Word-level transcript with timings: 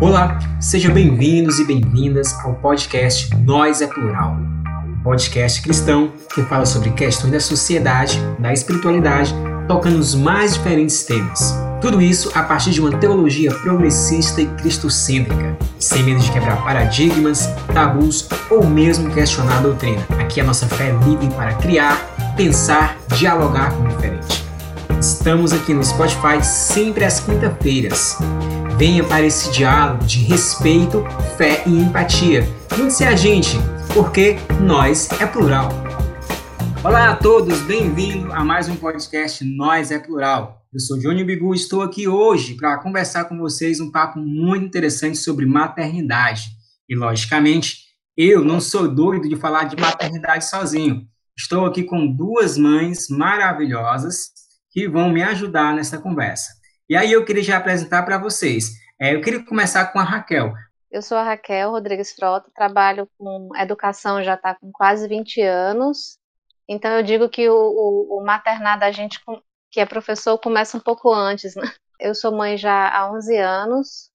Olá, 0.00 0.38
sejam 0.60 0.94
bem-vindos 0.94 1.58
e 1.58 1.64
bem-vindas 1.64 2.32
ao 2.44 2.54
podcast 2.54 3.34
Nós 3.38 3.82
é 3.82 3.86
Plural, 3.88 4.36
um 4.86 5.02
podcast 5.02 5.60
cristão 5.60 6.12
que 6.32 6.40
fala 6.42 6.64
sobre 6.64 6.90
questões 6.90 7.32
da 7.32 7.40
sociedade, 7.40 8.16
da 8.38 8.52
espiritualidade, 8.52 9.34
tocando 9.66 9.98
os 9.98 10.14
mais 10.14 10.54
diferentes 10.54 11.02
temas. 11.02 11.52
Tudo 11.80 12.00
isso 12.00 12.30
a 12.32 12.44
partir 12.44 12.70
de 12.70 12.80
uma 12.80 12.96
teologia 12.96 13.52
progressista 13.52 14.40
e 14.40 14.46
cristocêntrica, 14.46 15.58
sem 15.80 16.04
medo 16.04 16.20
de 16.20 16.30
quebrar 16.30 16.62
paradigmas, 16.62 17.48
tabus 17.74 18.28
ou 18.48 18.64
mesmo 18.64 19.12
questionar 19.12 19.58
a 19.58 19.62
doutrina. 19.62 20.06
Aqui 20.20 20.40
a 20.40 20.44
nossa 20.44 20.68
fé 20.68 20.90
é 20.90 21.04
livre 21.06 21.28
para 21.30 21.54
criar, 21.54 22.34
pensar, 22.36 22.96
dialogar 23.16 23.72
com 23.72 23.82
o 23.82 23.88
diferente. 23.88 24.44
Estamos 25.00 25.52
aqui 25.52 25.74
no 25.74 25.82
Spotify 25.82 26.40
sempre 26.40 27.04
às 27.04 27.18
quinta-feiras. 27.18 28.16
Venha 28.78 29.02
para 29.02 29.26
esse 29.26 29.50
diálogo 29.50 30.04
de 30.04 30.18
respeito, 30.18 31.02
fé 31.36 31.64
e 31.66 31.70
empatia. 31.80 32.44
Junte-se 32.76 33.02
a 33.02 33.16
gente, 33.16 33.56
porque 33.92 34.36
nós 34.62 35.10
é 35.20 35.26
plural. 35.26 35.68
Olá 36.84 37.10
a 37.10 37.16
todos, 37.16 37.60
bem-vindo 37.62 38.32
a 38.32 38.44
mais 38.44 38.68
um 38.68 38.76
podcast 38.76 39.44
Nós 39.44 39.90
é 39.90 39.98
Plural. 39.98 40.64
Eu 40.72 40.78
sou 40.78 40.96
Johnny 40.96 41.24
Bigu 41.24 41.52
e 41.54 41.56
estou 41.56 41.82
aqui 41.82 42.06
hoje 42.06 42.54
para 42.54 42.78
conversar 42.78 43.24
com 43.24 43.36
vocês 43.36 43.80
um 43.80 43.90
papo 43.90 44.20
muito 44.20 44.66
interessante 44.66 45.18
sobre 45.18 45.44
maternidade. 45.44 46.44
E, 46.88 46.94
logicamente, 46.94 47.78
eu 48.16 48.44
não 48.44 48.60
sou 48.60 48.86
doido 48.86 49.28
de 49.28 49.34
falar 49.34 49.64
de 49.64 49.74
maternidade 49.74 50.48
sozinho. 50.48 51.04
Estou 51.36 51.66
aqui 51.66 51.82
com 51.82 52.06
duas 52.06 52.56
mães 52.56 53.08
maravilhosas 53.08 54.30
que 54.70 54.88
vão 54.88 55.10
me 55.12 55.20
ajudar 55.20 55.74
nessa 55.74 55.98
conversa. 55.98 56.57
E 56.88 56.96
aí 56.96 57.12
eu 57.12 57.22
queria 57.22 57.42
já 57.42 57.58
apresentar 57.58 58.02
para 58.02 58.16
vocês. 58.16 58.80
É, 58.98 59.14
eu 59.14 59.20
queria 59.20 59.44
começar 59.44 59.92
com 59.92 59.98
a 59.98 60.02
Raquel. 60.02 60.54
Eu 60.90 61.02
sou 61.02 61.18
a 61.18 61.22
Raquel 61.22 61.70
Rodrigues 61.70 62.14
Frota, 62.14 62.50
trabalho 62.54 63.06
com 63.18 63.50
educação 63.56 64.24
já 64.24 64.34
está 64.34 64.54
com 64.54 64.72
quase 64.72 65.06
20 65.06 65.42
anos. 65.42 66.18
Então 66.66 66.90
eu 66.92 67.02
digo 67.02 67.28
que 67.28 67.46
o, 67.46 67.54
o, 67.54 68.18
o 68.18 68.24
maternar 68.24 68.78
da 68.78 68.90
gente, 68.90 69.20
que 69.70 69.80
é 69.80 69.84
professor, 69.84 70.38
começa 70.38 70.78
um 70.78 70.80
pouco 70.80 71.12
antes, 71.12 71.54
né? 71.54 71.70
Eu 72.00 72.14
sou 72.14 72.32
mãe 72.34 72.56
já 72.56 72.88
há 72.88 73.12
11 73.12 73.36
anos, 73.36 74.10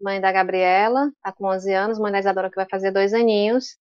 mãe 0.00 0.20
da 0.20 0.32
Gabriela, 0.32 1.12
está 1.18 1.30
com 1.30 1.46
11 1.46 1.72
anos, 1.72 1.98
mãe 1.98 2.10
da 2.10 2.18
Isadora 2.18 2.50
que 2.50 2.56
vai 2.56 2.66
fazer 2.68 2.90
dois 2.90 3.14
aninhos. 3.14 3.76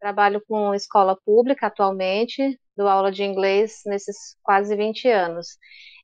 Trabalho 0.00 0.42
com 0.48 0.74
escola 0.74 1.14
pública 1.26 1.66
atualmente, 1.66 2.58
dou 2.74 2.88
aula 2.88 3.12
de 3.12 3.22
inglês 3.22 3.82
nesses 3.84 4.34
quase 4.42 4.74
20 4.74 5.08
anos. 5.10 5.58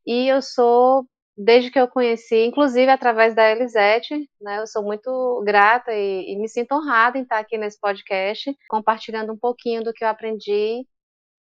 E 0.06 0.28
eu 0.28 0.42
sou 0.42 1.06
desde 1.38 1.70
que 1.70 1.78
eu 1.78 1.86
conheci, 1.86 2.44
inclusive 2.44 2.90
através 2.90 3.32
da 3.32 3.48
Elisete, 3.48 4.28
né, 4.40 4.58
eu 4.58 4.66
sou 4.66 4.82
muito 4.82 5.40
grata 5.44 5.92
e, 5.92 6.32
e, 6.32 6.36
me 6.36 6.48
sinto 6.48 6.72
honrada 6.72 7.16
em 7.16 7.22
estar 7.22 7.38
aqui 7.38 7.56
nesse 7.56 7.78
podcast, 7.80 8.52
compartilhando 8.68 9.32
um 9.32 9.38
pouquinho 9.38 9.84
do 9.84 9.92
que 9.92 10.04
eu 10.04 10.08
aprendi 10.08 10.84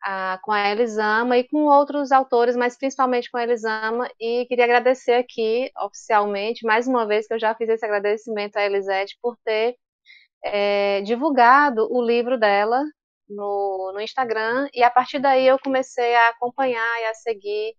a, 0.03 0.39
com 0.44 0.52
a 0.52 0.72
Elisama 0.72 1.38
e 1.38 1.47
com 1.47 1.66
outros 1.66 2.11
autores, 2.11 2.55
mas 2.55 2.75
principalmente 2.77 3.30
com 3.30 3.38
a 3.38 3.44
Elisama, 3.44 4.09
e 4.19 4.45
queria 4.47 4.66
agradecer 4.66 5.14
aqui, 5.14 5.69
oficialmente, 5.80 6.66
mais 6.66 6.88
uma 6.88 7.05
vez 7.05 7.27
que 7.27 7.36
eu 7.36 7.39
já 7.39 7.53
fiz 7.53 7.70
esse 7.70 7.86
agradecimento 7.86 8.58
à 8.58 8.64
Elisete 8.66 9.17
por 9.22 9.38
ter 9.45 9.75
é, 10.44 11.02
divulgado 11.02 11.88
o 11.92 12.02
livro 12.03 12.39
dela 12.39 12.81
no, 13.30 13.92
no 13.94 14.02
Instagram, 14.02 14.67
e 14.73 14.83
a 14.83 14.89
partir 14.89 15.20
daí 15.20 15.47
eu 15.47 15.59
comecei 15.59 16.16
a 16.16 16.30
acompanhar 16.30 17.02
e 17.02 17.05
a 17.05 17.14
seguir 17.14 17.75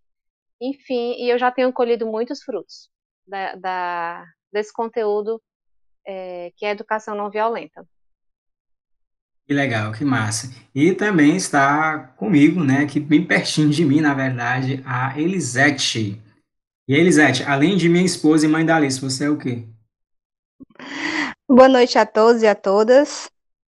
enfim, 0.61 1.15
e 1.19 1.31
eu 1.31 1.39
já 1.39 1.51
tenho 1.51 1.73
colhido 1.73 2.07
muitos 2.07 2.43
frutos 2.43 2.89
da, 3.27 3.55
da 3.57 4.27
desse 4.53 4.73
conteúdo 4.73 5.43
é, 6.07 6.53
que 6.57 6.65
é 6.65 6.71
educação 6.71 7.15
não 7.15 7.31
violenta. 7.31 7.87
Que 9.47 9.55
legal, 9.55 9.93
que 9.93 10.05
massa. 10.05 10.51
E 10.75 10.93
também 10.93 11.37
está 11.37 11.99
comigo, 12.17 12.65
né, 12.65 12.79
aqui 12.79 12.99
bem 12.99 13.25
pertinho 13.25 13.71
de 13.71 13.85
mim, 13.85 14.01
na 14.01 14.13
verdade, 14.13 14.83
a 14.85 15.19
Elisete. 15.21 16.21
E 16.89 16.95
Elisete, 16.95 17.45
além 17.45 17.77
de 17.77 17.89
minha 17.89 18.05
esposa 18.05 18.47
e 18.47 18.49
mãe 18.49 18.65
da 18.65 18.77
Alice, 18.77 19.01
você 19.01 19.27
é 19.27 19.31
o 19.31 19.39
quê? 19.39 19.65
Boa 21.49 21.69
noite 21.69 21.97
a 21.97 22.05
todos 22.05 22.43
e 22.43 22.47
a 22.47 22.55
todas. 22.55 23.31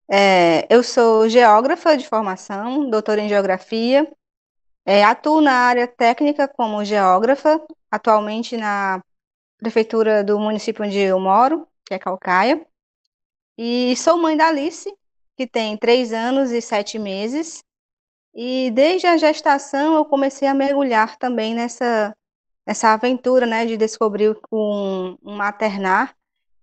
É, 0.09 0.73
eu 0.73 0.81
sou 0.81 1.27
geógrafa 1.27 1.97
de 1.97 2.07
formação, 2.07 2.89
doutora 2.89 3.19
em 3.19 3.27
geografia, 3.27 4.09
é, 4.87 5.03
atuo 5.03 5.41
na 5.41 5.51
área 5.51 5.85
técnica 5.85 6.47
como 6.47 6.85
geógrafa, 6.85 7.61
atualmente 7.91 8.55
na 8.55 9.03
prefeitura 9.57 10.23
do 10.23 10.39
município 10.39 10.85
onde 10.85 10.97
eu 10.97 11.19
moro, 11.19 11.67
que 11.85 11.93
é 11.93 11.99
Calcaia. 11.99 12.65
E 13.57 13.93
sou 13.97 14.17
mãe 14.17 14.37
da 14.37 14.47
Alice, 14.47 14.89
que 15.35 15.45
tem 15.45 15.75
três 15.75 16.13
anos 16.13 16.51
e 16.51 16.61
sete 16.61 16.97
meses. 16.97 17.61
E 18.33 18.71
desde 18.71 19.07
a 19.07 19.17
gestação 19.17 19.95
eu 19.95 20.05
comecei 20.05 20.47
a 20.47 20.53
mergulhar 20.53 21.17
também 21.17 21.53
nessa, 21.53 22.15
nessa 22.65 22.93
aventura, 22.93 23.45
né, 23.45 23.65
de 23.65 23.75
descobrir 23.75 24.37
um, 24.49 25.17
um 25.21 25.35
maternar 25.35 26.15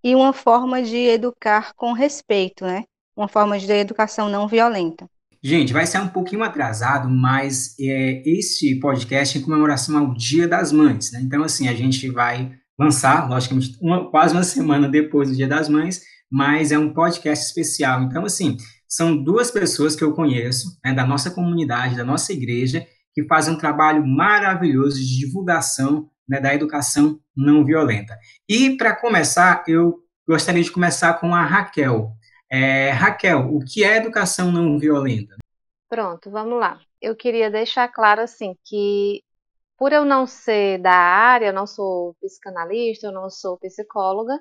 e 0.03 0.15
uma 0.15 0.33
forma 0.33 0.83
de 0.83 0.97
educar 0.97 1.75
com 1.75 1.93
respeito, 1.93 2.65
né, 2.65 2.85
uma 3.15 3.29
forma 3.29 3.59
de 3.59 3.71
educação 3.71 4.31
não 4.31 4.49
violenta. 4.49 5.07
Gente, 5.47 5.75
vai 5.75 5.85
ser 5.85 5.99
um 5.99 6.09
pouquinho 6.09 6.43
atrasado, 6.43 7.07
mas 7.07 7.79
é, 7.79 8.23
este 8.25 8.77
podcast 8.77 9.37
é 9.37 9.41
em 9.43 9.45
comemoração 9.45 9.99
ao 9.99 10.15
Dia 10.15 10.49
das 10.49 10.73
Mães, 10.73 11.13
né? 11.13 11.21
Então, 11.23 11.45
assim, 11.45 11.69
a 11.69 11.75
gente 11.75 12.09
vai 12.09 12.53
lançar, 12.79 13.29
logicamente, 13.29 13.77
uma, 13.79 14.11
quase 14.11 14.33
uma 14.33 14.43
semana 14.43 14.89
depois 14.89 15.29
do 15.29 15.37
Dia 15.37 15.47
das 15.47 15.69
Mães, 15.69 16.01
mas 16.33 16.73
é 16.73 16.79
um 16.79 16.95
podcast 16.95 17.45
especial. 17.45 18.05
Então, 18.05 18.25
assim, 18.25 18.57
são 18.89 19.23
duas 19.23 19.51
pessoas 19.51 19.95
que 19.95 20.03
eu 20.03 20.15
conheço, 20.15 20.79
né, 20.83 20.95
da 20.95 21.07
nossa 21.07 21.31
comunidade, 21.31 21.95
da 21.95 22.07
nossa 22.07 22.33
igreja, 22.33 22.87
que 23.13 23.27
fazem 23.27 23.53
um 23.53 23.59
trabalho 23.59 24.03
maravilhoso 24.07 24.97
de 24.97 25.19
divulgação 25.19 26.09
né, 26.27 26.41
da 26.41 26.55
educação 26.55 27.21
não 27.37 27.67
violenta. 27.67 28.17
E, 28.49 28.79
para 28.79 28.97
começar, 28.97 29.63
eu 29.69 29.97
gostaria 30.27 30.63
de 30.63 30.71
começar 30.71 31.13
com 31.21 31.35
a 31.35 31.45
Raquel. 31.45 32.13
É, 32.57 32.91
Raquel, 32.91 33.53
o 33.53 33.59
que 33.65 33.83
é 33.83 33.97
educação 33.97 34.53
não 34.53 34.79
violenta? 34.79 35.35
Pronto, 35.89 36.31
vamos 36.31 36.61
lá. 36.61 36.81
Eu 37.03 37.17
queria 37.17 37.51
deixar 37.51 37.89
claro 37.89 38.21
assim 38.21 38.57
que 38.65 39.25
por 39.77 39.93
eu 39.93 40.05
não 40.05 40.25
ser 40.25 40.79
da 40.79 40.93
área, 40.93 41.47
eu 41.47 41.53
não 41.53 41.67
sou 41.67 42.15
psicanalista, 42.21 43.09
eu 43.09 43.13
não 43.13 43.29
sou 43.29 43.59
psicóloga, 43.59 44.41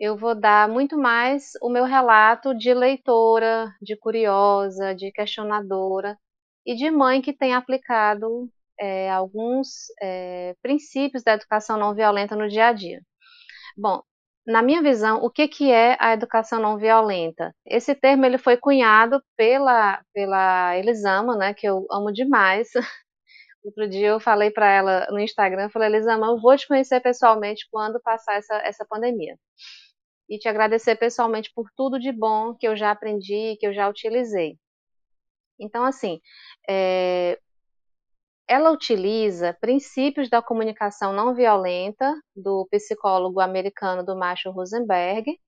eu 0.00 0.16
vou 0.16 0.34
dar 0.34 0.68
muito 0.68 0.98
mais 0.98 1.52
o 1.62 1.68
meu 1.68 1.84
relato 1.84 2.52
de 2.52 2.74
leitora, 2.74 3.72
de 3.80 3.96
curiosa, 3.96 4.92
de 4.92 5.12
questionadora 5.12 6.18
e 6.66 6.74
de 6.74 6.90
mãe 6.90 7.22
que 7.22 7.32
tem 7.32 7.54
aplicado 7.54 8.50
é, 8.76 9.08
alguns 9.08 9.86
é, 10.02 10.56
princípios 10.60 11.22
da 11.22 11.34
educação 11.34 11.78
não 11.78 11.94
violenta 11.94 12.34
no 12.34 12.48
dia 12.48 12.66
a 12.66 12.72
dia. 12.72 13.00
Bom, 13.76 14.02
na 14.46 14.62
minha 14.62 14.80
visão, 14.82 15.22
o 15.24 15.30
que, 15.30 15.48
que 15.48 15.72
é 15.72 15.96
a 16.00 16.12
educação 16.12 16.60
não 16.60 16.78
violenta? 16.78 17.54
Esse 17.66 17.94
termo 17.94 18.24
ele 18.24 18.38
foi 18.38 18.56
cunhado 18.56 19.20
pela, 19.36 20.00
pela 20.14 20.76
Elisama, 20.76 21.36
né, 21.36 21.52
que 21.52 21.66
eu 21.66 21.86
amo 21.90 22.12
demais. 22.12 22.68
Outro 23.64 23.88
dia 23.88 24.08
eu 24.08 24.20
falei 24.20 24.50
para 24.50 24.70
ela 24.70 25.06
no 25.10 25.18
Instagram, 25.18 25.68
falei, 25.70 25.88
Elisama, 25.88 26.28
eu 26.28 26.40
vou 26.40 26.56
te 26.56 26.68
conhecer 26.68 27.00
pessoalmente 27.00 27.66
quando 27.70 28.00
passar 28.00 28.36
essa, 28.36 28.54
essa 28.58 28.86
pandemia. 28.88 29.36
E 30.28 30.38
te 30.38 30.48
agradecer 30.48 30.96
pessoalmente 30.96 31.50
por 31.54 31.68
tudo 31.76 31.98
de 31.98 32.12
bom 32.12 32.54
que 32.54 32.66
eu 32.68 32.76
já 32.76 32.92
aprendi, 32.92 33.56
que 33.58 33.66
eu 33.66 33.74
já 33.74 33.88
utilizei. 33.88 34.56
Então, 35.58 35.84
assim, 35.84 36.20
é, 36.68 37.38
ela 38.48 38.70
utiliza 38.70 39.56
princípios 39.60 40.28
da 40.30 40.40
comunicação 40.40 41.12
não 41.12 41.34
violenta 41.34 42.14
do 42.34 42.66
psicólogo 42.70 43.40
americano 43.40 44.04
do 44.04 44.16
Marshall 44.16 44.54
Rosenberg, 44.54 45.38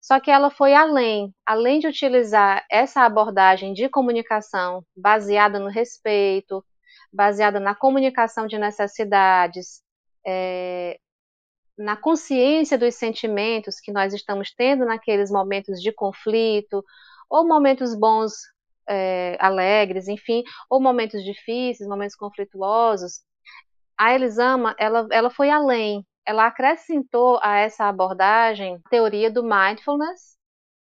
só 0.00 0.18
que 0.18 0.30
ela 0.30 0.50
foi 0.50 0.74
além, 0.74 1.32
além 1.46 1.78
de 1.78 1.86
utilizar 1.86 2.64
essa 2.70 3.02
abordagem 3.02 3.72
de 3.72 3.88
comunicação 3.88 4.84
baseada 4.96 5.58
no 5.58 5.68
respeito, 5.68 6.64
baseada 7.12 7.60
na 7.60 7.74
comunicação 7.74 8.46
de 8.46 8.58
necessidades, 8.58 9.80
é, 10.26 10.98
na 11.78 11.96
consciência 11.96 12.76
dos 12.76 12.94
sentimentos 12.96 13.80
que 13.80 13.92
nós 13.92 14.12
estamos 14.12 14.52
tendo 14.54 14.84
naqueles 14.84 15.30
momentos 15.30 15.80
de 15.80 15.92
conflito, 15.92 16.84
ou 17.30 17.46
momentos 17.46 17.94
bons 17.94 18.32
é, 18.88 19.36
alegres, 19.40 20.08
enfim, 20.08 20.42
ou 20.70 20.80
momentos 20.80 21.22
difíceis, 21.24 21.88
momentos 21.88 22.16
conflituosos, 22.16 23.20
a 23.98 24.14
Elisama 24.14 24.74
ela, 24.78 25.06
ela 25.10 25.30
foi 25.30 25.50
além. 25.50 26.04
Ela 26.26 26.46
acrescentou 26.46 27.38
a 27.42 27.58
essa 27.58 27.86
abordagem 27.86 28.76
a 28.84 28.88
teoria 28.90 29.30
do 29.30 29.42
mindfulness, 29.42 30.36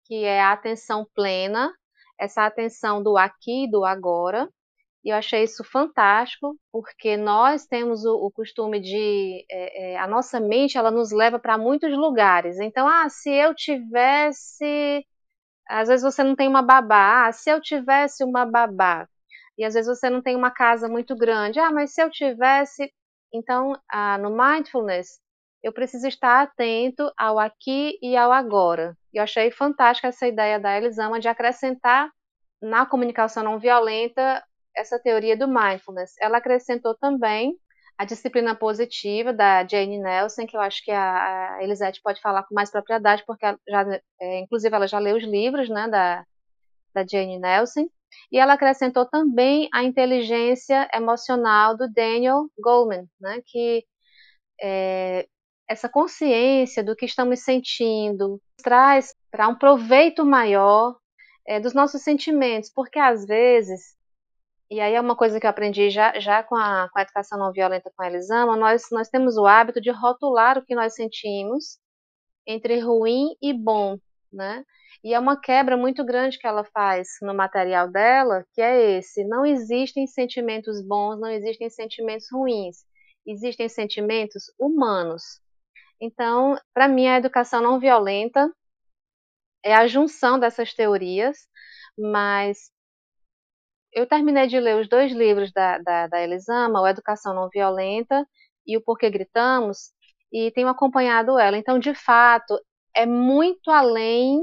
que 0.05 0.23
é 0.23 0.41
a 0.41 0.51
atenção 0.53 1.05
plena, 1.15 1.71
essa 2.19 2.45
atenção 2.45 3.03
do 3.03 3.17
aqui 3.17 3.65
e 3.65 3.71
do 3.71 3.85
agora, 3.85 4.49
E 5.03 5.09
eu 5.11 5.17
achei 5.17 5.43
isso 5.43 5.63
fantástico, 5.63 6.55
porque 6.71 7.17
nós 7.17 7.65
temos 7.65 8.03
o, 8.05 8.27
o 8.27 8.31
costume 8.31 8.79
de. 8.81 9.45
É, 9.49 9.93
é, 9.93 9.97
a 9.99 10.07
nossa 10.07 10.39
mente 10.39 10.77
ela 10.77 10.91
nos 10.91 11.11
leva 11.11 11.39
para 11.39 11.57
muitos 11.57 11.91
lugares. 11.97 12.59
Então, 12.59 12.87
ah, 12.87 13.09
se 13.09 13.31
eu 13.31 13.55
tivesse. 13.55 15.05
Às 15.69 15.87
vezes 15.89 16.03
você 16.03 16.23
não 16.23 16.35
tem 16.35 16.47
uma 16.47 16.61
babá. 16.61 17.27
Ah, 17.27 17.31
se 17.31 17.49
eu 17.49 17.61
tivesse 17.61 18.23
uma 18.23 18.45
babá. 18.45 19.07
E 19.57 19.63
às 19.65 19.73
vezes 19.73 19.87
você 19.87 20.09
não 20.09 20.21
tem 20.21 20.35
uma 20.35 20.51
casa 20.51 20.87
muito 20.87 21.15
grande. 21.15 21.59
Ah, 21.59 21.71
mas 21.71 21.93
se 21.93 22.01
eu 22.01 22.09
tivesse. 22.09 22.91
Então, 23.33 23.73
ah, 23.91 24.17
no 24.17 24.29
mindfulness, 24.35 25.19
eu 25.63 25.73
preciso 25.73 26.07
estar 26.07 26.41
atento 26.43 27.11
ao 27.17 27.39
aqui 27.39 27.97
e 28.01 28.15
ao 28.15 28.31
agora. 28.31 28.95
Eu 29.13 29.23
achei 29.23 29.51
fantástica 29.51 30.07
essa 30.07 30.27
ideia 30.27 30.59
da 30.59 30.77
Elisama 30.77 31.19
de 31.19 31.27
acrescentar 31.27 32.09
na 32.61 32.85
comunicação 32.85 33.43
não 33.43 33.59
violenta 33.59 34.43
essa 34.75 34.99
teoria 34.99 35.35
do 35.35 35.47
mindfulness. 35.47 36.13
Ela 36.21 36.37
acrescentou 36.37 36.95
também 36.95 37.55
a 37.97 38.05
disciplina 38.05 38.55
positiva 38.55 39.33
da 39.33 39.65
Jane 39.67 39.97
Nelson, 39.97 40.45
que 40.45 40.55
eu 40.55 40.61
acho 40.61 40.83
que 40.83 40.91
a, 40.91 41.57
Elisete 41.61 42.01
pode 42.01 42.21
falar 42.21 42.43
com 42.43 42.53
mais 42.53 42.69
propriedade, 42.69 43.23
porque 43.25 43.45
já, 43.67 44.01
é, 44.21 44.39
inclusive 44.39 44.75
ela 44.75 44.87
já 44.87 44.99
leu 44.99 45.17
os 45.17 45.23
livros 45.23 45.67
né, 45.67 45.87
da, 45.87 46.23
da 46.93 47.05
Jane 47.05 47.39
Nelson. 47.39 47.89
E 48.31 48.37
ela 48.37 48.53
acrescentou 48.53 49.05
também 49.05 49.67
a 49.73 49.83
inteligência 49.83 50.87
emocional 50.93 51.75
do 51.75 51.91
Daniel 51.91 52.47
Goleman, 52.59 53.07
né, 53.19 53.41
que 53.45 53.83
é, 54.61 55.27
essa 55.67 55.89
consciência 55.89 56.83
do 56.83 56.95
que 56.95 57.05
estamos 57.05 57.41
sentindo 57.41 58.39
traz 58.63 59.13
para 59.31 59.47
um 59.47 59.55
proveito 59.55 60.25
maior 60.25 60.95
é, 61.47 61.59
dos 61.59 61.73
nossos 61.73 62.01
sentimentos, 62.01 62.71
porque 62.73 62.99
às 62.99 63.25
vezes, 63.25 63.96
e 64.69 64.79
aí 64.81 64.93
é 64.93 65.01
uma 65.01 65.15
coisa 65.15 65.39
que 65.39 65.45
eu 65.45 65.49
aprendi 65.49 65.89
já, 65.89 66.19
já 66.19 66.43
com, 66.43 66.55
a, 66.55 66.89
com 66.91 66.99
a 66.99 67.01
educação 67.01 67.39
não 67.39 67.51
violenta 67.51 67.91
com 67.95 68.03
a 68.03 68.07
Elisama, 68.07 68.57
nós, 68.57 68.87
nós 68.91 69.09
temos 69.09 69.37
o 69.37 69.45
hábito 69.45 69.79
de 69.79 69.91
rotular 69.91 70.57
o 70.57 70.65
que 70.65 70.75
nós 70.75 70.93
sentimos 70.93 71.79
entre 72.45 72.79
ruim 72.79 73.35
e 73.41 73.53
bom, 73.53 73.97
né? 74.31 74.63
E 75.03 75.13
é 75.13 75.19
uma 75.19 75.39
quebra 75.39 75.77
muito 75.77 76.03
grande 76.03 76.37
que 76.39 76.47
ela 76.47 76.63
faz 76.65 77.07
no 77.21 77.33
material 77.33 77.89
dela, 77.89 78.45
que 78.53 78.61
é 78.61 78.97
esse: 78.97 79.23
não 79.23 79.45
existem 79.45 80.07
sentimentos 80.07 80.81
bons, 80.81 81.19
não 81.19 81.29
existem 81.29 81.69
sentimentos 81.69 82.27
ruins, 82.31 82.85
existem 83.25 83.69
sentimentos 83.69 84.51
humanos. 84.59 85.39
Então, 86.01 86.57
para 86.73 86.87
mim, 86.87 87.07
a 87.07 87.17
educação 87.17 87.61
não 87.61 87.79
violenta 87.79 88.51
é 89.63 89.75
a 89.75 89.87
junção 89.87 90.39
dessas 90.39 90.73
teorias, 90.73 91.37
mas 91.97 92.71
eu 93.93 94.05
terminei 94.05 94.47
de 94.47 94.59
ler 94.59 94.79
os 94.79 94.87
dois 94.87 95.11
livros 95.11 95.51
da, 95.51 95.77
da, 95.79 96.07
da 96.07 96.21
Elisama, 96.21 96.81
o 96.81 96.87
Educação 96.87 97.33
Não 97.33 97.49
Violenta 97.49 98.27
e 98.65 98.77
o 98.77 98.81
Porquê 98.81 99.09
Gritamos, 99.09 99.91
e 100.31 100.51
tenho 100.51 100.67
acompanhado 100.67 101.39
ela. 101.39 101.57
Então, 101.57 101.79
de 101.79 101.93
fato, 101.93 102.59
é 102.95 103.05
muito 103.05 103.71
além, 103.71 104.41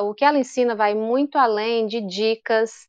o 0.00 0.14
que 0.14 0.24
ela 0.24 0.38
ensina 0.38 0.74
vai 0.74 0.94
muito 0.94 1.38
além 1.38 1.86
de 1.86 2.00
dicas, 2.00 2.88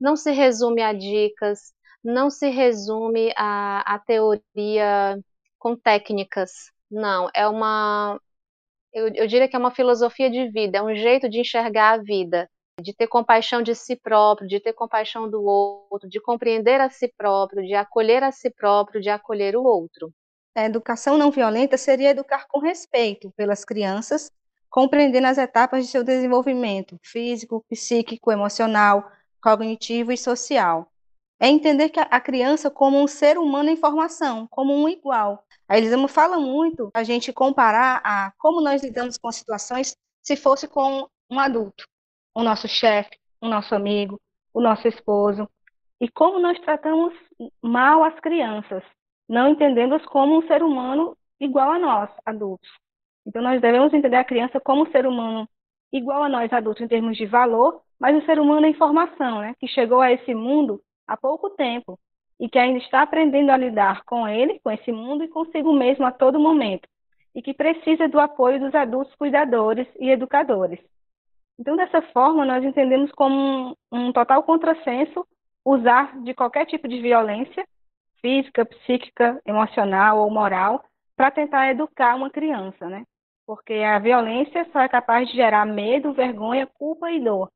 não 0.00 0.16
se 0.16 0.30
resume 0.30 0.82
a 0.82 0.92
dicas, 0.92 1.72
não 2.04 2.30
se 2.30 2.48
resume 2.48 3.32
a, 3.36 3.94
a 3.94 3.98
teoria 3.98 5.18
com 5.58 5.74
técnicas, 5.76 6.70
não, 6.90 7.28
é 7.34 7.48
uma. 7.48 8.20
Eu, 8.92 9.08
eu 9.14 9.26
diria 9.26 9.48
que 9.48 9.56
é 9.56 9.58
uma 9.58 9.74
filosofia 9.74 10.30
de 10.30 10.48
vida, 10.50 10.78
é 10.78 10.82
um 10.82 10.94
jeito 10.94 11.28
de 11.28 11.40
enxergar 11.40 11.94
a 11.94 12.02
vida, 12.02 12.48
de 12.80 12.92
ter 12.92 13.06
compaixão 13.06 13.62
de 13.62 13.74
si 13.74 13.96
próprio, 13.96 14.46
de 14.46 14.60
ter 14.60 14.74
compaixão 14.74 15.30
do 15.30 15.42
outro, 15.42 16.08
de 16.08 16.20
compreender 16.20 16.80
a 16.80 16.90
si 16.90 17.08
próprio, 17.16 17.66
de 17.66 17.74
acolher 17.74 18.22
a 18.22 18.30
si 18.30 18.50
próprio, 18.50 19.00
de 19.00 19.08
acolher 19.08 19.56
o 19.56 19.64
outro. 19.64 20.12
A 20.54 20.64
educação 20.64 21.16
não 21.16 21.30
violenta 21.30 21.76
seria 21.78 22.10
educar 22.10 22.46
com 22.48 22.60
respeito 22.60 23.30
pelas 23.36 23.64
crianças, 23.64 24.30
compreendendo 24.68 25.26
as 25.26 25.38
etapas 25.38 25.84
de 25.84 25.90
seu 25.90 26.04
desenvolvimento 26.04 26.98
físico, 27.02 27.64
psíquico, 27.68 28.30
emocional, 28.30 29.10
cognitivo 29.42 30.12
e 30.12 30.18
social. 30.18 30.90
É 31.40 31.48
entender 31.48 31.90
que 31.90 32.00
a 32.00 32.20
criança 32.20 32.70
como 32.70 33.00
um 33.00 33.06
ser 33.06 33.38
humano 33.38 33.70
em 33.70 33.76
formação, 33.76 34.46
como 34.50 34.74
um 34.74 34.88
igual, 34.88 35.44
a 35.68 35.76
Elisama 35.76 36.08
fala 36.08 36.38
muito 36.38 36.90
a 36.94 37.02
gente 37.02 37.32
comparar 37.32 38.00
a 38.04 38.32
como 38.38 38.60
nós 38.60 38.82
lidamos 38.82 39.18
com 39.18 39.30
situações 39.32 39.94
se 40.22 40.36
fosse 40.36 40.66
com 40.66 41.06
um 41.30 41.38
adulto, 41.38 41.86
o 42.36 42.42
nosso 42.42 42.68
chefe, 42.68 43.16
o 43.40 43.48
nosso 43.48 43.74
amigo, 43.74 44.20
o 44.52 44.60
nosso 44.60 44.86
esposo, 44.86 45.48
e 45.98 46.06
como 46.06 46.38
nós 46.38 46.60
tratamos 46.60 47.14
mal 47.62 48.04
as 48.04 48.20
crianças, 48.20 48.82
não 49.26 49.48
entendendo-as 49.48 50.04
como 50.04 50.36
um 50.36 50.46
ser 50.46 50.62
humano 50.62 51.16
igual 51.40 51.72
a 51.72 51.78
nós, 51.78 52.10
adultos. 52.26 52.68
Então 53.26 53.40
nós 53.40 53.58
devemos 53.58 53.94
entender 53.94 54.16
a 54.16 54.24
criança 54.24 54.60
como 54.60 54.82
um 54.82 54.90
ser 54.92 55.06
humano 55.06 55.48
igual 55.90 56.24
a 56.24 56.28
nós, 56.28 56.52
adultos, 56.52 56.82
em 56.82 56.88
termos 56.88 57.16
de 57.16 57.24
valor, 57.24 57.80
mas 57.98 58.14
um 58.14 58.26
ser 58.26 58.38
humano 58.38 58.66
em 58.66 58.74
formação, 58.74 59.40
né, 59.40 59.54
que 59.58 59.66
chegou 59.66 60.02
a 60.02 60.12
esse 60.12 60.34
mundo 60.34 60.78
há 61.08 61.16
pouco 61.16 61.48
tempo 61.48 61.98
e 62.38 62.50
que 62.50 62.58
ainda 62.58 62.80
está 62.80 63.00
aprendendo 63.00 63.48
a 63.48 63.56
lidar 63.56 64.04
com 64.04 64.28
ele, 64.28 64.60
com 64.62 64.70
esse 64.70 64.92
mundo 64.92 65.24
e 65.24 65.28
consigo 65.28 65.72
mesmo 65.72 66.04
a 66.04 66.12
todo 66.12 66.38
momento, 66.38 66.86
e 67.34 67.40
que 67.40 67.54
precisa 67.54 68.06
do 68.06 68.20
apoio 68.20 68.60
dos 68.60 68.74
adultos 68.74 69.14
cuidadores 69.14 69.88
e 69.98 70.10
educadores. 70.10 70.80
Então, 71.58 71.76
dessa 71.76 72.02
forma, 72.12 72.44
nós 72.44 72.64
entendemos 72.64 73.10
como 73.12 73.76
um, 73.92 74.08
um 74.08 74.12
total 74.12 74.42
contrassenso 74.42 75.26
usar 75.64 76.20
de 76.22 76.34
qualquer 76.34 76.66
tipo 76.66 76.86
de 76.86 77.00
violência, 77.00 77.66
física, 78.20 78.64
psíquica, 78.64 79.40
emocional 79.46 80.18
ou 80.18 80.30
moral, 80.30 80.84
para 81.16 81.30
tentar 81.30 81.70
educar 81.70 82.14
uma 82.14 82.30
criança, 82.30 82.88
né? 82.88 83.04
Porque 83.46 83.72
a 83.74 83.98
violência 83.98 84.66
só 84.72 84.80
é 84.80 84.88
capaz 84.88 85.28
de 85.28 85.34
gerar 85.34 85.64
medo, 85.64 86.12
vergonha, 86.12 86.66
culpa 86.66 87.10
e 87.10 87.22
dor. 87.22 87.50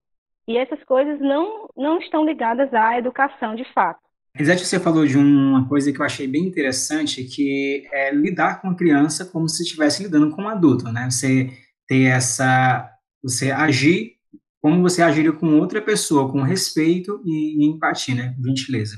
E 0.49 0.57
essas 0.57 0.83
coisas 0.85 1.21
não, 1.21 1.69
não 1.77 1.99
estão 1.99 2.25
ligadas 2.25 2.73
à 2.73 2.99
educação 2.99 3.55
de 3.55 3.65
fato. 3.73 4.01
Exato, 4.39 4.61
você 4.61 4.79
falou 4.79 5.05
de 5.05 5.19
uma 5.19 5.69
coisa 5.69 5.93
que 5.93 6.01
eu 6.01 6.05
achei 6.05 6.27
bem 6.27 6.45
interessante, 6.45 7.25
que 7.25 7.87
é 7.93 8.13
lidar 8.13 8.61
com 8.61 8.71
a 8.71 8.77
criança 8.77 9.25
como 9.25 9.49
se 9.49 9.63
estivesse 9.63 10.03
lidando 10.03 10.35
com 10.35 10.43
um 10.43 10.49
adulto, 10.49 10.91
né? 10.91 11.09
Você 11.11 11.51
ter 11.87 12.05
essa, 12.05 12.90
você 13.23 13.51
agir 13.51 14.19
como 14.61 14.83
você 14.83 15.03
agiria 15.03 15.33
com 15.33 15.59
outra 15.59 15.81
pessoa, 15.81 16.31
com 16.31 16.43
respeito 16.43 17.23
e, 17.25 17.67
empatia, 17.67 18.15
né? 18.15 18.37
Gentileza. 18.45 18.97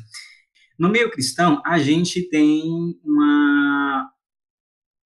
No 0.78 0.88
meio 0.88 1.10
cristão, 1.10 1.62
a 1.64 1.78
gente 1.78 2.28
tem 2.28 2.62
uma 3.04 4.08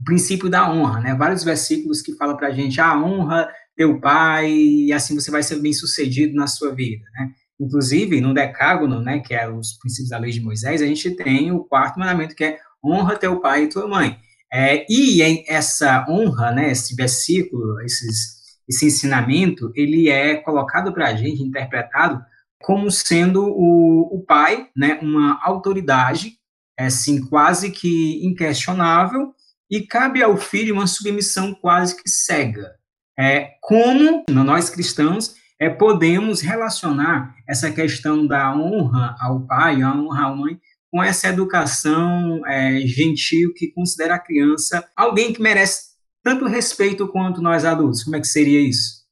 o 0.00 0.04
princípio 0.04 0.48
da 0.48 0.70
honra, 0.70 1.00
né? 1.00 1.14
Vários 1.14 1.42
versículos 1.42 2.02
que 2.02 2.14
falam 2.16 2.36
para 2.36 2.48
a 2.48 2.50
gente, 2.50 2.80
ah, 2.80 2.98
honra 2.98 3.48
teu 3.74 4.00
pai 4.00 4.50
e 4.50 4.92
assim 4.92 5.14
você 5.14 5.30
vai 5.30 5.42
ser 5.42 5.60
bem 5.60 5.72
sucedido 5.72 6.34
na 6.34 6.46
sua 6.46 6.74
vida, 6.74 7.04
né? 7.14 7.32
Inclusive, 7.58 8.20
no 8.20 8.34
Decágono, 8.34 9.00
né, 9.00 9.20
que 9.20 9.34
é 9.34 9.48
os 9.48 9.72
princípios 9.78 10.10
da 10.10 10.18
lei 10.18 10.30
de 10.30 10.42
Moisés, 10.42 10.82
a 10.82 10.86
gente 10.86 11.10
tem 11.16 11.50
o 11.50 11.64
quarto 11.64 11.98
mandamento, 11.98 12.34
que 12.34 12.44
é 12.44 12.58
honra 12.84 13.16
teu 13.16 13.40
pai 13.40 13.64
e 13.64 13.68
tua 13.68 13.88
mãe. 13.88 14.18
É, 14.52 14.86
e 14.90 15.22
essa 15.48 16.06
honra, 16.08 16.52
né, 16.52 16.70
esse 16.70 16.94
versículo, 16.94 17.80
esses, 17.80 18.35
esse 18.68 18.86
ensinamento, 18.86 19.70
ele 19.74 20.08
é 20.08 20.36
colocado 20.36 20.92
para 20.92 21.08
a 21.08 21.14
gente, 21.14 21.42
interpretado, 21.42 22.22
como 22.60 22.90
sendo 22.90 23.44
o, 23.44 24.16
o 24.16 24.24
pai, 24.24 24.68
né, 24.76 24.98
uma 25.00 25.38
autoridade, 25.42 26.32
assim, 26.78 27.24
quase 27.26 27.70
que 27.70 28.24
inquestionável, 28.26 29.32
e 29.70 29.86
cabe 29.86 30.22
ao 30.22 30.36
filho 30.36 30.74
uma 30.74 30.86
submissão 30.86 31.54
quase 31.54 31.96
que 32.00 32.08
cega. 32.08 32.72
É, 33.18 33.52
como 33.60 34.24
nós 34.28 34.68
cristãos 34.68 35.34
é, 35.58 35.70
podemos 35.70 36.40
relacionar 36.40 37.34
essa 37.48 37.70
questão 37.70 38.26
da 38.26 38.54
honra 38.54 39.16
ao 39.20 39.46
pai, 39.46 39.82
a 39.82 39.94
honra 39.94 40.26
à 40.26 40.34
mãe, 40.34 40.60
com 40.90 41.02
essa 41.02 41.28
educação 41.28 42.42
é, 42.46 42.80
gentil 42.80 43.52
que 43.54 43.72
considera 43.72 44.14
a 44.14 44.18
criança 44.18 44.86
alguém 44.94 45.32
que 45.32 45.42
merece 45.42 45.85
tanto 46.26 46.44
respeito 46.46 47.06
quanto 47.06 47.40
nós 47.40 47.64
adultos. 47.64 48.02
Como 48.02 48.16
é 48.16 48.18
que 48.18 48.26
seria 48.26 48.60
isso? 48.60 49.06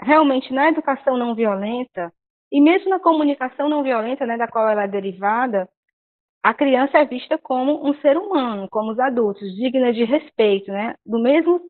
Realmente, 0.00 0.50
na 0.50 0.70
educação 0.70 1.14
não 1.14 1.34
violenta, 1.34 2.10
e 2.50 2.58
mesmo 2.58 2.88
na 2.88 2.98
comunicação 2.98 3.68
não 3.68 3.82
violenta, 3.82 4.24
né, 4.24 4.38
da 4.38 4.48
qual 4.48 4.66
ela 4.66 4.84
é 4.84 4.88
derivada, 4.88 5.68
a 6.42 6.54
criança 6.54 6.96
é 6.96 7.04
vista 7.04 7.36
como 7.36 7.86
um 7.86 7.92
ser 8.00 8.16
humano, 8.16 8.66
como 8.70 8.92
os 8.92 8.98
adultos, 8.98 9.54
digna 9.54 9.92
de 9.92 10.04
respeito, 10.04 10.72
né, 10.72 10.94
do 11.04 11.18
mesmo 11.18 11.60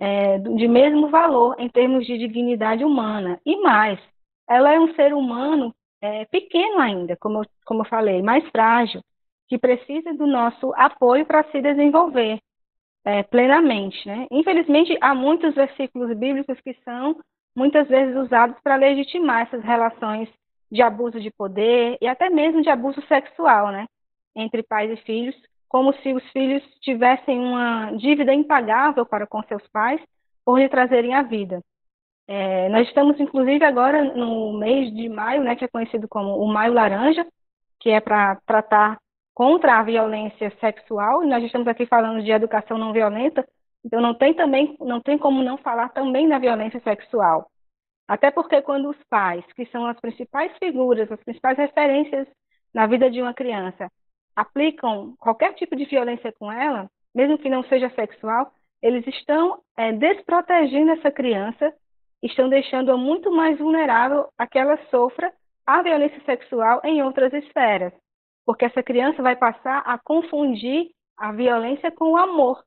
é, 0.00 0.38
de 0.38 0.66
mesmo 0.66 1.08
valor 1.08 1.54
em 1.58 1.68
termos 1.68 2.04
de 2.04 2.18
dignidade 2.18 2.84
humana. 2.84 3.40
E 3.46 3.56
mais, 3.62 4.00
ela 4.48 4.74
é 4.74 4.80
um 4.80 4.92
ser 4.94 5.14
humano 5.14 5.72
é, 6.02 6.24
pequeno 6.24 6.80
ainda, 6.80 7.16
como, 7.16 7.46
como 7.64 7.82
eu 7.82 7.88
falei, 7.88 8.22
mais 8.22 8.44
frágil, 8.48 9.00
que 9.48 9.56
precisa 9.56 10.12
do 10.14 10.26
nosso 10.26 10.72
apoio 10.74 11.24
para 11.24 11.44
se 11.44 11.62
desenvolver 11.62 12.40
é, 13.06 13.22
plenamente. 13.22 14.06
Né? 14.06 14.26
Infelizmente, 14.30 14.98
há 15.00 15.14
muitos 15.14 15.54
versículos 15.54 16.14
bíblicos 16.18 16.60
que 16.60 16.74
são 16.84 17.16
muitas 17.56 17.88
vezes 17.88 18.16
usados 18.16 18.56
para 18.62 18.74
legitimar 18.74 19.42
essas 19.42 19.62
relações 19.62 20.28
de 20.70 20.82
abuso 20.82 21.20
de 21.20 21.30
poder 21.30 21.96
e 22.00 22.08
até 22.08 22.28
mesmo 22.28 22.60
de 22.60 22.68
abuso 22.68 23.00
sexual, 23.06 23.70
né, 23.70 23.86
entre 24.34 24.62
pais 24.64 24.90
e 24.90 25.02
filhos, 25.04 25.34
como 25.68 25.94
se 25.94 26.12
os 26.12 26.22
filhos 26.32 26.62
tivessem 26.80 27.38
uma 27.38 27.92
dívida 27.92 28.34
impagável 28.34 29.06
para 29.06 29.26
com 29.26 29.42
seus 29.44 29.66
pais 29.68 30.00
por 30.44 30.58
lhe 30.58 30.68
trazerem 30.68 31.14
a 31.14 31.22
vida. 31.22 31.62
É, 32.28 32.68
nós 32.68 32.88
estamos, 32.88 33.18
inclusive, 33.20 33.64
agora 33.64 34.02
no 34.02 34.58
mês 34.58 34.92
de 34.92 35.08
maio, 35.08 35.42
né, 35.42 35.54
que 35.54 35.64
é 35.64 35.68
conhecido 35.68 36.08
como 36.08 36.36
o 36.38 36.48
Maio 36.48 36.74
Laranja, 36.74 37.24
que 37.78 37.90
é 37.90 38.00
para 38.00 38.36
tratar 38.44 38.98
contra 39.36 39.78
a 39.78 39.82
violência 39.82 40.50
sexual, 40.58 41.22
e 41.22 41.26
nós 41.26 41.44
estamos 41.44 41.68
aqui 41.68 41.84
falando 41.84 42.24
de 42.24 42.30
educação 42.30 42.78
não 42.78 42.90
violenta, 42.90 43.46
então 43.84 44.00
não 44.00 44.14
tem 44.14 44.32
também, 44.32 44.74
não 44.80 44.98
tem 44.98 45.18
como 45.18 45.42
não 45.42 45.58
falar 45.58 45.90
também 45.90 46.26
da 46.26 46.38
violência 46.38 46.80
sexual. 46.80 47.46
Até 48.08 48.30
porque 48.30 48.62
quando 48.62 48.88
os 48.88 48.96
pais, 49.10 49.44
que 49.54 49.66
são 49.66 49.86
as 49.86 50.00
principais 50.00 50.56
figuras, 50.56 51.12
as 51.12 51.22
principais 51.22 51.58
referências 51.58 52.26
na 52.72 52.86
vida 52.86 53.10
de 53.10 53.20
uma 53.20 53.34
criança, 53.34 53.92
aplicam 54.34 55.14
qualquer 55.18 55.52
tipo 55.52 55.76
de 55.76 55.84
violência 55.84 56.32
com 56.32 56.50
ela, 56.50 56.88
mesmo 57.14 57.36
que 57.36 57.50
não 57.50 57.62
seja 57.64 57.90
sexual, 57.90 58.50
eles 58.80 59.06
estão 59.06 59.60
é, 59.76 59.92
desprotegendo 59.92 60.92
essa 60.92 61.10
criança, 61.10 61.74
estão 62.22 62.48
deixando-a 62.48 62.96
muito 62.96 63.30
mais 63.30 63.58
vulnerável 63.58 64.28
a 64.38 64.46
que 64.46 64.58
ela 64.58 64.78
sofra 64.90 65.30
a 65.66 65.82
violência 65.82 66.22
sexual 66.24 66.80
em 66.84 67.02
outras 67.02 67.34
esferas, 67.34 67.92
porque 68.46 68.64
essa 68.64 68.82
criança 68.82 69.20
vai 69.20 69.34
passar 69.34 69.80
a 69.80 69.98
confundir 69.98 70.90
a 71.18 71.32
violência 71.32 71.90
com 71.90 72.12
o 72.12 72.16
amor. 72.16 72.62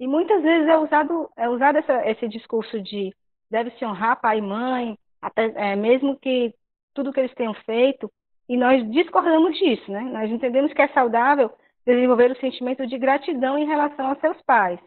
E 0.00 0.06
muitas 0.08 0.42
vezes 0.42 0.66
é 0.68 0.76
usado, 0.78 1.30
é 1.36 1.48
usado 1.48 1.78
essa, 1.78 2.08
esse 2.08 2.26
discurso 2.26 2.80
de 2.80 3.14
deve 3.50 3.70
se 3.72 3.84
honrar 3.84 4.20
pai 4.20 4.38
e 4.38 4.42
mãe, 4.42 4.98
até, 5.20 5.52
é, 5.54 5.76
mesmo 5.76 6.18
que 6.18 6.52
tudo 6.94 7.12
que 7.12 7.20
eles 7.20 7.34
tenham 7.34 7.54
feito, 7.54 8.10
e 8.48 8.56
nós 8.56 8.88
discordamos 8.90 9.56
disso, 9.58 9.90
né? 9.90 10.00
Nós 10.00 10.30
entendemos 10.30 10.72
que 10.72 10.80
é 10.80 10.88
saudável 10.88 11.52
desenvolver 11.84 12.30
o 12.30 12.40
sentimento 12.40 12.86
de 12.86 12.98
gratidão 12.98 13.58
em 13.58 13.66
relação 13.66 14.08
aos 14.08 14.18
seus 14.18 14.40
pais. 14.42 14.80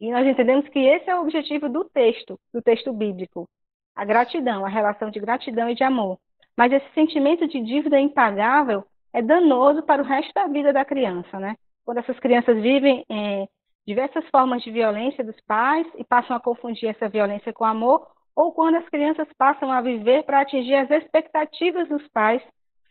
E 0.00 0.10
nós 0.10 0.26
entendemos 0.26 0.68
que 0.68 0.78
esse 0.78 1.08
é 1.08 1.16
o 1.16 1.22
objetivo 1.22 1.68
do 1.68 1.84
texto, 1.84 2.38
do 2.52 2.60
texto 2.60 2.92
bíblico. 2.92 3.48
A 3.94 4.04
gratidão, 4.04 4.64
a 4.64 4.68
relação 4.68 5.10
de 5.10 5.18
gratidão 5.18 5.70
e 5.70 5.74
de 5.74 5.84
amor. 5.84 6.18
Mas 6.56 6.72
esse 6.72 6.92
sentimento 6.92 7.46
de 7.48 7.60
dívida 7.62 7.98
impagável 7.98 8.84
é 9.16 9.22
danoso 9.22 9.82
para 9.82 10.02
o 10.02 10.04
resto 10.04 10.30
da 10.34 10.46
vida 10.46 10.74
da 10.74 10.84
criança, 10.84 11.40
né? 11.40 11.56
Quando 11.86 11.98
essas 11.98 12.18
crianças 12.20 12.60
vivem 12.60 13.02
é, 13.10 13.48
diversas 13.86 14.28
formas 14.28 14.62
de 14.62 14.70
violência 14.70 15.24
dos 15.24 15.40
pais 15.46 15.86
e 15.96 16.04
passam 16.04 16.36
a 16.36 16.40
confundir 16.40 16.90
essa 16.90 17.08
violência 17.08 17.50
com 17.50 17.64
amor, 17.64 18.06
ou 18.36 18.52
quando 18.52 18.74
as 18.74 18.86
crianças 18.90 19.26
passam 19.38 19.72
a 19.72 19.80
viver 19.80 20.24
para 20.24 20.42
atingir 20.42 20.74
as 20.74 20.90
expectativas 20.90 21.88
dos 21.88 22.06
pais 22.08 22.42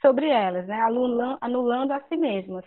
sobre 0.02 0.28
elas, 0.28 0.66
né? 0.66 0.82
anulando, 0.82 1.38
anulando 1.40 1.92
a 1.92 2.02
si 2.08 2.18
mesmas. 2.18 2.66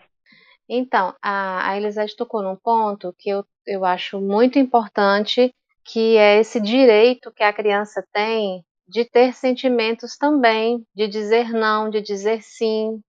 Então, 0.69 1.13
a, 1.21 1.69
a 1.69 1.77
Elisete 1.77 2.15
tocou 2.15 2.41
num 2.41 2.55
ponto 2.55 3.13
que 3.19 3.29
eu, 3.29 3.43
eu 3.67 3.83
acho 3.83 4.21
muito 4.21 4.57
importante, 4.57 5.53
que 5.83 6.15
é 6.15 6.39
esse 6.39 6.61
direito 6.61 7.29
que 7.33 7.43
a 7.43 7.51
criança 7.51 8.05
tem 8.13 8.63
de 8.87 9.03
ter 9.03 9.33
sentimentos 9.33 10.15
também, 10.15 10.81
de 10.95 11.09
dizer 11.09 11.51
não, 11.51 11.89
de 11.89 12.01
dizer 12.01 12.41
sim, 12.41 13.01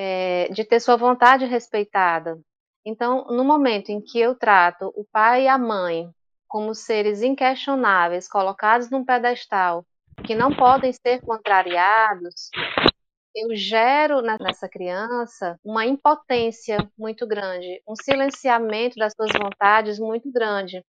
é, 0.00 0.48
de 0.52 0.64
ter 0.64 0.78
sua 0.78 0.96
vontade 0.96 1.44
respeitada. 1.44 2.40
Então, 2.86 3.24
no 3.26 3.44
momento 3.44 3.90
em 3.90 4.00
que 4.00 4.20
eu 4.20 4.36
trato 4.36 4.92
o 4.94 5.04
pai 5.10 5.44
e 5.44 5.48
a 5.48 5.58
mãe 5.58 6.08
como 6.46 6.72
seres 6.72 7.20
inquestionáveis, 7.20 8.28
colocados 8.28 8.88
num 8.90 9.04
pedestal, 9.04 9.84
que 10.24 10.36
não 10.36 10.54
podem 10.54 10.92
ser 10.92 11.20
contrariados, 11.22 12.48
eu 13.34 13.54
gero 13.56 14.22
nessa 14.22 14.68
criança 14.68 15.58
uma 15.64 15.84
impotência 15.84 16.78
muito 16.96 17.26
grande, 17.26 17.82
um 17.86 17.96
silenciamento 17.96 18.94
das 18.96 19.12
suas 19.14 19.32
vontades 19.32 19.98
muito 19.98 20.30
grande. 20.30 20.80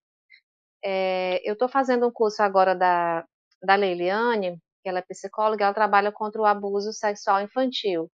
É, 0.84 1.40
eu 1.44 1.54
estou 1.54 1.68
fazendo 1.68 2.06
um 2.06 2.12
curso 2.12 2.42
agora 2.44 2.76
da, 2.76 3.24
da 3.60 3.74
Leiliane, 3.74 4.56
que 4.82 4.88
ela 4.88 5.00
é 5.00 5.02
psicóloga, 5.02 5.64
ela 5.64 5.74
trabalha 5.74 6.12
contra 6.12 6.40
o 6.40 6.46
abuso 6.46 6.92
sexual 6.92 7.42
infantil. 7.42 8.08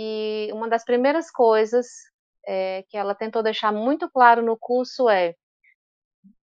E 0.00 0.48
uma 0.52 0.68
das 0.68 0.84
primeiras 0.84 1.28
coisas 1.28 1.88
é, 2.46 2.84
que 2.88 2.96
ela 2.96 3.16
tentou 3.16 3.42
deixar 3.42 3.72
muito 3.72 4.08
claro 4.08 4.40
no 4.40 4.56
curso 4.56 5.08
é 5.10 5.34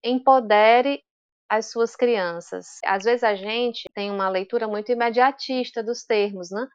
empodere 0.04 1.02
as 1.48 1.70
suas 1.70 1.96
crianças. 1.96 2.66
Às 2.84 3.04
vezes 3.04 3.24
a 3.24 3.34
gente 3.34 3.88
tem 3.94 4.10
uma 4.10 4.28
leitura 4.28 4.68
muito 4.68 4.92
imediatista 4.92 5.82
dos 5.82 6.04
termos, 6.04 6.50
né? 6.50 6.66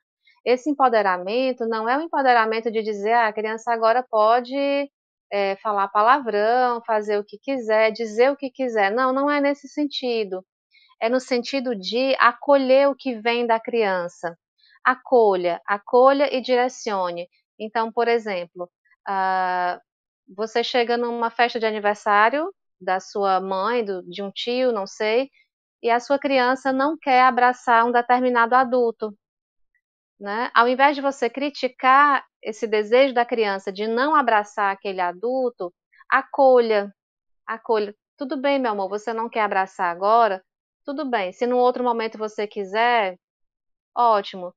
Esse 0.44 0.72
empoderamento 0.72 1.68
não 1.68 1.88
é 1.88 1.98
o 2.00 2.02
empoderamento 2.02 2.72
de 2.72 2.82
dizer 2.82 3.12
ah, 3.12 3.28
a 3.28 3.34
criança 3.34 3.72
agora 3.72 4.04
pode 4.10 4.56
é, 5.32 5.56
falar 5.58 5.88
palavrão, 5.90 6.82
fazer 6.84 7.20
o 7.20 7.24
que 7.24 7.38
quiser, 7.38 7.92
dizer 7.92 8.32
o 8.32 8.36
que 8.38 8.50
quiser. 8.50 8.92
Não, 8.92 9.14
não 9.14 9.30
é 9.30 9.40
nesse 9.40 9.68
sentido. 9.68 10.44
É 11.00 11.10
no 11.10 11.20
sentido 11.20 11.76
de 11.76 12.16
acolher 12.20 12.90
o 12.90 12.96
que 12.96 13.16
vem 13.22 13.46
da 13.46 13.60
criança. 13.60 14.36
Acolha, 14.84 15.62
acolha 15.66 16.34
e 16.36 16.42
direcione. 16.42 17.28
Então, 17.60 17.92
por 17.92 18.08
exemplo, 18.08 18.70
uh, 19.08 19.80
você 20.36 20.64
chega 20.64 20.98
numa 20.98 21.30
festa 21.30 21.60
de 21.60 21.66
aniversário 21.66 22.54
da 22.80 23.00
sua 23.00 23.40
mãe, 23.40 23.86
do, 23.86 24.02
de 24.04 24.24
um 24.24 24.32
tio, 24.32 24.72
não 24.72 24.88
sei, 24.88 25.30
e 25.84 25.90
a 25.90 26.00
sua 26.00 26.20
criança 26.20 26.74
não 26.74 26.98
quer 26.98 27.24
abraçar 27.24 27.86
um 27.86 27.92
determinado 27.92 28.56
adulto. 28.56 29.16
Né? 30.20 30.52
Ao 30.54 30.68
invés 30.68 30.96
de 30.96 31.02
você 31.02 31.30
criticar 31.30 32.26
esse 32.42 32.68
desejo 32.68 33.14
da 33.14 33.26
criança 33.26 33.72
de 33.72 33.88
não 33.88 34.16
abraçar 34.16 34.72
aquele 34.72 35.02
adulto, 35.02 35.74
acolha, 36.10 36.94
acolha. 37.46 37.96
Tudo 38.18 38.38
bem, 38.40 38.60
meu 38.60 38.72
amor, 38.72 38.90
você 38.90 39.14
não 39.14 39.30
quer 39.30 39.42
abraçar 39.42 39.92
agora? 39.92 40.44
Tudo 40.86 41.06
bem. 41.10 41.32
Se 41.34 41.48
num 41.48 41.58
outro 41.58 41.84
momento 41.84 42.18
você 42.18 42.48
quiser, 42.48 43.18
ótimo. 43.96 44.54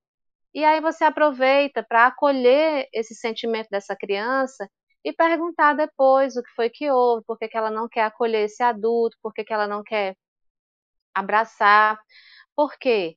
E 0.55 0.65
aí 0.65 0.81
você 0.81 1.05
aproveita 1.05 1.83
para 1.83 2.07
acolher 2.07 2.89
esse 2.93 3.15
sentimento 3.15 3.69
dessa 3.71 3.97
criança 3.97 4.69
e 5.05 5.13
perguntar 5.13 5.75
depois 5.75 6.37
o 6.37 6.43
que 6.43 6.51
foi 6.55 6.71
que 6.71 6.91
houve, 6.91 7.25
por 7.27 7.39
que, 7.39 7.49
que 7.49 7.57
ela 7.59 7.71
não 7.71 7.89
quer 7.89 8.05
acolher 8.05 8.45
esse 8.45 8.63
adulto, 8.63 9.19
por 9.23 9.33
que, 9.35 9.45
que 9.45 9.53
ela 9.53 9.67
não 9.69 9.83
quer 9.83 10.17
abraçar. 11.15 11.99
Porque 12.57 13.17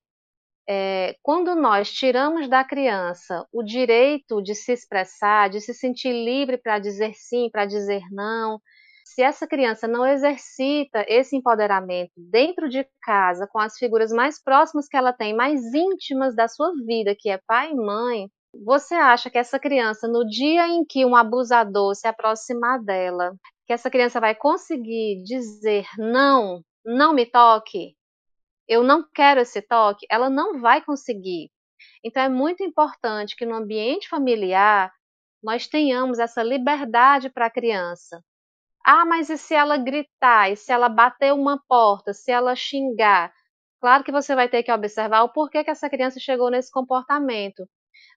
é, 0.67 1.15
quando 1.24 1.56
nós 1.56 1.91
tiramos 1.91 2.50
da 2.50 2.63
criança 2.63 3.48
o 3.53 3.63
direito 3.63 4.41
de 4.41 4.56
se 4.56 4.74
expressar, 4.74 5.50
de 5.50 5.62
se 5.62 5.74
sentir 5.74 6.12
livre 6.12 6.58
para 6.58 6.79
dizer 6.79 7.13
sim, 7.15 7.50
para 7.51 7.65
dizer 7.65 8.01
não, 8.12 8.60
se 9.17 9.24
essa 9.24 9.47
criança 9.47 9.88
não 9.88 10.05
exercita 10.05 11.03
esse 11.07 11.36
empoderamento 11.36 12.12
dentro 12.15 12.69
de 12.69 12.88
casa, 13.01 13.47
com 13.51 13.57
as 13.57 13.75
figuras 13.75 14.12
mais 14.12 14.39
próximas 14.39 14.88
que 14.88 14.95
ela 14.95 15.12
tem, 15.12 15.36
mais 15.36 15.74
íntimas 15.74 16.36
da 16.36 16.47
sua 16.47 16.71
vida, 16.86 17.15
que 17.17 17.27
é 17.27 17.39
pai 17.47 17.71
e 17.71 17.75
mãe, 17.75 18.29
você 18.63 18.93
acha 18.93 19.27
que 19.31 19.39
essa 19.39 19.57
criança, 19.57 20.07
no 20.07 20.24
dia 20.24 20.67
em 20.67 20.86
que 20.86 21.03
um 21.03 21.15
abusador 21.15 21.95
se 21.95 22.07
aproximar 22.07 22.79
dela, 22.83 23.33
que 23.65 23.74
essa 23.74 23.89
criança 23.89 24.19
vai 24.19 24.36
conseguir 24.36 25.24
dizer 25.24 25.88
não, 25.97 26.62
não 26.86 27.12
me 27.12 27.25
toque, 27.25 27.95
eu 28.67 28.83
não 28.83 29.03
quero 29.15 29.41
esse 29.41 29.63
toque, 29.63 30.05
ela 30.12 30.29
não 30.29 30.62
vai 30.62 30.79
conseguir. 30.86 31.50
Então 32.03 32.21
é 32.21 32.29
muito 32.29 32.62
importante 32.63 33.36
que 33.36 33.47
no 33.47 33.55
ambiente 33.55 34.07
familiar 34.07 34.93
nós 35.41 35.65
tenhamos 35.65 36.19
essa 36.19 36.43
liberdade 36.43 37.31
para 37.31 37.47
a 37.47 37.51
criança. 37.51 38.24
Ah, 38.88 39.06
mas 39.06 39.29
e 39.29 39.38
se 39.38 39.53
ela 39.53 39.77
gritar, 39.77 40.50
e 40.51 40.56
se 40.56 40.72
ela 40.72 40.88
bater 40.89 41.34
uma 41.34 41.62
porta, 41.67 42.13
se 42.13 42.32
ela 42.32 42.56
xingar? 42.56 43.34
Claro 43.82 44.03
que 44.03 44.12
você 44.12 44.34
vai 44.36 44.50
ter 44.50 44.63
que 44.63 44.72
observar 44.72 45.24
o 45.24 45.29
porquê 45.34 45.63
que 45.63 45.70
essa 45.72 45.89
criança 45.89 46.20
chegou 46.20 46.50
nesse 46.50 46.72
comportamento. 46.72 47.67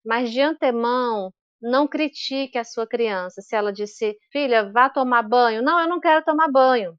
Mas 0.06 0.30
de 0.32 0.40
antemão, 0.42 1.32
não 1.62 1.88
critique 1.88 2.58
a 2.58 2.64
sua 2.64 2.86
criança. 2.86 3.42
Se 3.42 3.56
ela 3.56 3.72
disse, 3.72 4.16
filha, 4.32 4.70
vá 4.72 4.90
tomar 4.90 5.22
banho. 5.24 5.62
Não, 5.62 5.80
eu 5.80 5.88
não 5.88 6.00
quero 6.00 6.24
tomar 6.24 6.48
banho. 6.50 6.94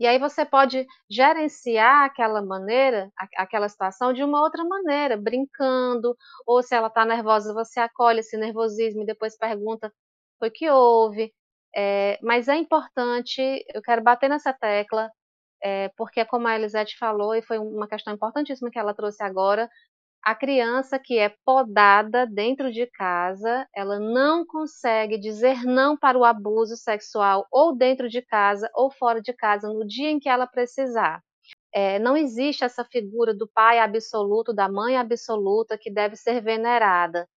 E 0.00 0.06
aí 0.06 0.18
você 0.18 0.44
pode 0.46 0.86
gerenciar 1.10 2.04
aquela 2.06 2.42
maneira, 2.42 3.10
aquela 3.38 3.68
situação 3.68 4.12
de 4.12 4.22
uma 4.24 4.42
outra 4.42 4.64
maneira, 4.64 5.16
brincando, 5.16 6.16
ou 6.46 6.62
se 6.62 6.74
ela 6.74 6.88
está 6.88 7.04
nervosa, 7.06 7.54
você 7.54 7.80
acolhe 7.80 8.20
esse 8.20 8.36
nervosismo 8.38 9.02
e 9.04 9.06
depois 9.06 9.36
pergunta 9.38 9.92
o 10.42 10.50
que 10.50 10.70
houve. 10.70 11.32
É, 11.76 12.18
mas 12.22 12.48
é 12.48 12.56
importante, 12.56 13.40
eu 13.74 13.82
quero 13.82 14.02
bater 14.02 14.28
nessa 14.28 14.52
tecla, 14.52 15.10
é, 15.62 15.90
porque 15.96 16.24
como 16.24 16.48
a 16.48 16.56
Elisete 16.56 16.96
falou, 16.98 17.34
e 17.34 17.42
foi 17.42 17.58
uma 17.58 17.88
questão 17.88 18.14
importantíssima 18.14 18.70
que 18.70 18.78
ela 18.78 18.94
trouxe 18.94 19.22
agora, 19.22 19.68
a 20.24 20.34
criança 20.34 20.98
que 20.98 21.18
é 21.18 21.34
podada 21.44 22.26
dentro 22.26 22.72
de 22.72 22.86
casa, 22.86 23.66
ela 23.74 23.98
não 23.98 24.44
consegue 24.46 25.18
dizer 25.18 25.64
não 25.64 25.96
para 25.96 26.18
o 26.18 26.24
abuso 26.24 26.76
sexual 26.76 27.46
ou 27.50 27.76
dentro 27.76 28.08
de 28.08 28.22
casa 28.22 28.70
ou 28.74 28.90
fora 28.90 29.22
de 29.22 29.32
casa 29.32 29.68
no 29.68 29.86
dia 29.86 30.10
em 30.10 30.20
que 30.20 30.28
ela 30.28 30.46
precisar. 30.46 31.22
É, 31.72 31.98
não 31.98 32.16
existe 32.16 32.64
essa 32.64 32.84
figura 32.84 33.34
do 33.34 33.48
pai 33.48 33.78
absoluto, 33.78 34.52
da 34.54 34.68
mãe 34.68 34.96
absoluta 34.96 35.78
que 35.78 35.90
deve 35.92 36.16
ser 36.16 36.42
venerada. 36.42 37.28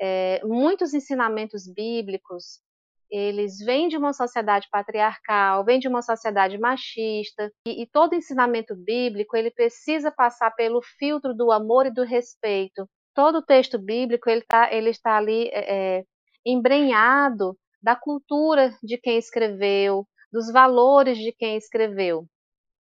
É, 0.00 0.40
muitos 0.44 0.94
ensinamentos 0.94 1.66
bíblicos 1.72 2.60
eles 3.10 3.58
vêm 3.58 3.88
de 3.88 3.96
uma 3.96 4.12
sociedade 4.12 4.68
patriarcal, 4.70 5.64
vêm 5.64 5.78
de 5.78 5.88
uma 5.88 6.02
sociedade 6.02 6.58
machista, 6.58 7.50
e, 7.66 7.82
e, 7.82 7.86
todo 7.86 8.14
ensinamento 8.14 8.74
bíblico 8.76 9.36
ele 9.36 9.50
precisa 9.50 10.10
passar 10.10 10.50
pelo 10.52 10.80
filtro 10.98 11.34
do 11.34 11.50
amor 11.50 11.86
e 11.86 11.92
do 11.92 12.04
respeito. 12.04 12.88
Todo 13.14 13.44
texto 13.44 13.78
bíblico 13.78 14.30
ele, 14.30 14.42
tá, 14.42 14.72
ele 14.72 14.90
está 14.90 15.16
ali 15.16 15.48
é, 15.52 15.98
é 15.98 16.04
embrenhado 16.46 17.56
da 17.82 17.96
cultura 17.96 18.74
de 18.82 18.96
quem 18.98 19.18
escreveu, 19.18 20.06
dos 20.32 20.52
valores 20.52 21.18
de 21.18 21.32
quem 21.32 21.56
escreveu. 21.56 22.26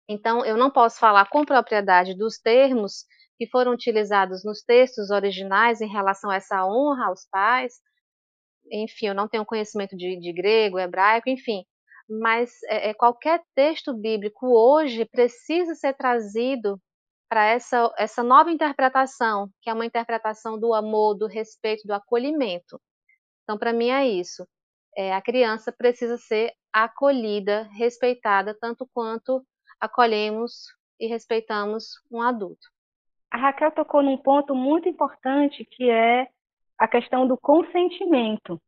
Então, 0.07 0.45
eu 0.45 0.55
não 0.55 0.69
posso 0.69 0.99
falar 0.99 1.27
com 1.29 1.43
propriedade 1.43 2.15
dos 2.15 2.37
termos 2.37 3.05
que 3.37 3.47
foram 3.47 3.73
utilizados 3.73 4.45
nos 4.45 4.61
textos 4.61 5.09
originais 5.09 5.81
em 5.81 5.87
relação 5.87 6.29
a 6.29 6.35
essa 6.35 6.65
honra 6.65 7.07
aos 7.07 7.27
pais. 7.29 7.73
Enfim, 8.71 9.07
eu 9.07 9.15
não 9.15 9.27
tenho 9.27 9.45
conhecimento 9.45 9.95
de, 9.95 10.17
de 10.19 10.33
grego, 10.33 10.79
hebraico, 10.79 11.29
enfim. 11.29 11.63
Mas 12.09 12.51
é, 12.69 12.89
é, 12.89 12.93
qualquer 12.93 13.41
texto 13.55 13.93
bíblico 13.93 14.47
hoje 14.47 15.05
precisa 15.05 15.73
ser 15.75 15.93
trazido 15.93 16.79
para 17.27 17.45
essa, 17.45 17.91
essa 17.97 18.23
nova 18.23 18.51
interpretação, 18.51 19.49
que 19.61 19.69
é 19.69 19.73
uma 19.73 19.85
interpretação 19.85 20.59
do 20.59 20.73
amor, 20.73 21.15
do 21.15 21.27
respeito, 21.27 21.87
do 21.87 21.93
acolhimento. 21.93 22.79
Então, 23.43 23.57
para 23.57 23.73
mim, 23.73 23.89
é 23.89 24.07
isso. 24.07 24.47
É, 24.95 25.13
a 25.13 25.21
criança 25.21 25.71
precisa 25.71 26.17
ser 26.17 26.53
acolhida, 26.71 27.67
respeitada, 27.73 28.55
tanto 28.59 28.87
quanto 28.93 29.45
acolhemos 29.79 30.67
e 30.99 31.07
respeitamos 31.07 31.89
um 32.11 32.21
adulto. 32.21 32.67
A 33.31 33.37
Raquel 33.37 33.71
tocou 33.71 34.01
num 34.01 34.17
ponto 34.17 34.55
muito 34.55 34.87
importante 34.87 35.65
que 35.65 35.89
é 35.89 36.27
a 36.77 36.87
questão 36.87 37.27
do 37.27 37.37
consentimento. 37.37 38.59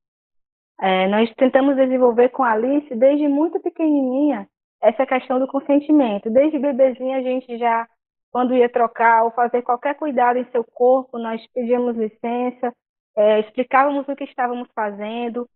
É, 0.79 1.07
nós 1.07 1.33
tentamos 1.35 1.75
desenvolver 1.75 2.29
com 2.29 2.43
a 2.43 2.51
Alice 2.51 2.95
desde 2.95 3.27
muito 3.27 3.59
pequenininha 3.59 4.47
essa 4.81 5.05
questão 5.05 5.39
do 5.39 5.47
consentimento. 5.47 6.29
Desde 6.29 6.59
bebezinha 6.59 7.17
a 7.17 7.21
gente 7.21 7.57
já, 7.57 7.87
quando 8.31 8.53
ia 8.53 8.69
trocar 8.69 9.23
ou 9.23 9.31
fazer 9.31 9.63
qualquer 9.63 9.95
cuidado 9.95 10.37
em 10.37 10.49
seu 10.51 10.63
corpo, 10.63 11.17
nós 11.17 11.41
pedíamos 11.53 11.95
licença, 11.95 12.71
é, 13.15 13.39
explicávamos 13.39 14.07
o 14.07 14.15
que 14.15 14.25
estávamos 14.25 14.69
fazendo. 14.75 15.49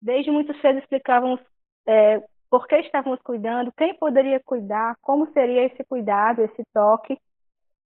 Desde 0.00 0.30
muito 0.30 0.56
cedo 0.60 0.78
explicávamos 0.78 1.40
é, 1.86 2.22
por 2.48 2.66
que 2.66 2.76
estávamos 2.76 3.20
cuidando, 3.22 3.72
quem 3.76 3.94
poderia 3.94 4.40
cuidar, 4.40 4.96
como 5.00 5.30
seria 5.32 5.66
esse 5.66 5.84
cuidado, 5.84 6.42
esse 6.42 6.62
toque. 6.72 7.18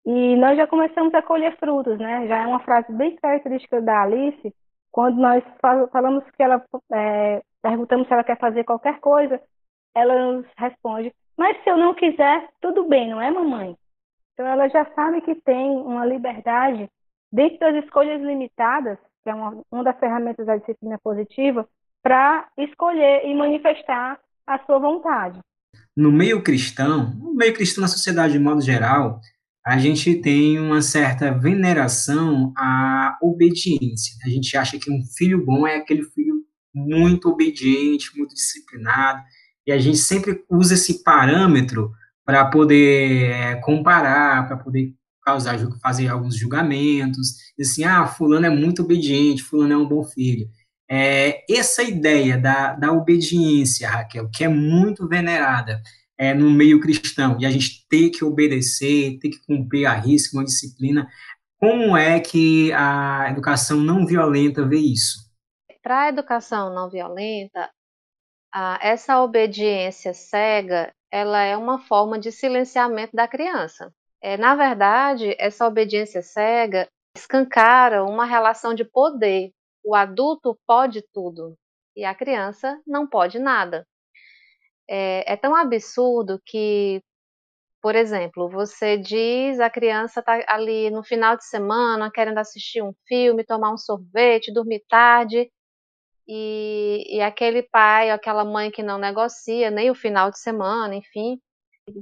E 0.07 0.37
nós 0.37 0.57
já 0.57 0.67
começamos 0.67 1.15
a 1.15 1.23
colher 1.23 1.57
frutos, 1.57 1.99
né? 1.99 2.27
Já 2.27 2.43
é 2.43 2.47
uma 2.47 2.61
frase 2.61 2.93
bem 2.93 3.17
característica 3.17 3.81
da 3.81 4.03
Alice, 4.03 4.55
quando 4.93 5.17
nós 5.17 5.43
falamos 5.91 6.23
que 6.37 6.43
ela 6.43 6.65
é, 6.93 7.43
perguntamos 7.61 8.07
se 8.07 8.13
ela 8.13 8.23
quer 8.23 8.39
fazer 8.39 8.63
qualquer 8.65 9.01
coisa, 9.01 9.41
ela 9.95 10.33
nos 10.33 10.47
responde: 10.57 11.13
"Mas 11.37 11.61
se 11.65 11.71
eu 11.71 11.77
não 11.77 11.95
quiser, 11.95 12.49
tudo 12.61 12.85
bem, 12.85 13.11
não 13.11 13.21
é, 13.21 13.31
mamãe?" 13.31 13.77
Então 14.33 14.47
ela 14.47 14.69
já 14.69 14.85
sabe 14.95 15.21
que 15.23 15.35
tem 15.35 15.71
uma 15.71 16.05
liberdade 16.07 16.89
dentro 17.33 17.59
das 17.59 17.85
escolhas 17.85 18.23
limitadas, 18.23 18.99
que 19.25 19.31
é 19.31 19.35
uma, 19.35 19.61
uma 19.71 19.83
das 19.83 19.99
ferramentas 19.99 20.47
da 20.47 20.57
disciplina 20.57 20.99
positiva, 21.03 21.67
para 22.03 22.47
escolher 22.59 23.27
e 23.27 23.35
manifestar 23.35 24.21
a 24.47 24.59
sua 24.61 24.79
vontade. 24.79 25.41
No 25.97 26.13
meio 26.13 26.43
cristão, 26.43 27.11
no 27.19 27.35
meio 27.35 27.55
cristão 27.55 27.83
na 27.83 27.89
sociedade 27.89 28.35
de 28.35 28.39
modo 28.39 28.61
geral, 28.61 29.21
a 29.67 29.79
gente 29.79 30.15
tem 30.17 30.59
uma 30.59 30.83
certa 30.83 31.33
veneração 31.33 32.53
à 32.57 33.17
obediência. 33.23 34.15
A 34.25 34.29
gente 34.29 34.57
acha 34.57 34.79
que 34.79 34.91
um 34.91 35.03
filho 35.17 35.43
bom 35.43 35.67
é 35.67 35.77
aquele 35.77 36.03
filho 36.03 36.35
muito 36.75 37.31
obediente, 37.31 38.17
muito 38.17 38.35
disciplinado, 38.35 39.23
e 39.67 39.73
a 39.73 39.79
gente 39.79 39.97
sempre 39.97 40.45
usa 40.51 40.75
esse 40.75 41.03
parâmetro 41.03 41.91
para 42.27 42.45
poder 42.45 43.31
é, 43.31 43.55
comparar, 43.57 44.47
para 44.47 44.57
poder 44.59 44.93
causar, 45.23 45.59
fazer 45.81 46.09
alguns 46.09 46.37
julgamentos, 46.37 47.35
assim, 47.59 47.85
ah, 47.85 48.07
fulano 48.07 48.45
é 48.45 48.51
muito 48.51 48.83
obediente, 48.83 49.43
fulano 49.43 49.73
é 49.73 49.77
um 49.77 49.89
bom 49.89 50.05
filho. 50.05 50.47
É, 50.91 51.43
essa 51.51 51.83
ideia 51.83 52.37
da, 52.37 52.75
da 52.75 52.93
obediência, 52.93 53.89
Raquel, 53.89 54.29
que 54.29 54.45
é 54.45 54.49
muito 54.49 55.09
venerada 55.09 55.81
é, 56.19 56.33
no 56.33 56.51
meio 56.51 56.81
cristão, 56.81 57.37
e 57.41 57.47
a 57.47 57.51
gente 57.51 57.87
tem 57.89 58.11
que 58.11 58.25
obedecer, 58.25 59.19
tem 59.19 59.31
que 59.31 59.45
cumprir 59.47 59.87
a 59.87 59.93
risca, 59.93 60.37
uma 60.37 60.45
disciplina, 60.45 61.09
como 61.59 61.97
é 61.97 62.21
que 62.21 62.73
a 62.73 63.31
educação 63.31 63.79
não 63.79 64.07
violenta 64.07 64.67
vê 64.67 64.79
isso? 64.79 65.25
Para 65.83 66.03
a 66.03 66.09
educação 66.09 66.75
não 66.75 66.89
violenta, 66.89 67.71
a, 68.53 68.79
essa 68.83 69.23
obediência 69.23 70.15
cega, 70.15 70.93
ela 71.11 71.43
é 71.43 71.57
uma 71.57 71.79
forma 71.79 72.19
de 72.19 72.31
silenciamento 72.33 73.15
da 73.15 73.29
criança. 73.29 73.93
É, 74.23 74.37
na 74.37 74.55
verdade, 74.55 75.35
essa 75.39 75.67
obediência 75.67 76.23
cega 76.23 76.89
escancara 77.17 78.05
uma 78.05 78.25
relação 78.25 78.75
de 78.75 78.85
poder 78.85 79.53
o 79.85 79.95
adulto 79.95 80.59
pode 80.67 81.03
tudo 81.13 81.55
e 81.95 82.05
a 82.05 82.15
criança 82.15 82.81
não 82.87 83.07
pode 83.07 83.39
nada. 83.39 83.87
É, 84.89 85.33
é 85.35 85.37
tão 85.37 85.55
absurdo 85.55 86.41
que, 86.45 87.03
por 87.83 87.97
exemplo, 87.97 88.49
você 88.51 88.99
diz 88.99 89.61
a 89.61 89.71
criança 89.71 90.21
está 90.21 90.43
ali 90.49 90.91
no 90.91 91.05
final 91.05 91.37
de 91.37 91.47
semana 91.47 92.11
querendo 92.13 92.39
assistir 92.39 92.83
um 92.83 92.93
filme, 93.09 93.45
tomar 93.45 93.73
um 93.73 93.79
sorvete, 93.79 94.53
dormir 94.53 94.83
tarde, 94.89 95.51
e, 96.29 97.17
e 97.19 97.21
aquele 97.23 97.63
pai 97.63 98.11
aquela 98.11 98.45
mãe 98.45 98.71
que 98.71 98.83
não 98.83 98.99
negocia 98.99 99.71
nem 99.71 99.91
o 99.91 99.95
final 99.95 100.31
de 100.31 100.39
semana, 100.39 100.95
enfim, 100.97 101.39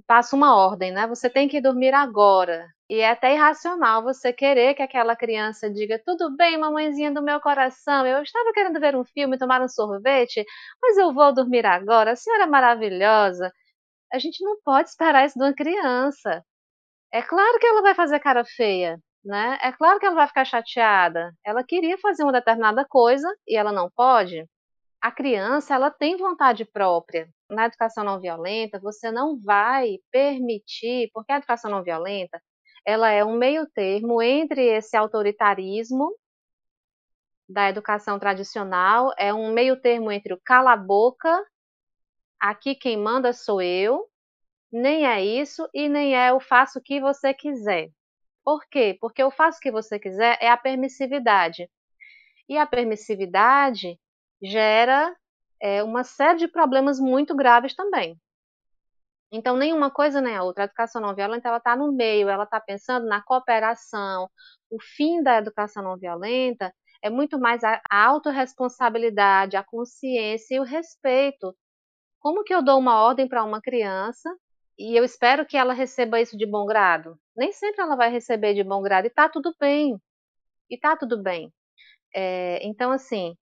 passa 0.07 0.37
uma 0.37 0.57
ordem, 0.57 0.93
né? 0.93 1.07
Você 1.07 1.29
tem 1.31 1.49
que 1.49 1.61
dormir 1.61 1.95
agora. 1.95 2.67
E 2.89 2.97
é 3.01 3.11
até 3.11 3.35
irracional 3.35 4.03
você 4.03 4.33
querer 4.33 4.75
que 4.75 4.83
aquela 4.83 5.17
criança 5.17 5.71
diga: 5.71 6.01
tudo 6.05 6.35
bem, 6.37 6.59
mamãezinha 6.59 7.13
do 7.13 7.23
meu 7.23 7.41
coração, 7.41 8.07
eu 8.07 8.23
estava 8.23 8.53
querendo 8.53 8.81
ver 8.81 8.97
um 8.97 9.05
filme, 9.05 9.39
tomar 9.39 9.61
um 9.63 9.69
sorvete, 9.69 10.45
mas 10.83 10.97
eu 10.99 11.13
vou 11.13 11.33
dormir 11.35 11.67
agora, 11.67 12.13
a 12.13 12.17
senhora 12.17 12.45
é 12.45 12.47
maravilhosa. 12.47 13.51
A 14.13 14.19
gente 14.19 14.45
não 14.45 14.59
pode 14.65 14.91
esperar 14.91 15.27
isso 15.27 15.39
de 15.39 15.45
uma 15.45 15.55
criança. 15.55 16.45
É 17.13 17.23
claro 17.23 17.59
que 17.61 17.67
ela 17.67 17.83
vai 17.83 17.95
fazer 17.95 18.21
cara 18.21 18.45
feia, 18.45 18.99
né? 19.25 19.59
É 19.63 19.73
claro 19.73 19.99
que 20.01 20.07
ela 20.07 20.17
vai 20.17 20.29
ficar 20.29 20.45
chateada. 20.47 21.33
Ela 21.45 21.65
queria 21.65 21.99
fazer 21.99 22.23
uma 22.25 22.33
determinada 22.33 22.85
coisa 22.89 23.29
e 23.49 23.57
ela 23.57 23.73
não 23.73 23.91
pode 23.97 24.45
a 25.03 25.11
criança 25.11 25.75
ela 25.75 25.91
tem 25.91 26.17
vontade 26.17 26.65
própria. 26.65 27.29
Na 27.51 27.67
educação 27.67 28.05
não 28.05 28.21
violenta, 28.21 28.79
você 28.79 29.11
não 29.11 29.37
vai 29.41 29.99
permitir, 30.13 31.11
porque 31.13 31.33
a 31.33 31.39
educação 31.39 31.69
não 31.71 31.83
violenta, 31.83 32.41
ela 32.87 33.11
é 33.11 33.25
um 33.25 33.37
meio 33.37 33.67
termo 33.75 34.23
entre 34.23 34.65
esse 34.65 34.97
autoritarismo 34.97 36.17
da 37.49 37.69
educação 37.69 38.19
tradicional, 38.19 39.13
é 39.19 39.35
um 39.35 39.53
meio 39.53 39.81
termo 39.81 40.11
entre 40.13 40.33
o 40.35 40.41
cala 40.45 40.73
a 40.73 40.77
boca, 40.77 41.45
aqui 42.41 42.75
quem 42.75 42.97
manda 42.97 43.33
sou 43.33 43.61
eu, 43.61 44.07
nem 44.73 45.07
é 45.07 45.23
isso 45.25 45.69
e 45.75 45.89
nem 45.89 46.17
é 46.17 46.33
o 46.33 46.41
faço 46.41 46.79
o 46.79 46.83
que 46.83 47.01
você 47.01 47.35
quiser. 47.35 47.91
Por 48.45 48.65
quê? 48.71 48.97
Porque 49.01 49.23
o 49.25 49.31
faço 49.33 49.59
o 49.59 49.61
que 49.61 49.73
você 49.73 49.99
quiser 49.99 50.39
é 50.41 50.49
a 50.49 50.57
permissividade. 50.57 51.69
E 52.49 52.59
a 52.59 52.67
permissividade 52.67 53.99
gera 54.43 55.15
é, 55.61 55.83
uma 55.83 56.05
série 56.05 56.39
de 56.41 56.49
problemas 56.49 56.99
muito 56.99 57.35
graves 57.35 57.75
também. 57.75 58.19
Então, 59.33 59.57
nenhuma 59.57 59.91
coisa 59.91 60.21
nem 60.21 60.37
a 60.37 60.43
outra. 60.43 60.65
A 60.65 60.67
educação 60.67 61.01
não 61.01 61.15
violenta 61.15 61.49
ela 61.49 61.57
está 61.57 61.75
no 61.75 61.91
meio, 61.91 62.29
ela 62.29 62.45
está 62.45 62.61
pensando 62.61 63.07
na 63.07 63.23
cooperação. 63.23 64.29
O 64.71 64.79
fim 64.81 65.23
da 65.23 65.39
educação 65.39 65.83
não 65.83 65.97
violenta 65.97 66.73
é 67.03 67.11
muito 67.11 67.39
mais 67.39 67.65
a, 67.65 67.81
autorresponsabilidade, 67.91 69.57
a 69.57 69.65
consciência 69.65 70.57
e 70.57 70.61
o 70.61 70.65
respeito. 70.65 71.57
Como 72.21 72.45
que 72.45 72.55
eu 72.55 72.63
dou 72.63 72.79
uma 72.79 73.03
ordem 73.03 73.29
para 73.29 73.45
uma 73.45 73.61
criança 73.61 74.31
e 74.79 74.97
eu 74.97 75.05
espero 75.05 75.47
que 75.47 75.57
ela 75.57 75.73
receba 75.75 76.21
isso 76.21 76.37
de 76.37 76.47
bom 76.47 76.67
grado? 76.67 77.19
Nem 77.37 77.53
sempre 77.53 77.83
ela 77.83 77.97
vai 77.97 78.11
receber 78.11 78.55
de 78.55 78.63
bom 78.63 78.83
grado 78.83 79.07
e 79.07 79.09
está 79.09 79.29
tudo 79.29 79.55
bem. 79.59 79.99
E 80.71 80.75
está 80.77 80.97
tudo 80.97 81.23
bem. 81.23 81.53
É, 82.15 82.61
então, 82.67 82.93
assim, 82.93 83.37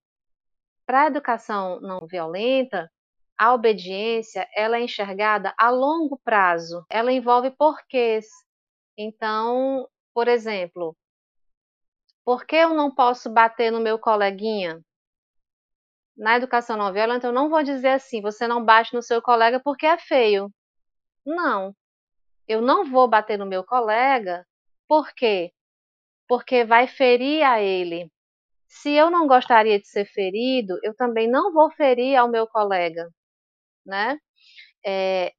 para 0.91 1.03
a 1.03 1.07
educação 1.07 1.81
não 1.81 2.05
violenta, 2.05 2.91
a 3.39 3.55
obediência 3.55 4.45
ela 4.57 4.77
é 4.77 4.83
enxergada 4.83 5.55
a 5.57 5.71
longo 5.71 6.19
prazo. 6.25 6.85
Ela 6.91 7.13
envolve 7.13 7.53
porquês. 7.53 8.27
Então, 8.99 9.89
por 10.13 10.27
exemplo, 10.27 10.97
por 12.25 12.45
que 12.45 12.57
eu 12.57 12.75
não 12.75 12.93
posso 12.93 13.31
bater 13.31 13.71
no 13.71 13.79
meu 13.79 14.01
coleguinha? 14.01 14.81
Na 16.17 16.37
educação 16.37 16.77
não 16.77 16.93
violenta, 16.93 17.29
eu 17.29 17.33
não 17.33 17.49
vou 17.49 17.63
dizer 17.63 17.91
assim, 17.91 18.21
você 18.21 18.49
não 18.49 18.65
bate 18.65 18.93
no 18.93 19.01
seu 19.01 19.23
colega 19.23 19.61
porque 19.63 19.87
é 19.87 19.97
feio. 19.97 20.53
Não. 21.25 21.73
Eu 22.49 22.61
não 22.61 22.85
vou 22.85 23.07
bater 23.07 23.39
no 23.39 23.47
meu 23.47 23.63
colega, 23.63 24.45
por 24.89 25.15
quê? 25.15 25.53
Porque 26.27 26.65
vai 26.65 26.89
ferir 26.89 27.45
a 27.45 27.61
ele. 27.63 28.11
Se 28.71 28.91
eu 28.93 29.11
não 29.11 29.27
gostaria 29.27 29.79
de 29.81 29.89
ser 29.89 30.07
ferido, 30.07 30.79
eu 30.85 30.95
também 30.95 31.29
não 31.29 31.53
vou 31.53 31.71
ferir 31.73 32.17
ao 32.17 32.29
meu 32.31 32.47
colega, 32.47 33.09
né? 33.87 34.19
É, 34.87 35.33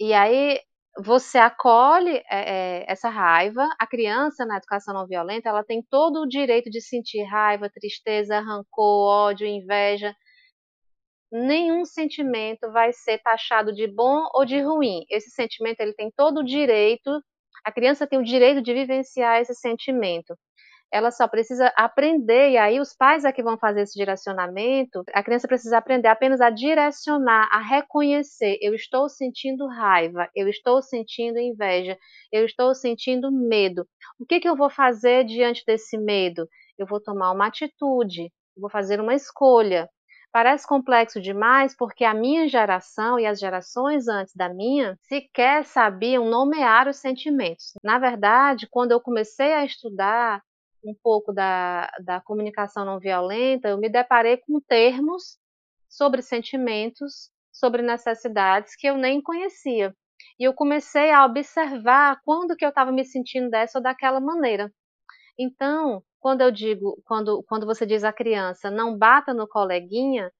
e 0.00 0.14
aí 0.14 0.60
você 1.04 1.38
acolhe 1.38 2.22
é, 2.30 2.84
essa 2.90 3.08
raiva. 3.10 3.68
A 3.78 3.86
criança 3.86 4.46
na 4.46 4.58
educação 4.58 4.94
não 4.94 5.06
violenta, 5.06 5.48
ela 5.50 5.64
tem 5.64 5.82
todo 5.90 6.22
o 6.22 6.28
direito 6.28 6.70
de 6.70 6.80
sentir 6.82 7.24
raiva, 7.24 7.70
tristeza, 7.70 8.40
rancor, 8.40 9.08
ódio, 9.30 9.46
inveja. 9.46 10.14
Nenhum 11.32 11.84
sentimento 11.84 12.70
vai 12.72 12.92
ser 12.92 13.18
taxado 13.18 13.72
de 13.72 13.86
bom 13.86 14.26
ou 14.34 14.44
de 14.44 14.60
ruim. 14.60 15.04
Esse 15.10 15.30
sentimento 15.30 15.80
ele 15.80 15.94
tem 15.94 16.10
todo 16.16 16.40
o 16.40 16.44
direito. 16.44 17.10
A 17.64 17.72
criança 17.72 18.06
tem 18.06 18.18
o 18.18 18.24
direito 18.24 18.62
de 18.62 18.72
vivenciar 18.74 19.40
esse 19.40 19.54
sentimento 19.54 20.36
ela 20.96 21.10
só 21.10 21.28
precisa 21.28 21.70
aprender, 21.76 22.52
e 22.52 22.56
aí 22.56 22.80
os 22.80 22.94
pais 22.94 23.26
é 23.26 23.30
que 23.30 23.42
vão 23.42 23.58
fazer 23.58 23.82
esse 23.82 23.98
direcionamento. 23.98 25.04
A 25.12 25.22
criança 25.22 25.46
precisa 25.46 25.76
aprender 25.76 26.08
apenas 26.08 26.40
a 26.40 26.48
direcionar, 26.48 27.50
a 27.52 27.60
reconhecer: 27.60 28.56
eu 28.62 28.74
estou 28.74 29.06
sentindo 29.06 29.66
raiva, 29.66 30.26
eu 30.34 30.48
estou 30.48 30.80
sentindo 30.80 31.38
inveja, 31.38 31.98
eu 32.32 32.46
estou 32.46 32.74
sentindo 32.74 33.30
medo. 33.30 33.86
O 34.18 34.24
que, 34.24 34.40
que 34.40 34.48
eu 34.48 34.56
vou 34.56 34.70
fazer 34.70 35.24
diante 35.26 35.62
desse 35.66 35.98
medo? 35.98 36.48
Eu 36.78 36.86
vou 36.86 36.98
tomar 36.98 37.30
uma 37.32 37.48
atitude, 37.48 38.32
vou 38.56 38.70
fazer 38.70 38.98
uma 38.98 39.14
escolha. 39.14 39.90
Parece 40.32 40.66
complexo 40.66 41.20
demais 41.20 41.76
porque 41.76 42.04
a 42.04 42.14
minha 42.14 42.48
geração 42.48 43.20
e 43.20 43.26
as 43.26 43.38
gerações 43.38 44.08
antes 44.08 44.34
da 44.34 44.48
minha 44.48 44.96
sequer 45.02 45.66
sabiam 45.66 46.24
nomear 46.24 46.88
os 46.88 46.96
sentimentos. 46.96 47.72
Na 47.84 47.98
verdade, 47.98 48.66
quando 48.70 48.92
eu 48.92 49.00
comecei 49.00 49.52
a 49.52 49.64
estudar 49.64 50.42
um 50.86 50.94
pouco 51.02 51.32
da, 51.32 51.90
da 52.04 52.20
comunicação 52.20 52.84
não 52.84 52.98
violenta, 52.98 53.68
eu 53.68 53.78
me 53.78 53.88
deparei 53.88 54.36
com 54.38 54.60
termos 54.60 55.38
sobre 55.88 56.22
sentimentos, 56.22 57.30
sobre 57.52 57.82
necessidades 57.82 58.76
que 58.76 58.86
eu 58.86 58.96
nem 58.96 59.20
conhecia. 59.20 59.94
E 60.38 60.44
eu 60.44 60.54
comecei 60.54 61.10
a 61.10 61.24
observar 61.24 62.20
quando 62.24 62.56
que 62.56 62.64
eu 62.64 62.70
estava 62.70 62.92
me 62.92 63.04
sentindo 63.04 63.50
dessa 63.50 63.78
ou 63.78 63.82
daquela 63.82 64.20
maneira. 64.20 64.72
Então, 65.38 66.02
quando 66.20 66.42
eu 66.42 66.50
digo, 66.50 67.00
quando, 67.04 67.42
quando 67.48 67.66
você 67.66 67.86
diz 67.86 68.04
à 68.04 68.12
criança, 68.12 68.70
não 68.70 68.96
bata 68.96 69.34
no 69.34 69.48
coleguinha, 69.48 70.30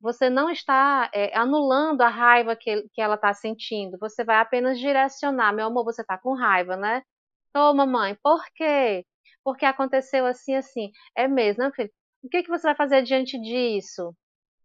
você 0.00 0.30
não 0.30 0.50
está 0.50 1.10
é, 1.14 1.36
anulando 1.36 2.02
a 2.02 2.08
raiva 2.08 2.56
que, 2.56 2.88
que 2.94 3.02
ela 3.02 3.16
está 3.16 3.34
sentindo. 3.34 3.98
Você 3.98 4.24
vai 4.24 4.36
apenas 4.36 4.78
direcionar. 4.78 5.52
Meu 5.52 5.66
amor, 5.66 5.84
você 5.84 6.02
está 6.02 6.18
com 6.18 6.34
raiva, 6.34 6.76
né? 6.76 7.02
Toma, 7.52 7.86
mãe, 7.86 8.16
por 8.22 8.42
quê? 8.54 9.04
Porque 9.44 9.64
aconteceu 9.64 10.26
assim, 10.26 10.54
assim. 10.54 10.90
É 11.16 11.28
mesmo, 11.28 11.64
né, 11.64 11.72
filho? 11.74 11.90
O 12.22 12.28
que, 12.28 12.42
que 12.42 12.48
você 12.50 12.64
vai 12.64 12.76
fazer 12.76 13.02
diante 13.02 13.38
disso? 13.40 14.14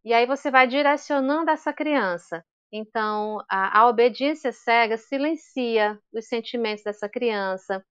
E 0.03 0.13
aí 0.13 0.25
você 0.25 0.51
vai 0.51 0.67
direcionando 0.67 1.51
essa 1.51 1.73
criança. 1.73 2.43
Então, 2.71 3.39
a, 3.49 3.79
a 3.81 3.87
obediência 3.89 4.51
cega 4.51 4.97
silencia 4.97 5.99
os 6.13 6.27
sentimentos 6.27 6.83
dessa 6.83 7.09
criança, 7.09 7.83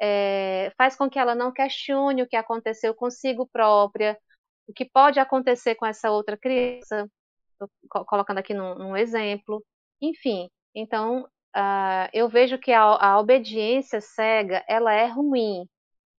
é, 0.00 0.72
faz 0.76 0.96
com 0.96 1.08
que 1.10 1.18
ela 1.18 1.34
não 1.34 1.52
questione 1.52 2.22
o 2.22 2.28
que 2.28 2.36
aconteceu 2.36 2.94
consigo 2.94 3.48
própria, 3.52 4.18
o 4.66 4.72
que 4.72 4.84
pode 4.84 5.20
acontecer 5.20 5.74
com 5.76 5.86
essa 5.86 6.10
outra 6.10 6.36
criança, 6.36 7.08
Estou 7.82 8.04
colocando 8.06 8.38
aqui 8.38 8.54
num, 8.54 8.74
num, 8.74 8.96
exemplo. 8.96 9.64
Enfim, 10.00 10.48
então 10.74 11.22
uh, 11.56 12.08
eu 12.12 12.28
vejo 12.28 12.58
que 12.58 12.72
a, 12.72 12.82
a 12.82 13.20
obediência 13.20 14.00
cega 14.00 14.64
ela 14.68 14.92
é 14.92 15.06
ruim, 15.06 15.66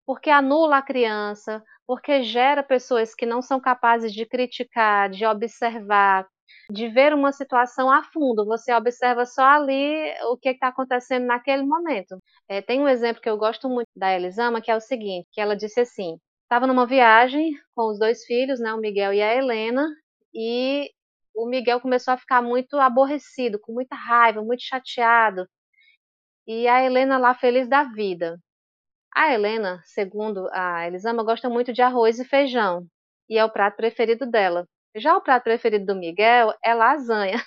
porque 0.06 0.30
anula 0.30 0.78
a 0.78 0.82
criança, 0.82 1.62
porque 1.86 2.22
gera 2.22 2.62
pessoas 2.62 3.14
que 3.14 3.26
não 3.26 3.42
são 3.42 3.60
capazes 3.60 4.12
de 4.12 4.26
criticar, 4.26 5.10
de 5.10 5.24
observar, 5.26 6.26
de 6.70 6.88
ver 6.88 7.14
uma 7.14 7.32
situação 7.32 7.90
a 7.90 8.02
fundo. 8.02 8.44
Você 8.46 8.72
observa 8.72 9.24
só 9.24 9.44
ali 9.44 10.12
o 10.30 10.36
que 10.36 10.50
está 10.50 10.68
acontecendo 10.68 11.26
naquele 11.26 11.62
momento. 11.62 12.18
É, 12.48 12.62
tem 12.62 12.80
um 12.80 12.88
exemplo 12.88 13.22
que 13.22 13.28
eu 13.28 13.36
gosto 13.36 13.68
muito 13.68 13.88
da 13.96 14.14
Elisama, 14.14 14.60
que 14.60 14.70
é 14.70 14.76
o 14.76 14.80
seguinte, 14.80 15.28
que 15.32 15.40
ela 15.40 15.56
disse 15.56 15.80
assim, 15.80 16.16
estava 16.42 16.66
numa 16.66 16.86
viagem 16.86 17.52
com 17.74 17.90
os 17.90 17.98
dois 17.98 18.24
filhos, 18.24 18.60
né, 18.60 18.72
o 18.74 18.78
Miguel 18.78 19.12
e 19.12 19.22
a 19.22 19.34
Helena, 19.34 19.88
e 20.34 20.90
o 21.34 21.46
Miguel 21.46 21.80
começou 21.80 22.14
a 22.14 22.18
ficar 22.18 22.42
muito 22.42 22.76
aborrecido, 22.76 23.58
com 23.60 23.72
muita 23.72 23.96
raiva, 23.96 24.42
muito 24.42 24.62
chateado. 24.62 25.46
E 26.46 26.68
a 26.68 26.82
Helena 26.84 27.18
lá 27.18 27.34
feliz 27.34 27.68
da 27.68 27.84
vida. 27.84 28.38
A 29.14 29.32
Helena, 29.32 29.80
segundo 29.84 30.48
a 30.52 30.86
Elisama, 30.86 31.22
gosta 31.22 31.48
muito 31.48 31.72
de 31.72 31.82
arroz 31.82 32.18
e 32.18 32.24
feijão, 32.24 32.86
e 33.28 33.38
é 33.38 33.44
o 33.44 33.50
prato 33.50 33.76
preferido 33.76 34.26
dela. 34.26 34.66
Já 34.96 35.16
o 35.16 35.20
prato 35.22 35.44
preferido 35.44 35.86
do 35.86 35.94
Miguel 35.94 36.54
é 36.64 36.74
lasanha. 36.74 37.42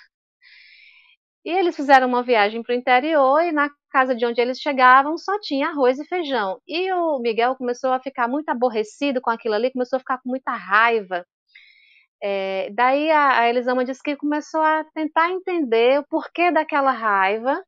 E 1.44 1.50
eles 1.50 1.76
fizeram 1.76 2.08
uma 2.08 2.24
viagem 2.24 2.60
para 2.60 2.74
o 2.74 2.76
interior 2.76 3.40
e 3.40 3.52
na 3.52 3.70
casa 3.90 4.16
de 4.16 4.26
onde 4.26 4.40
eles 4.40 4.58
chegavam 4.58 5.16
só 5.16 5.38
tinha 5.40 5.68
arroz 5.68 5.96
e 5.98 6.04
feijão. 6.04 6.60
E 6.66 6.92
o 6.92 7.20
Miguel 7.20 7.54
começou 7.54 7.92
a 7.92 8.00
ficar 8.00 8.26
muito 8.26 8.48
aborrecido 8.48 9.20
com 9.20 9.30
aquilo 9.30 9.54
ali, 9.54 9.70
começou 9.72 9.96
a 9.96 10.00
ficar 10.00 10.18
com 10.18 10.28
muita 10.28 10.50
raiva. 10.56 11.24
É, 12.22 12.68
daí 12.72 13.10
a, 13.12 13.48
Elisama 13.48 13.84
disse 13.84 14.02
que 14.02 14.16
começou 14.16 14.60
a 14.60 14.84
tentar 14.94 15.30
entender 15.30 16.00
o 16.00 16.06
porquê 16.08 16.50
daquela 16.50 16.90
raiva 16.90 17.62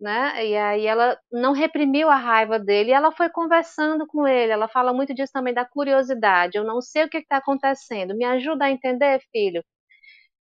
né? 0.00 0.46
E 0.46 0.56
aí 0.56 0.86
ela 0.86 1.18
não 1.30 1.52
reprimiu 1.52 2.08
a 2.08 2.16
raiva 2.16 2.58
dele, 2.58 2.90
ela 2.92 3.12
foi 3.12 3.28
conversando 3.28 4.06
com 4.06 4.26
ele. 4.26 4.52
Ela 4.52 4.68
fala 4.68 4.92
muito 4.92 5.14
disso 5.14 5.32
também 5.32 5.54
da 5.54 5.64
curiosidade. 5.64 6.56
Eu 6.56 6.64
não 6.64 6.80
sei 6.80 7.04
o 7.04 7.08
que 7.10 7.18
está 7.18 7.36
acontecendo. 7.38 8.16
Me 8.16 8.24
ajuda 8.24 8.64
a 8.66 8.70
entender, 8.70 9.20
filho. 9.32 9.62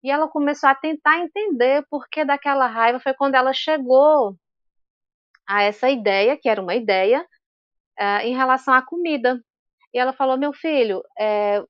E 0.03 0.11
ela 0.11 0.27
começou 0.29 0.69
a 0.69 0.75
tentar 0.75 1.19
entender 1.19 1.85
por 1.89 2.07
que 2.09 2.23
daquela 2.25 2.67
raiva. 2.67 2.99
Foi 2.99 3.13
quando 3.13 3.35
ela 3.35 3.53
chegou 3.53 4.37
a 5.47 5.63
essa 5.63 5.89
ideia, 5.89 6.37
que 6.37 6.49
era 6.49 6.61
uma 6.61 6.75
ideia, 6.75 7.25
uh, 7.99 8.21
em 8.23 8.35
relação 8.35 8.73
à 8.73 8.81
comida. 8.81 9.41
E 9.93 9.99
ela 9.99 10.13
falou: 10.13 10.37
Meu 10.37 10.53
filho, 10.53 11.03
é, 11.19 11.63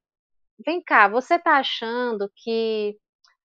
vem 0.66 0.82
cá, 0.84 1.08
você 1.08 1.36
está 1.36 1.58
achando 1.60 2.32
que 2.36 2.98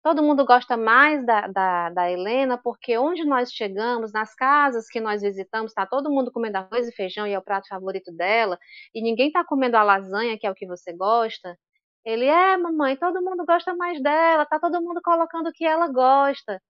Todo 0.01 0.23
mundo 0.23 0.45
gosta 0.45 0.77
mais 0.77 1.25
da, 1.25 1.47
da, 1.47 1.89
da, 1.89 2.11
Helena, 2.11 2.57
porque 2.57 2.97
onde 2.97 3.25
nós 3.25 3.51
chegamos, 3.51 4.13
nas 4.13 4.33
casas 4.33 4.87
que 4.87 4.99
nós 5.01 5.21
visitamos, 5.21 5.71
está 5.71 5.85
todo 5.85 6.09
mundo 6.09 6.31
comendo 6.31 6.57
arroz 6.57 6.87
e 6.87 6.91
feijão 6.93 7.27
e 7.27 7.33
é 7.33 7.37
o 7.39 7.41
prato 7.41 7.67
favorito 7.67 8.11
dela, 8.13 8.57
e 8.93 9.01
ninguém 9.01 9.27
está 9.27 9.43
comendo 9.43 9.75
a 9.75 9.83
lasanha, 9.83 10.37
que 10.39 10.47
é 10.47 10.51
o 10.51 10.55
que 10.55 10.65
você 10.65 10.93
gosta. 10.93 11.57
Ele 12.05 12.25
é, 12.25 12.57
mamãe, 12.57 12.95
todo 12.97 13.21
mundo 13.21 13.45
gosta 13.45 13.75
mais 13.75 14.01
dela, 14.01 14.45
tá 14.45 14.59
todo 14.59 14.81
mundo 14.81 15.01
colocando 15.03 15.49
o 15.49 15.53
que 15.53 15.65
ela 15.65 15.87
gosta. 15.87 16.61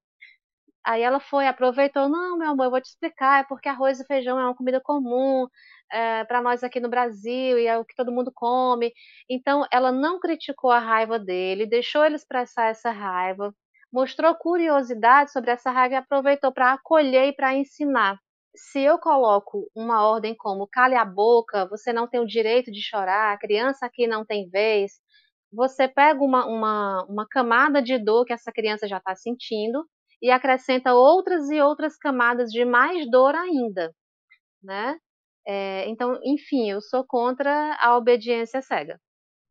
Aí 0.84 1.02
ela 1.02 1.20
foi, 1.20 1.48
aproveitou, 1.48 2.10
não, 2.10 2.38
meu 2.38 2.50
amor, 2.52 2.66
eu 2.66 2.72
vou 2.72 2.82
te 2.82 2.88
explicar, 2.90 3.42
é 3.42 3.44
porque 3.48 3.70
arroz 3.70 4.00
e 4.00 4.06
feijão 4.06 4.40
é 4.40 4.44
uma 4.44 4.56
comida 4.56 4.82
comum, 4.82 5.48
é, 5.92 6.24
para 6.26 6.42
nós 6.42 6.64
aqui 6.64 6.80
no 6.80 6.90
Brasil 6.90 7.58
e 7.60 7.66
é 7.68 7.78
o 7.78 7.86
que 7.86 7.96
todo 7.96 8.12
mundo 8.12 8.32
come. 8.34 8.92
Então, 9.30 9.66
ela 9.72 9.92
não 9.92 10.20
criticou 10.20 10.72
a 10.72 10.80
raiva 10.80 11.20
dele, 11.20 11.66
deixou 11.66 12.04
ele 12.06 12.16
expressar 12.16 12.68
essa 12.70 12.92
raiva, 12.92 13.54
mostrou 13.92 14.36
curiosidade 14.36 15.32
sobre 15.32 15.52
essa 15.52 15.72
raiva 15.72 15.96
e 15.96 15.98
aproveitou 15.98 16.52
para 16.52 16.74
acolher 16.74 17.28
e 17.30 17.34
para 17.36 17.56
ensinar. 17.56 18.18
Se 18.56 18.80
eu 18.82 18.98
coloco 19.00 19.70
uma 19.76 20.08
ordem 20.08 20.36
como 20.36 20.68
cale 20.68 20.96
a 20.96 21.06
boca, 21.06 21.68
você 21.68 21.94
não 21.94 22.08
tem 22.08 22.20
o 22.20 22.26
direito 22.28 22.72
de 22.72 22.82
chorar, 22.82 23.38
criança 23.40 23.86
aqui 23.86 24.08
não 24.08 24.26
tem 24.26 24.50
vez, 24.50 24.94
você 25.52 25.88
pega 25.88 26.22
uma, 26.24 26.46
uma, 26.46 27.06
uma 27.10 27.28
camada 27.28 27.82
de 27.82 27.98
dor 27.98 28.26
que 28.26 28.34
essa 28.34 28.52
criança 28.52 28.88
já 28.88 28.98
está 28.98 29.16
sentindo 29.16 29.86
e 30.22 30.30
acrescenta 30.32 30.94
outras 30.94 31.50
e 31.50 31.62
outras 31.62 31.98
camadas 31.98 32.52
de 32.52 32.66
mais 32.66 33.10
dor 33.10 33.36
ainda, 33.36 33.94
né? 34.64 34.98
É, 35.52 35.90
então, 35.90 36.20
enfim, 36.24 36.70
eu 36.70 36.80
sou 36.80 37.04
contra 37.04 37.76
a 37.82 37.98
obediência 37.98 38.62
cega. 38.62 39.00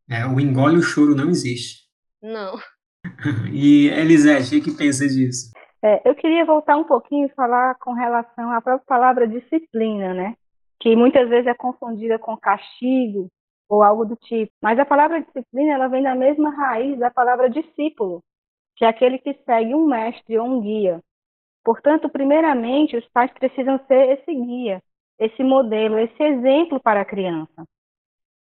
É, 0.09 0.25
o 0.25 0.39
engole 0.39 0.77
o 0.77 0.83
choro 0.83 1.13
não 1.13 1.29
existe. 1.29 1.89
Não. 2.23 2.55
e 3.53 3.89
Elisete, 3.89 4.59
o 4.59 4.63
que 4.63 4.71
pensa 4.71 5.09
disso? 5.09 5.51
É, 5.83 6.09
eu 6.09 6.15
queria 6.15 6.45
voltar 6.45 6.77
um 6.77 6.85
pouquinho 6.85 7.27
e 7.27 7.35
falar 7.35 7.75
com 7.81 7.95
relação 7.95 8.53
à 8.53 8.61
própria 8.61 8.87
palavra 8.87 9.27
disciplina, 9.27 10.15
né? 10.15 10.37
Que 10.79 10.95
muitas 10.95 11.29
vezes 11.29 11.49
é 11.49 11.55
confundida 11.55 12.17
com 12.17 12.37
castigo 12.37 13.29
ou 13.69 13.83
algo 13.83 14.05
do 14.05 14.15
tipo. 14.15 14.53
Mas 14.63 14.79
a 14.79 14.87
palavra 14.87 15.21
disciplina 15.21 15.73
ela 15.73 15.89
vem 15.89 16.05
da 16.05 16.15
mesma 16.15 16.51
raiz 16.51 16.97
da 16.97 17.11
palavra 17.11 17.51
discípulo, 17.51 18.23
que 18.77 18.85
é 18.85 18.89
aquele 18.89 19.19
que 19.19 19.35
segue 19.45 19.75
um 19.75 19.85
mestre 19.85 20.39
ou 20.39 20.47
um 20.47 20.61
guia. 20.61 21.01
Portanto, 21.65 22.09
primeiramente, 22.09 22.97
os 22.97 23.09
pais 23.09 23.33
precisam 23.33 23.81
ser 23.89 24.17
esse 24.17 24.33
guia, 24.33 24.81
esse 25.19 25.43
modelo, 25.43 25.99
esse 25.99 26.23
exemplo 26.23 26.81
para 26.81 27.01
a 27.01 27.05
criança. 27.05 27.65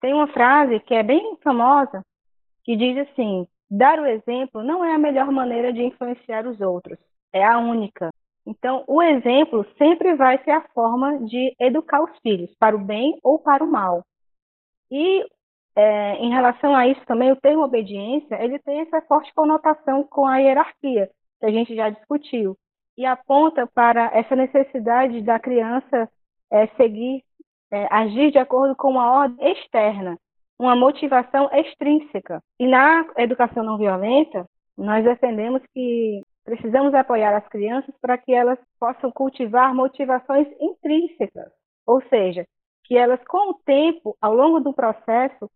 Tem 0.00 0.14
uma 0.14 0.28
frase 0.28 0.78
que 0.80 0.94
é 0.94 1.02
bem 1.02 1.36
famosa 1.42 2.02
que 2.64 2.76
diz 2.76 2.96
assim: 2.98 3.46
dar 3.70 3.98
o 3.98 4.06
exemplo 4.06 4.62
não 4.62 4.84
é 4.84 4.94
a 4.94 4.98
melhor 4.98 5.30
maneira 5.30 5.72
de 5.72 5.82
influenciar 5.82 6.46
os 6.46 6.60
outros, 6.60 6.98
é 7.32 7.44
a 7.44 7.58
única. 7.58 8.10
Então, 8.46 8.82
o 8.86 9.02
exemplo 9.02 9.66
sempre 9.76 10.14
vai 10.14 10.42
ser 10.42 10.52
a 10.52 10.66
forma 10.68 11.18
de 11.26 11.54
educar 11.60 12.02
os 12.02 12.18
filhos, 12.20 12.54
para 12.58 12.74
o 12.74 12.78
bem 12.78 13.18
ou 13.22 13.38
para 13.38 13.62
o 13.62 13.70
mal. 13.70 14.02
E 14.90 15.26
é, 15.76 16.14
em 16.16 16.30
relação 16.30 16.74
a 16.74 16.86
isso 16.88 17.04
também, 17.06 17.30
o 17.30 17.36
termo 17.36 17.62
obediência, 17.62 18.42
ele 18.42 18.58
tem 18.58 18.80
essa 18.80 19.02
forte 19.02 19.32
conotação 19.34 20.02
com 20.02 20.26
a 20.26 20.38
hierarquia, 20.38 21.10
que 21.38 21.46
a 21.46 21.50
gente 21.50 21.74
já 21.74 21.90
discutiu, 21.90 22.56
e 22.96 23.04
aponta 23.04 23.66
para 23.66 24.10
essa 24.14 24.34
necessidade 24.34 25.20
da 25.22 25.38
criança 25.38 26.10
é, 26.50 26.66
seguir, 26.68 27.22
é, 27.70 27.87
agir 27.90 28.30
de 28.30 28.38
acordo 28.38 28.74
com 28.76 28.90
uma 28.90 29.11
ordem 29.11 29.52
externa, 29.52 30.18
uma 30.58 30.74
motivação 30.74 31.48
extrínseca. 31.52 32.42
E 32.58 32.66
na 32.66 33.06
educação 33.16 33.62
não 33.62 33.78
violenta, 33.78 34.46
nós 34.76 35.04
defendemos 35.04 35.62
que 35.74 36.22
precisamos 36.44 36.94
apoiar 36.94 37.37
as 37.37 37.46
crianças 37.48 37.94
para 38.00 38.16
que 38.16 38.32
elas 38.32 38.58
possam 38.80 39.11
cultivar 39.11 39.74
motivações 39.74 40.48
intrínsecas, 40.61 41.52
ou 41.87 42.00
seja, 42.08 42.46
que 42.84 42.96
elas, 42.96 43.20
com 43.28 43.50
o 43.50 43.54
tempo, 43.66 44.16
ao 44.20 44.34
longo 44.34 44.61
do 44.61 44.72
processo, 44.72 45.50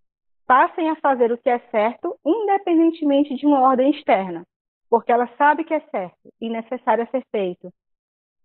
passem 0.47 0.91
a 0.91 0.97
fazer 0.97 1.33
o 1.33 1.39
que 1.39 1.49
é 1.49 1.59
certo, 1.71 2.15
independentemente 2.25 3.35
de 3.35 3.47
uma 3.47 3.61
ordem 3.61 3.91
externa, 3.91 4.45
porque 4.91 5.11
ela 5.11 5.27
sabe 5.39 5.65
que 5.65 5.73
é 5.73 5.81
certo 5.81 6.29
e 6.39 6.51
necessário 6.51 7.09
ser 7.11 7.25
feito. 7.31 7.73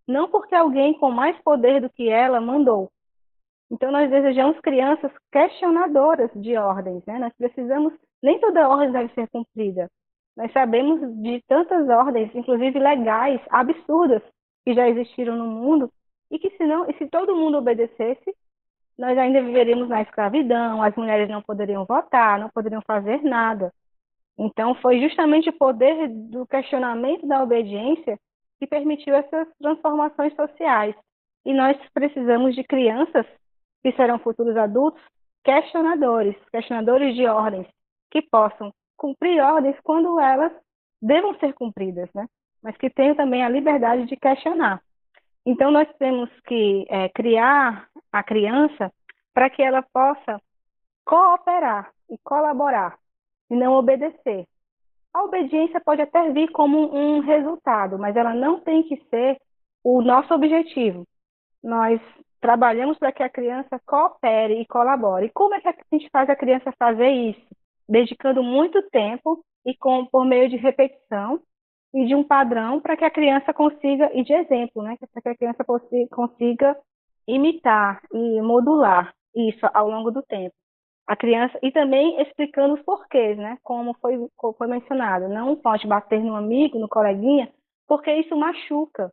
Não 0.07 0.29
porque 0.29 0.55
alguém 0.55 0.93
com 0.93 1.11
mais 1.11 1.37
poder 1.41 1.81
do 1.81 1.89
que 1.89 2.09
ela 2.09 2.39
mandou. 2.39 2.89
Então, 3.69 3.91
nós 3.91 4.09
desejamos 4.09 4.59
crianças 4.61 5.11
questionadoras 5.31 6.31
de 6.35 6.55
ordens, 6.55 7.05
né? 7.05 7.19
Nós 7.19 7.33
precisamos, 7.37 7.93
nem 8.23 8.39
toda 8.39 8.69
ordem 8.69 8.91
deve 8.91 9.13
ser 9.13 9.27
cumprida. 9.27 9.89
Nós 10.37 10.51
sabemos 10.53 11.01
de 11.21 11.43
tantas 11.47 11.89
ordens, 11.89 12.33
inclusive 12.33 12.79
legais, 12.79 13.41
absurdas, 13.49 14.21
que 14.63 14.73
já 14.73 14.87
existiram 14.87 15.35
no 15.35 15.47
mundo, 15.47 15.91
e 16.31 16.39
que 16.39 16.49
se, 16.51 16.65
não, 16.65 16.89
e 16.89 16.93
se 16.97 17.07
todo 17.07 17.35
mundo 17.35 17.57
obedecesse, 17.57 18.33
nós 18.97 19.17
ainda 19.17 19.41
viveríamos 19.41 19.89
na 19.89 20.01
escravidão, 20.01 20.81
as 20.81 20.95
mulheres 20.95 21.29
não 21.29 21.41
poderiam 21.41 21.85
votar, 21.85 22.39
não 22.39 22.49
poderiam 22.49 22.81
fazer 22.81 23.21
nada. 23.23 23.73
Então, 24.37 24.75
foi 24.75 25.01
justamente 25.01 25.49
o 25.49 25.57
poder 25.57 26.07
do 26.07 26.45
questionamento 26.45 27.27
da 27.27 27.43
obediência 27.43 28.17
que 28.59 28.67
permitiu 28.67 29.15
essas 29.15 29.47
transformações 29.59 30.33
sociais. 30.35 30.95
E 31.45 31.53
nós 31.53 31.77
precisamos 31.93 32.55
de 32.55 32.63
crianças 32.63 33.25
que 33.83 33.91
serão 33.93 34.19
futuros 34.19 34.57
adultos 34.57 35.01
questionadores, 35.43 36.35
questionadores 36.51 37.15
de 37.15 37.25
ordens, 37.25 37.67
que 38.11 38.21
possam 38.21 38.73
cumprir 38.97 39.41
ordens 39.41 39.77
quando 39.83 40.19
elas 40.19 40.51
devam 41.01 41.37
ser 41.39 41.53
cumpridas, 41.53 42.09
né? 42.13 42.27
Mas 42.61 42.75
que 42.75 42.89
tenham 42.89 43.15
também 43.15 43.43
a 43.43 43.49
liberdade 43.49 44.05
de 44.05 44.17
questionar. 44.17 44.81
Então, 45.45 45.71
nós 45.71 45.87
temos 45.97 46.29
que 46.41 46.85
é, 46.89 47.07
criar 47.09 47.87
a 48.11 48.21
criança 48.23 48.91
para 49.33 49.49
que 49.49 49.61
ela 49.61 49.81
possa 49.81 50.41
cooperar 51.05 51.93
e 52.09 52.17
colaborar 52.17 52.97
e 53.49 53.55
não 53.55 53.73
obedecer. 53.73 54.45
A 55.17 55.23
obediência 55.23 55.81
pode 55.81 55.99
até 55.99 56.29
vir 56.29 56.51
como 56.51 56.95
um 56.95 57.21
resultado, 57.21 57.97
mas 57.97 58.15
ela 58.15 58.35
não 58.35 58.59
tem 58.59 58.83
que 58.83 58.97
ser 59.09 59.35
o 59.83 59.99
nosso 59.99 60.31
objetivo. 60.31 61.07
Nós 61.63 61.99
trabalhamos 62.39 62.99
para 62.99 63.11
que 63.11 63.23
a 63.23 63.29
criança 63.29 63.81
coopere 63.83 64.61
e 64.61 64.67
colabore. 64.67 65.25
E 65.25 65.31
como 65.31 65.55
é 65.55 65.59
que 65.59 65.69
a 65.69 65.75
gente 65.91 66.07
faz 66.11 66.29
a 66.29 66.35
criança 66.35 66.71
fazer 66.77 67.09
isso? 67.09 67.41
Dedicando 67.89 68.43
muito 68.43 68.79
tempo 68.91 69.43
e 69.65 69.75
com, 69.75 70.05
por 70.05 70.23
meio 70.23 70.47
de 70.49 70.55
repetição 70.55 71.41
e 71.95 72.05
de 72.05 72.13
um 72.13 72.23
padrão 72.23 72.79
para 72.79 72.95
que 72.95 73.03
a 73.03 73.09
criança 73.09 73.51
consiga, 73.51 74.11
e 74.13 74.23
de 74.23 74.33
exemplo, 74.33 74.83
né, 74.83 74.97
para 75.11 75.21
que 75.23 75.29
a 75.29 75.35
criança 75.35 75.65
consiga 76.11 76.77
imitar 77.27 78.03
e 78.13 78.39
modular 78.39 79.15
isso 79.35 79.67
ao 79.73 79.89
longo 79.89 80.11
do 80.11 80.21
tempo. 80.21 80.53
A 81.07 81.15
criança, 81.15 81.57
e 81.63 81.71
também 81.71 82.21
explicando 82.21 82.73
os 82.73 82.81
porquês, 82.81 83.37
né, 83.37 83.57
como 83.63 83.95
foi, 84.01 84.17
foi 84.57 84.67
mencionado. 84.67 85.29
Não 85.29 85.55
pode 85.55 85.87
bater 85.87 86.21
no 86.21 86.35
amigo, 86.35 86.77
no 86.77 86.89
coleguinha, 86.89 87.49
porque 87.87 88.13
isso 88.13 88.35
machuca. 88.35 89.11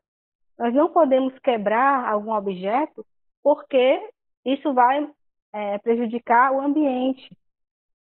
Nós 0.59 0.75
não 0.75 0.93
podemos 0.93 1.37
quebrar 1.39 2.09
algum 2.11 2.33
objeto 2.33 3.05
porque 3.43 4.09
isso 4.45 4.73
vai 4.73 5.09
é, 5.53 5.79
prejudicar 5.79 6.53
o 6.53 6.61
ambiente. 6.61 7.31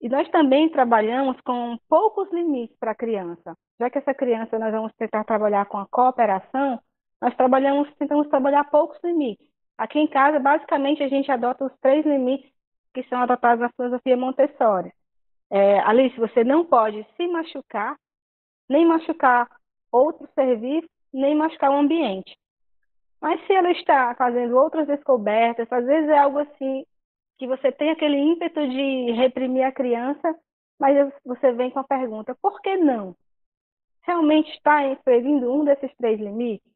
E 0.01 0.09
nós 0.09 0.27
também 0.29 0.69
trabalhamos 0.69 1.39
com 1.41 1.77
poucos 1.89 2.31
limites 2.31 2.75
para 2.79 2.91
a 2.91 2.95
criança. 2.95 3.55
Já 3.79 3.89
que 3.89 3.97
essa 3.97 4.13
criança 4.13 4.57
nós 4.57 4.71
vamos 4.71 4.93
tentar 4.95 5.23
trabalhar 5.23 5.65
com 5.65 5.77
a 5.77 5.87
cooperação, 5.87 6.79
nós 7.21 7.35
trabalhamos, 7.35 7.93
tentamos 7.95 8.27
trabalhar 8.29 8.63
poucos 8.71 8.97
limites. 9.03 9.45
Aqui 9.77 9.99
em 9.99 10.07
casa, 10.07 10.39
basicamente, 10.39 11.03
a 11.03 11.07
gente 11.07 11.31
adota 11.31 11.65
os 11.65 11.73
três 11.79 12.05
limites 12.05 12.49
que 12.93 13.03
são 13.03 13.21
adotados 13.21 13.61
na 13.61 13.69
filosofia 13.69 14.17
Montessori. 14.17 14.91
É, 15.49 15.79
Alice, 15.81 16.17
você 16.17 16.43
não 16.43 16.65
pode 16.65 17.05
se 17.15 17.27
machucar, 17.27 17.97
nem 18.69 18.85
machucar 18.85 19.49
outro 19.91 20.27
ser 20.33 20.57
vivo, 20.57 20.87
nem 21.13 21.35
machucar 21.35 21.71
o 21.71 21.79
ambiente. 21.79 22.37
Mas 23.21 23.45
se 23.45 23.53
ela 23.53 23.71
está 23.71 24.15
fazendo 24.15 24.57
outras 24.57 24.87
descobertas, 24.87 25.71
às 25.71 25.85
vezes 25.85 26.09
é 26.09 26.17
algo 26.17 26.39
assim 26.39 26.85
que 27.37 27.47
você 27.47 27.71
tem 27.71 27.89
aquele 27.91 28.17
ímpeto 28.17 28.67
de 28.67 29.11
reprimir 29.11 29.63
a 29.63 29.71
criança, 29.71 30.35
mas 30.79 31.11
você 31.25 31.51
vem 31.51 31.69
com 31.69 31.79
a 31.79 31.83
pergunta: 31.83 32.35
por 32.41 32.61
que 32.61 32.77
não? 32.77 33.15
Realmente 34.03 34.49
está 34.51 34.87
inferindo 34.87 35.53
um 35.53 35.63
desses 35.63 35.91
três 35.97 36.19
limites? 36.19 36.71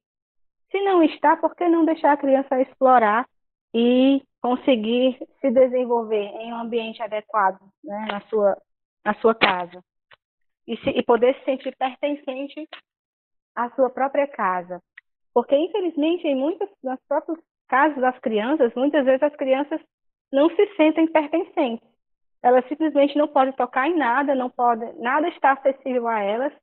Se 0.72 0.82
não 0.82 1.02
está, 1.02 1.38
por 1.38 1.56
que 1.56 1.68
não 1.68 1.86
deixar 1.86 2.12
a 2.12 2.18
criança 2.18 2.62
explorar 2.62 3.28
e 3.74 4.22
conseguir 4.46 5.18
se 5.42 5.50
desenvolver 5.50 6.22
em 6.22 6.54
um 6.54 6.58
ambiente 6.58 7.02
adequado 7.02 7.60
né, 7.84 8.06
na, 8.12 8.22
sua, 8.30 8.56
na 9.04 9.16
sua 9.16 9.34
casa? 9.34 9.84
E, 10.68 10.78
se, 10.78 10.90
e 10.92 11.02
poder 11.02 11.34
se 11.40 11.46
sentir 11.46 11.76
pertencente 11.76 12.70
à 13.56 13.72
sua 13.72 13.90
própria 13.90 14.28
casa. 14.28 14.80
Porque, 15.34 15.56
infelizmente, 15.56 16.28
em 16.28 16.36
muitos 16.36 16.70
dos 16.84 17.00
próprios 17.08 17.40
casos 17.68 18.00
das 18.00 18.20
crianças, 18.20 18.72
muitas 18.76 19.04
vezes 19.04 19.24
as 19.24 19.36
crianças 19.36 19.82
não 20.32 20.48
se 20.50 20.76
sentem 20.76 21.08
pertencentes. 21.08 21.88
Elas 22.44 22.68
simplesmente 22.68 23.18
não 23.18 23.28
podem 23.28 23.54
tocar 23.54 23.90
em 23.90 23.98
nada, 23.98 24.36
não 24.36 24.52
podem, 24.52 24.94
nada 25.00 25.28
está 25.30 25.54
acessível 25.54 26.08
a 26.08 26.22
elas, 26.22 26.54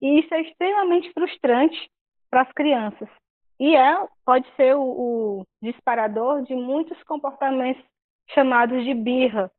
e 0.00 0.20
isso 0.20 0.32
é 0.32 0.40
extremamente 0.40 1.12
frustrante 1.12 1.90
para 2.30 2.42
as 2.42 2.52
crianças. 2.52 3.10
E 3.58 3.74
é, 3.74 4.06
pode 4.24 4.46
ser 4.56 4.76
o, 4.76 4.82
o 4.82 5.46
disparador 5.62 6.42
de 6.42 6.54
muitos 6.54 7.02
comportamentos 7.04 7.82
chamados 8.30 8.84
de 8.84 8.92
birra, 8.92 9.50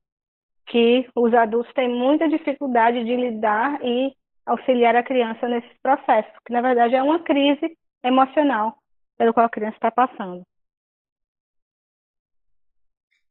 que 0.67 1.09
os 1.15 1.33
adultos 1.33 1.73
têm 1.73 1.89
muita 1.89 2.27
dificuldade 2.27 3.03
de 3.03 3.15
lidar 3.15 3.79
e 3.83 4.13
auxiliar 4.45 4.95
a 4.95 5.03
criança 5.03 5.47
nesse 5.47 5.69
processo, 5.81 6.29
que 6.45 6.53
na 6.53 6.61
verdade 6.61 6.95
é 6.95 7.01
uma 7.01 7.19
crise 7.19 7.75
emocional 8.03 8.77
pelo 9.17 9.33
qual 9.33 9.45
a 9.45 9.49
criança 9.49 9.75
está 9.75 9.91
passando. 9.91 10.43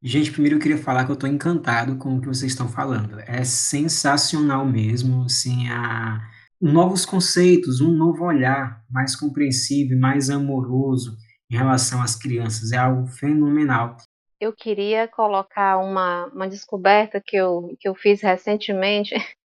Gente, 0.01 0.31
primeiro 0.31 0.57
eu 0.57 0.61
queria 0.61 0.77
falar 0.77 1.05
que 1.05 1.11
eu 1.11 1.15
estou 1.15 1.29
encantado 1.29 1.97
com 1.97 2.15
o 2.15 2.21
que 2.21 2.27
vocês 2.27 2.51
estão 2.51 2.69
falando. 2.69 3.19
É 3.21 3.43
sensacional 3.43 4.63
mesmo, 4.65 5.23
assim, 5.23 5.69
a 5.69 6.19
novos 6.61 7.05
conceitos, 7.05 7.81
um 7.81 7.91
novo 7.91 8.25
olhar 8.25 8.83
mais 8.89 9.15
compreensível, 9.15 9.97
mais 9.99 10.29
amoroso 10.29 11.15
em 11.49 11.55
relação 11.55 12.01
às 12.01 12.15
crianças. 12.15 12.71
É 12.71 12.77
algo 12.77 13.07
fenomenal. 13.07 13.95
Eu 14.39 14.53
queria 14.53 15.07
colocar 15.07 15.77
uma, 15.77 16.27
uma 16.27 16.47
descoberta 16.47 17.21
que 17.23 17.35
eu, 17.35 17.75
que 17.79 17.87
eu 17.87 17.95
fiz 17.95 18.21
recentemente 18.21 19.15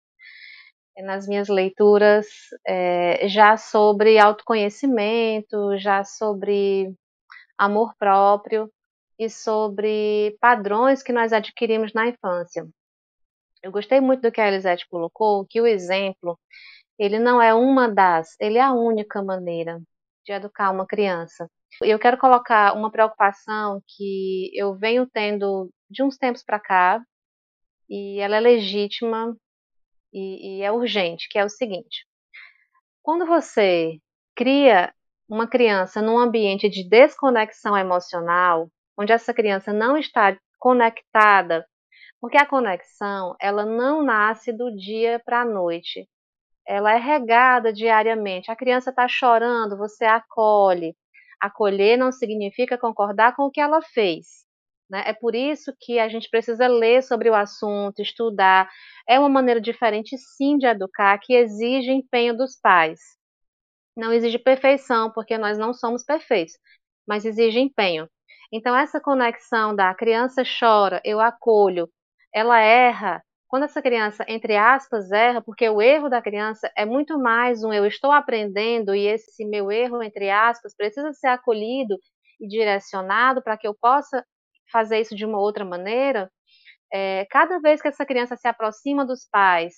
nas 0.99 1.27
minhas 1.27 1.49
leituras, 1.49 2.27
é, 2.67 3.27
já 3.29 3.57
sobre 3.57 4.19
autoconhecimento, 4.19 5.79
já 5.79 6.05
sobre 6.05 6.93
amor 7.57 7.95
próprio 7.99 8.71
e 9.19 9.31
sobre 9.31 10.37
padrões 10.41 11.03
que 11.03 11.13
nós 11.13 11.33
adquirimos 11.33 11.93
na 11.95 12.09
infância. 12.09 12.67
Eu 13.63 13.71
gostei 13.71 14.01
muito 14.01 14.23
do 14.23 14.33
que 14.33 14.41
a 14.41 14.49
Elisete 14.49 14.87
colocou, 14.89 15.47
que 15.47 15.61
o 15.61 15.67
exemplo, 15.67 16.39
ele 17.03 17.19
não 17.19 17.43
é 17.43 17.53
uma 17.53 17.89
das, 17.89 18.37
ele 18.39 18.59
é 18.59 18.63
a 18.63 18.73
única 18.73 19.21
maneira 19.21 19.83
de 20.25 20.33
educar 20.33 20.71
uma 20.71 20.87
criança. 20.87 21.51
Eu 21.83 21.99
quero 21.99 22.17
colocar 22.17 22.77
uma 22.77 22.93
preocupação 22.93 23.83
que 23.89 24.53
eu 24.55 24.77
venho 24.77 25.05
tendo 25.13 25.69
de 25.91 26.05
uns 26.05 26.17
tempos 26.17 26.45
para 26.45 26.61
cá, 26.61 27.03
e 27.91 28.21
ela 28.21 28.37
é 28.37 28.41
legítima 28.41 29.37
e, 30.13 30.59
e 30.59 30.63
é 30.63 30.71
urgente, 30.71 31.29
que 31.29 31.41
é 31.41 31.45
o 31.45 31.49
seguinte: 31.49 32.07
quando 33.03 33.27
você 33.27 33.99
cria 34.37 34.95
uma 35.29 35.49
criança 35.49 36.01
num 36.01 36.21
ambiente 36.21 36.69
de 36.69 36.89
desconexão 36.89 37.77
emocional, 37.77 38.69
onde 38.97 39.13
essa 39.13 39.35
criança 39.35 39.73
não 39.73 39.97
está 39.99 40.39
conectada, 40.57 41.67
porque 42.21 42.37
a 42.37 42.47
conexão 42.47 43.35
ela 43.41 43.67
não 43.67 44.05
nasce 44.05 44.53
do 44.53 44.71
dia 44.77 45.21
para 45.25 45.41
a 45.41 45.45
noite, 45.45 46.09
ela 46.67 46.95
é 46.95 46.99
regada 46.99 47.73
diariamente. 47.73 48.51
A 48.51 48.57
criança 48.57 48.91
está 48.91 49.09
chorando, 49.09 49.77
você 49.77 50.05
acolhe. 50.05 50.95
Acolher 51.41 51.97
não 51.97 52.13
significa 52.13 52.79
concordar 52.79 53.35
com 53.35 53.45
o 53.45 53.51
que 53.51 53.61
ela 53.61 53.83
fez. 53.83 54.43
Né? 54.89 55.03
É 55.07 55.13
por 55.13 55.35
isso 55.35 55.75
que 55.81 55.99
a 55.99 56.09
gente 56.09 56.29
precisa 56.31 56.69
ler 56.69 57.03
sobre 57.03 57.31
o 57.31 57.35
assunto, 57.35 58.03
estudar. 58.03 58.71
É 59.09 59.19
uma 59.19 59.29
maneira 59.29 59.61
diferente, 59.61 60.17
sim, 60.19 60.59
de 60.59 60.67
educar, 60.67 61.19
que 61.19 61.35
exige 61.35 61.91
empenho 61.91 62.37
dos 62.37 62.61
pais. 62.61 63.01
Não 63.97 64.13
exige 64.13 64.39
perfeição, 64.39 65.11
porque 65.11 65.37
nós 65.39 65.59
não 65.59 65.75
somos 65.75 66.05
perfeitos, 66.05 66.55
mas 67.07 67.25
exige 67.25 67.59
empenho. 67.59 68.09
Então, 68.53 68.77
essa 68.77 69.01
conexão 69.01 69.75
da 69.75 69.95
criança 69.95 70.43
chora, 70.45 71.01
eu 71.05 71.21
acolho, 71.21 71.89
ela 72.35 72.61
erra. 72.61 73.23
Quando 73.53 73.65
essa 73.65 73.83
criança, 73.83 74.25
entre 74.29 74.57
aspas, 74.57 75.13
erra, 75.13 75.43
porque 75.43 75.69
o 75.69 75.83
erro 75.83 76.09
da 76.09 76.23
criança 76.23 76.73
é 76.75 76.87
muito 76.87 77.19
mais 77.19 77.63
um 77.63 77.71
eu 77.71 77.85
estou 77.85 78.11
aprendendo 78.11 78.95
e 78.95 79.07
esse 79.07 79.45
meu 79.45 79.71
erro, 79.71 80.03
entre 80.03 80.31
aspas, 80.31 80.75
precisa 80.75 81.13
ser 81.13 81.27
acolhido 81.27 81.99
e 82.41 82.49
direcionado 82.49 83.43
para 83.43 83.59
que 83.59 83.69
eu 83.69 83.75
possa 83.79 84.25
fazer 84.73 85.01
isso 85.01 85.15
de 85.15 85.27
uma 85.27 85.39
outra 85.39 85.67
maneira. 85.67 86.33
É, 86.91 87.27
cada 87.31 87.59
vez 87.61 87.83
que 87.83 87.89
essa 87.89 88.07
criança 88.07 88.37
se 88.39 88.49
aproxima 88.49 89.05
dos 89.05 89.29
pais, 89.31 89.75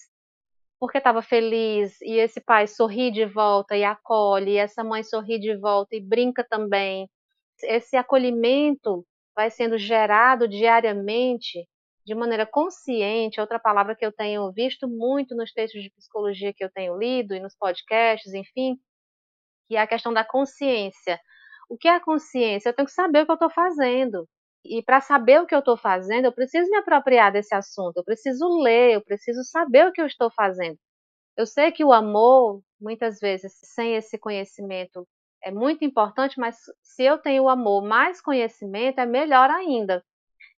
porque 0.78 0.98
estava 0.98 1.20
feliz, 1.20 2.00
e 2.00 2.12
esse 2.12 2.40
pai 2.40 2.68
sorri 2.68 3.10
de 3.10 3.26
volta 3.26 3.76
e 3.76 3.82
acolhe, 3.82 4.52
e 4.52 4.56
essa 4.56 4.84
mãe 4.84 5.02
sorri 5.02 5.40
de 5.40 5.56
volta 5.56 5.96
e 5.96 6.00
brinca 6.00 6.46
também, 6.48 7.10
esse 7.64 7.96
acolhimento 7.96 9.04
vai 9.34 9.50
sendo 9.50 9.76
gerado 9.76 10.46
diariamente 10.46 11.66
de 12.06 12.14
maneira 12.14 12.46
consciente, 12.46 13.40
outra 13.40 13.58
palavra 13.58 13.96
que 13.96 14.04
eu 14.04 14.12
tenho 14.12 14.50
visto 14.52 14.88
muito 14.88 15.34
nos 15.36 15.52
textos 15.52 15.82
de 15.82 15.90
psicologia 15.90 16.52
que 16.54 16.64
eu 16.64 16.70
tenho 16.70 16.96
lido 16.98 17.34
e 17.34 17.40
nos 17.40 17.56
podcasts, 17.56 18.32
enfim, 18.34 18.76
que 19.68 19.76
é 19.76 19.80
a 19.80 19.86
questão 19.86 20.12
da 20.12 20.24
consciência. 20.24 21.18
O 21.68 21.76
que 21.78 21.88
é 21.88 21.92
a 21.96 22.00
consciência? 22.00 22.68
Eu 22.70 22.74
tenho 22.74 22.86
que 22.86 22.92
saber 22.94 23.22
o 23.22 23.26
que 23.26 23.32
eu 23.32 23.36
estou 23.36 23.50
fazendo. 23.50 24.28
E 24.64 24.82
para 24.82 25.00
saber 25.00 25.40
o 25.40 25.46
que 25.46 25.54
eu 25.54 25.58
estou 25.60 25.76
fazendo, 25.76 26.26
eu 26.26 26.32
preciso 26.32 26.70
me 26.70 26.78
apropriar 26.78 27.32
desse 27.32 27.54
assunto, 27.54 27.98
eu 27.98 28.04
preciso 28.04 28.46
ler, 28.62 28.94
eu 28.94 29.02
preciso 29.04 29.42
saber 29.44 29.86
o 29.86 29.92
que 29.92 30.00
eu 30.00 30.06
estou 30.06 30.30
fazendo. 30.30 30.78
Eu 31.36 31.46
sei 31.46 31.72
que 31.72 31.84
o 31.84 31.92
amor, 31.92 32.62
muitas 32.80 33.18
vezes, 33.20 33.52
sem 33.62 33.96
esse 33.96 34.18
conhecimento, 34.18 35.06
é 35.42 35.50
muito 35.52 35.84
importante, 35.84 36.38
mas 36.40 36.56
se 36.82 37.04
eu 37.04 37.18
tenho 37.18 37.44
o 37.44 37.48
amor 37.48 37.82
mais 37.84 38.20
conhecimento, 38.20 39.00
é 39.00 39.06
melhor 39.06 39.50
ainda. 39.50 40.04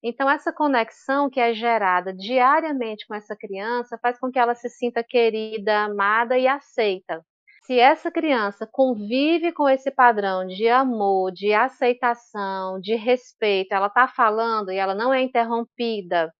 Então, 0.08 0.30
essa 0.30 0.54
conexão 0.54 1.32
que 1.32 1.40
é 1.40 1.52
gerada 1.52 2.14
diariamente 2.14 3.08
com 3.08 3.16
essa 3.16 3.36
criança 3.36 3.98
faz 4.00 4.20
com 4.20 4.32
que 4.32 4.38
ela 4.38 4.54
se 4.54 4.70
sinta 4.70 5.04
querida, 5.04 5.86
amada 5.86 6.38
e 6.38 6.48
aceita. 6.48 7.26
Se 7.64 7.80
essa 7.80 8.12
criança 8.12 8.70
convive 8.72 9.52
com 9.52 9.68
esse 9.68 9.90
padrão 9.90 10.46
de 10.46 10.70
amor, 10.70 11.32
de 11.32 11.54
aceitação, 11.54 12.80
de 12.80 12.94
respeito, 12.96 13.74
ela 13.74 13.88
está 13.88 14.08
falando 14.08 14.72
e 14.72 14.78
ela 14.78 14.94
não 14.94 15.12
é 15.12 15.24
interrompida, 15.24 16.32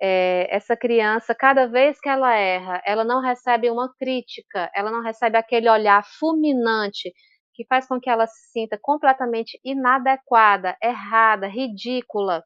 é, 0.00 0.46
essa 0.54 0.76
criança, 0.76 1.34
cada 1.34 1.66
vez 1.66 2.00
que 2.00 2.08
ela 2.08 2.32
erra, 2.36 2.80
ela 2.86 3.02
não 3.02 3.20
recebe 3.20 3.70
uma 3.70 3.92
crítica, 3.98 4.70
ela 4.72 4.92
não 4.92 5.02
recebe 5.02 5.36
aquele 5.36 5.68
olhar 5.68 6.04
fulminante 6.20 7.12
que 7.54 7.66
faz 7.66 7.88
com 7.88 8.00
que 8.00 8.08
ela 8.08 8.26
se 8.28 8.52
sinta 8.52 8.78
completamente 8.80 9.58
inadequada, 9.64 10.76
errada, 10.80 11.48
ridícula, 11.48 12.44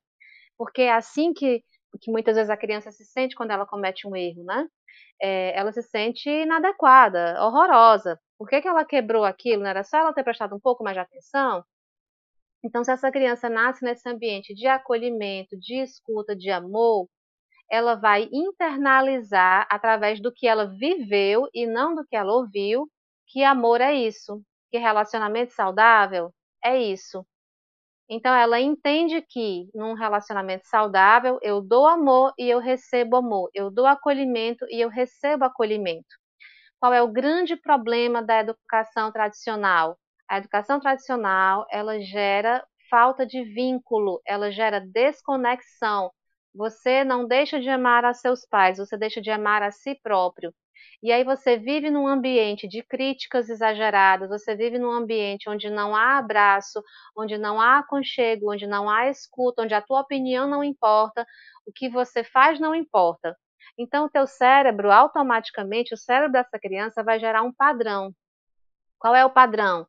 porque 0.58 0.82
é 0.82 0.92
assim 0.92 1.32
que, 1.32 1.64
que 2.00 2.10
muitas 2.10 2.36
vezes 2.36 2.50
a 2.50 2.56
criança 2.56 2.90
se 2.92 3.04
sente 3.06 3.36
quando 3.36 3.52
ela 3.52 3.66
comete 3.66 4.06
um 4.08 4.16
erro, 4.16 4.44
né? 4.44 4.66
É, 5.22 5.58
ela 5.58 5.72
se 5.72 5.82
sente 5.82 6.28
inadequada, 6.30 7.36
horrorosa. 7.44 8.20
Por 8.38 8.48
que, 8.48 8.60
que 8.62 8.68
ela 8.68 8.84
quebrou 8.84 9.24
aquilo? 9.24 9.62
Não 9.62 9.70
era 9.70 9.84
só 9.84 9.98
ela 9.98 10.12
ter 10.12 10.24
prestado 10.24 10.54
um 10.54 10.60
pouco 10.60 10.84
mais 10.84 10.96
de 10.96 11.00
atenção? 11.00 11.64
Então, 12.64 12.82
se 12.84 12.90
essa 12.92 13.10
criança 13.10 13.48
nasce 13.48 13.84
nesse 13.84 14.08
ambiente 14.08 14.54
de 14.54 14.66
acolhimento, 14.66 15.56
de 15.58 15.76
escuta, 15.82 16.34
de 16.36 16.50
amor, 16.50 17.08
ela 17.70 17.94
vai 17.96 18.28
internalizar 18.32 19.66
através 19.70 20.20
do 20.20 20.32
que 20.32 20.46
ela 20.48 20.66
viveu 20.66 21.48
e 21.54 21.66
não 21.66 21.94
do 21.94 22.04
que 22.06 22.16
ela 22.16 22.32
ouviu, 22.32 22.88
que 23.28 23.44
amor 23.44 23.80
é 23.80 23.94
isso, 23.94 24.42
que 24.70 24.78
relacionamento 24.78 25.52
saudável 25.52 26.32
é 26.64 26.78
isso. 26.78 27.26
Então 28.08 28.34
ela 28.34 28.60
entende 28.60 29.20
que 29.22 29.68
num 29.74 29.94
relacionamento 29.94 30.66
saudável 30.66 31.38
eu 31.42 31.60
dou 31.60 31.86
amor 31.86 32.32
e 32.38 32.48
eu 32.48 32.58
recebo 32.58 33.16
amor, 33.16 33.50
eu 33.54 33.70
dou 33.70 33.86
acolhimento 33.86 34.64
e 34.70 34.80
eu 34.80 34.88
recebo 34.88 35.44
acolhimento. 35.44 36.06
Qual 36.80 36.92
é 36.92 37.02
o 37.02 37.08
grande 37.12 37.56
problema 37.56 38.22
da 38.22 38.40
educação 38.40 39.12
tradicional? 39.12 39.98
A 40.28 40.38
educação 40.38 40.80
tradicional, 40.80 41.66
ela 41.70 42.00
gera 42.00 42.64
falta 42.90 43.26
de 43.26 43.42
vínculo, 43.44 44.20
ela 44.26 44.50
gera 44.50 44.80
desconexão. 44.80 46.10
Você 46.54 47.04
não 47.04 47.26
deixa 47.26 47.60
de 47.60 47.68
amar 47.68 48.04
a 48.04 48.14
seus 48.14 48.46
pais, 48.46 48.78
você 48.78 48.96
deixa 48.96 49.20
de 49.20 49.30
amar 49.30 49.62
a 49.62 49.70
si 49.70 49.94
próprio. 50.02 50.52
E 51.02 51.12
aí 51.12 51.22
você 51.24 51.56
vive 51.56 51.90
num 51.90 52.06
ambiente 52.06 52.66
de 52.66 52.82
críticas 52.82 53.48
exageradas, 53.48 54.28
você 54.28 54.56
vive 54.56 54.78
num 54.78 54.90
ambiente 54.90 55.48
onde 55.48 55.70
não 55.70 55.94
há 55.94 56.18
abraço, 56.18 56.82
onde 57.16 57.38
não 57.38 57.60
há 57.60 57.78
aconchego, 57.78 58.52
onde 58.52 58.66
não 58.66 58.90
há 58.90 59.08
escuta, 59.08 59.62
onde 59.62 59.74
a 59.74 59.82
tua 59.82 60.00
opinião 60.00 60.48
não 60.48 60.64
importa, 60.64 61.24
o 61.66 61.72
que 61.72 61.88
você 61.88 62.24
faz 62.24 62.58
não 62.58 62.74
importa. 62.74 63.36
Então 63.78 64.06
o 64.06 64.10
teu 64.10 64.26
cérebro, 64.26 64.90
automaticamente, 64.90 65.94
o 65.94 65.96
cérebro 65.96 66.32
dessa 66.32 66.58
criança 66.58 67.02
vai 67.04 67.20
gerar 67.20 67.42
um 67.42 67.52
padrão. 67.52 68.12
Qual 68.98 69.14
é 69.14 69.24
o 69.24 69.30
padrão? 69.30 69.86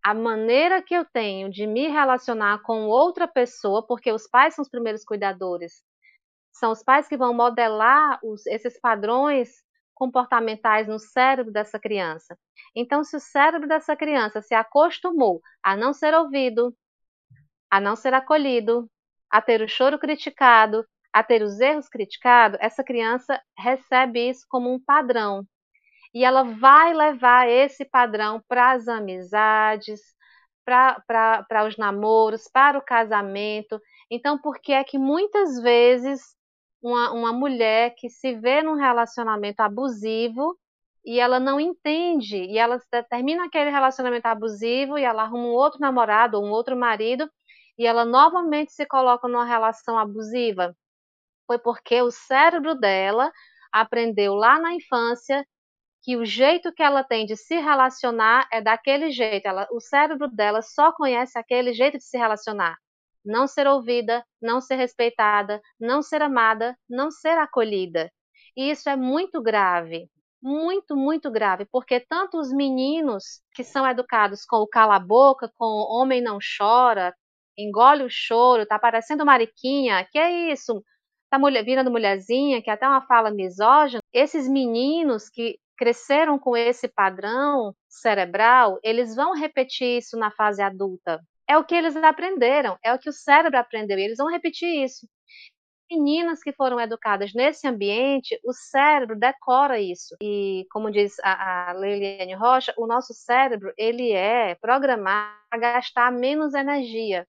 A 0.00 0.14
maneira 0.14 0.82
que 0.82 0.94
eu 0.94 1.04
tenho 1.04 1.50
de 1.50 1.66
me 1.66 1.88
relacionar 1.88 2.62
com 2.62 2.86
outra 2.86 3.26
pessoa, 3.26 3.84
porque 3.84 4.12
os 4.12 4.28
pais 4.28 4.54
são 4.54 4.62
os 4.62 4.68
primeiros 4.68 5.02
cuidadores, 5.02 5.82
são 6.54 6.70
os 6.72 6.82
pais 6.82 7.08
que 7.08 7.16
vão 7.16 7.34
modelar 7.34 8.18
os, 8.22 8.46
esses 8.46 8.78
padrões 8.80 9.50
comportamentais 9.94 10.88
no 10.88 10.98
cérebro 10.98 11.52
dessa 11.52 11.78
criança. 11.78 12.36
Então, 12.74 13.04
se 13.04 13.16
o 13.16 13.20
cérebro 13.20 13.68
dessa 13.68 13.96
criança 13.96 14.40
se 14.40 14.54
acostumou 14.54 15.40
a 15.62 15.76
não 15.76 15.92
ser 15.92 16.14
ouvido, 16.14 16.74
a 17.70 17.80
não 17.80 17.96
ser 17.96 18.14
acolhido, 18.14 18.88
a 19.30 19.40
ter 19.42 19.60
o 19.62 19.68
choro 19.68 19.98
criticado, 19.98 20.84
a 21.12 21.22
ter 21.22 21.42
os 21.42 21.60
erros 21.60 21.88
criticados, 21.88 22.58
essa 22.60 22.82
criança 22.82 23.40
recebe 23.58 24.28
isso 24.28 24.44
como 24.48 24.72
um 24.72 24.82
padrão. 24.82 25.44
E 26.12 26.24
ela 26.24 26.44
vai 26.44 26.92
levar 26.94 27.48
esse 27.48 27.84
padrão 27.84 28.42
para 28.48 28.72
as 28.72 28.86
amizades, 28.86 30.00
para 30.64 31.66
os 31.66 31.76
namoros, 31.76 32.48
para 32.52 32.78
o 32.78 32.82
casamento. 32.82 33.80
Então, 34.10 34.38
por 34.38 34.60
que 34.60 34.72
é 34.72 34.84
que 34.84 34.98
muitas 34.98 35.60
vezes 35.60 36.20
uma, 36.84 37.12
uma 37.12 37.32
mulher 37.32 37.94
que 37.96 38.10
se 38.10 38.34
vê 38.34 38.62
num 38.62 38.74
relacionamento 38.74 39.60
abusivo 39.60 40.58
e 41.04 41.18
ela 41.18 41.40
não 41.40 41.58
entende, 41.58 42.36
e 42.36 42.58
ela 42.58 42.78
termina 43.08 43.46
aquele 43.46 43.70
relacionamento 43.70 44.26
abusivo 44.26 44.98
e 44.98 45.04
ela 45.04 45.22
arruma 45.22 45.44
um 45.44 45.52
outro 45.52 45.80
namorado 45.80 46.40
um 46.40 46.50
outro 46.50 46.76
marido 46.76 47.30
e 47.78 47.86
ela 47.86 48.04
novamente 48.04 48.72
se 48.72 48.86
coloca 48.86 49.26
numa 49.26 49.44
relação 49.44 49.98
abusiva. 49.98 50.76
Foi 51.46 51.58
porque 51.58 52.02
o 52.02 52.10
cérebro 52.10 52.74
dela 52.74 53.32
aprendeu 53.72 54.34
lá 54.34 54.58
na 54.58 54.74
infância 54.74 55.46
que 56.02 56.16
o 56.16 56.24
jeito 56.24 56.72
que 56.72 56.82
ela 56.82 57.02
tem 57.02 57.26
de 57.26 57.36
se 57.36 57.56
relacionar 57.56 58.46
é 58.52 58.60
daquele 58.62 59.10
jeito. 59.10 59.46
Ela, 59.46 59.66
o 59.72 59.80
cérebro 59.80 60.28
dela 60.28 60.62
só 60.62 60.92
conhece 60.92 61.38
aquele 61.38 61.72
jeito 61.72 61.98
de 61.98 62.04
se 62.04 62.18
relacionar 62.18 62.78
não 63.24 63.46
ser 63.46 63.66
ouvida, 63.66 64.24
não 64.40 64.60
ser 64.60 64.76
respeitada, 64.76 65.60
não 65.80 66.02
ser 66.02 66.22
amada, 66.22 66.76
não 66.88 67.10
ser 67.10 67.38
acolhida. 67.38 68.10
E 68.56 68.70
isso 68.70 68.88
é 68.88 68.96
muito 68.96 69.42
grave, 69.42 70.08
muito, 70.42 70.96
muito 70.96 71.30
grave, 71.30 71.66
porque 71.72 72.00
tanto 72.00 72.38
os 72.38 72.52
meninos 72.52 73.40
que 73.54 73.64
são 73.64 73.88
educados 73.88 74.44
com 74.44 74.58
o 74.58 74.68
cala-boca, 74.68 75.50
com 75.56 75.64
o 75.64 76.00
homem 76.00 76.20
não 76.22 76.38
chora, 76.58 77.14
engole 77.56 78.04
o 78.04 78.10
choro, 78.10 78.66
tá 78.66 78.78
parecendo 78.78 79.24
mariquinha, 79.24 80.06
que 80.10 80.18
é 80.18 80.52
isso? 80.52 80.84
Tá 81.30 81.38
mulher, 81.38 81.64
virando 81.64 81.90
mulherzinha, 81.90 82.62
que 82.62 82.70
é 82.70 82.74
até 82.74 82.86
uma 82.86 83.06
fala 83.06 83.30
misógina. 83.30 84.00
Esses 84.12 84.48
meninos 84.48 85.28
que 85.28 85.58
cresceram 85.76 86.38
com 86.38 86.56
esse 86.56 86.88
padrão 86.88 87.74
cerebral, 87.88 88.78
eles 88.82 89.16
vão 89.16 89.34
repetir 89.34 89.98
isso 89.98 90.16
na 90.16 90.30
fase 90.30 90.62
adulta 90.62 91.20
é 91.48 91.56
o 91.58 91.64
que 91.64 91.74
eles 91.74 91.96
aprenderam, 91.96 92.78
é 92.82 92.92
o 92.92 92.98
que 92.98 93.08
o 93.08 93.12
cérebro 93.12 93.58
aprendeu, 93.58 93.98
e 93.98 94.02
eles 94.02 94.18
vão 94.18 94.28
repetir 94.30 94.84
isso. 94.84 95.06
Meninas 95.90 96.40
que 96.42 96.52
foram 96.52 96.80
educadas 96.80 97.32
nesse 97.34 97.68
ambiente, 97.68 98.38
o 98.44 98.52
cérebro 98.52 99.18
decora 99.18 99.78
isso. 99.78 100.16
E, 100.22 100.66
como 100.70 100.90
diz 100.90 101.14
a, 101.22 101.70
a 101.70 101.72
Leiliane 101.74 102.34
Rocha, 102.34 102.74
o 102.78 102.86
nosso 102.86 103.12
cérebro, 103.12 103.72
ele 103.76 104.10
é 104.12 104.54
programado 104.56 105.36
a 105.50 105.58
gastar 105.58 106.10
menos 106.10 106.54
energia. 106.54 107.26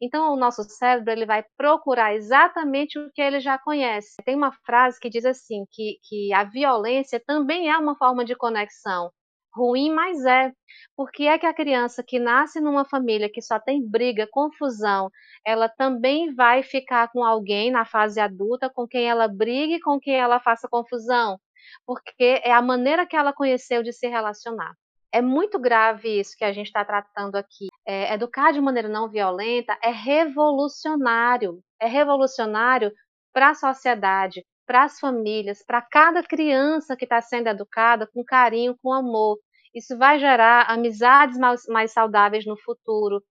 Então, 0.00 0.32
o 0.32 0.36
nosso 0.36 0.62
cérebro 0.64 1.10
ele 1.10 1.26
vai 1.26 1.44
procurar 1.56 2.14
exatamente 2.14 2.98
o 2.98 3.10
que 3.12 3.20
ele 3.20 3.40
já 3.40 3.58
conhece. 3.58 4.16
Tem 4.24 4.36
uma 4.36 4.52
frase 4.64 5.00
que 5.00 5.10
diz 5.10 5.24
assim, 5.24 5.64
que, 5.70 5.98
que 6.08 6.32
a 6.32 6.44
violência 6.44 7.20
também 7.26 7.70
é 7.70 7.76
uma 7.76 7.96
forma 7.96 8.24
de 8.24 8.36
conexão. 8.36 9.10
Ruim, 9.56 9.92
mas 9.92 10.24
é. 10.24 10.52
Porque 10.96 11.24
é 11.24 11.38
que 11.38 11.46
a 11.46 11.54
criança 11.54 12.02
que 12.06 12.18
nasce 12.18 12.60
numa 12.60 12.84
família 12.84 13.30
que 13.32 13.42
só 13.42 13.58
tem 13.58 13.82
briga, 13.86 14.28
confusão, 14.30 15.10
ela 15.44 15.68
também 15.68 16.34
vai 16.34 16.62
ficar 16.62 17.10
com 17.12 17.24
alguém 17.24 17.70
na 17.70 17.84
fase 17.84 18.20
adulta 18.20 18.70
com 18.70 18.86
quem 18.86 19.08
ela 19.08 19.28
brigue, 19.28 19.80
com 19.80 19.98
quem 19.98 20.16
ela 20.16 20.40
faça 20.40 20.68
confusão, 20.68 21.38
porque 21.86 22.40
é 22.44 22.52
a 22.52 22.62
maneira 22.62 23.06
que 23.06 23.16
ela 23.16 23.32
conheceu 23.32 23.82
de 23.82 23.92
se 23.92 24.06
relacionar. 24.08 24.72
É 25.12 25.22
muito 25.22 25.58
grave 25.58 26.20
isso 26.20 26.36
que 26.36 26.44
a 26.44 26.52
gente 26.52 26.66
está 26.66 26.84
tratando 26.84 27.36
aqui. 27.36 27.68
É, 27.86 28.12
educar 28.12 28.52
de 28.52 28.60
maneira 28.60 28.88
não 28.88 29.08
violenta 29.08 29.78
é 29.82 29.90
revolucionário. 29.90 31.60
É 31.80 31.86
revolucionário 31.86 32.92
para 33.32 33.50
a 33.50 33.54
sociedade, 33.54 34.44
para 34.66 34.84
as 34.84 34.98
famílias, 34.98 35.64
para 35.64 35.80
cada 35.80 36.22
criança 36.22 36.96
que 36.96 37.04
está 37.04 37.20
sendo 37.20 37.48
educada 37.48 38.06
com 38.12 38.24
carinho, 38.24 38.76
com 38.82 38.92
amor. 38.92 39.38
Isso 39.76 39.98
vai 39.98 40.18
gerar 40.18 40.70
amizades 40.70 41.38
mais, 41.38 41.66
mais 41.68 41.92
saudáveis 41.92 42.46
no 42.46 42.56
futuro, 42.56 43.22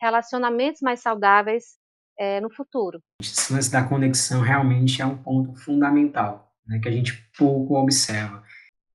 relacionamentos 0.00 0.80
mais 0.80 1.00
saudáveis 1.00 1.64
é, 2.16 2.40
no 2.40 2.48
futuro. 2.48 3.00
Esse 3.20 3.52
lance 3.52 3.68
da 3.68 3.82
conexão 3.82 4.42
realmente 4.42 5.02
é 5.02 5.06
um 5.06 5.16
ponto 5.16 5.56
fundamental, 5.56 6.52
né, 6.64 6.78
que 6.78 6.88
a 6.88 6.92
gente 6.92 7.28
pouco 7.36 7.74
observa. 7.74 8.44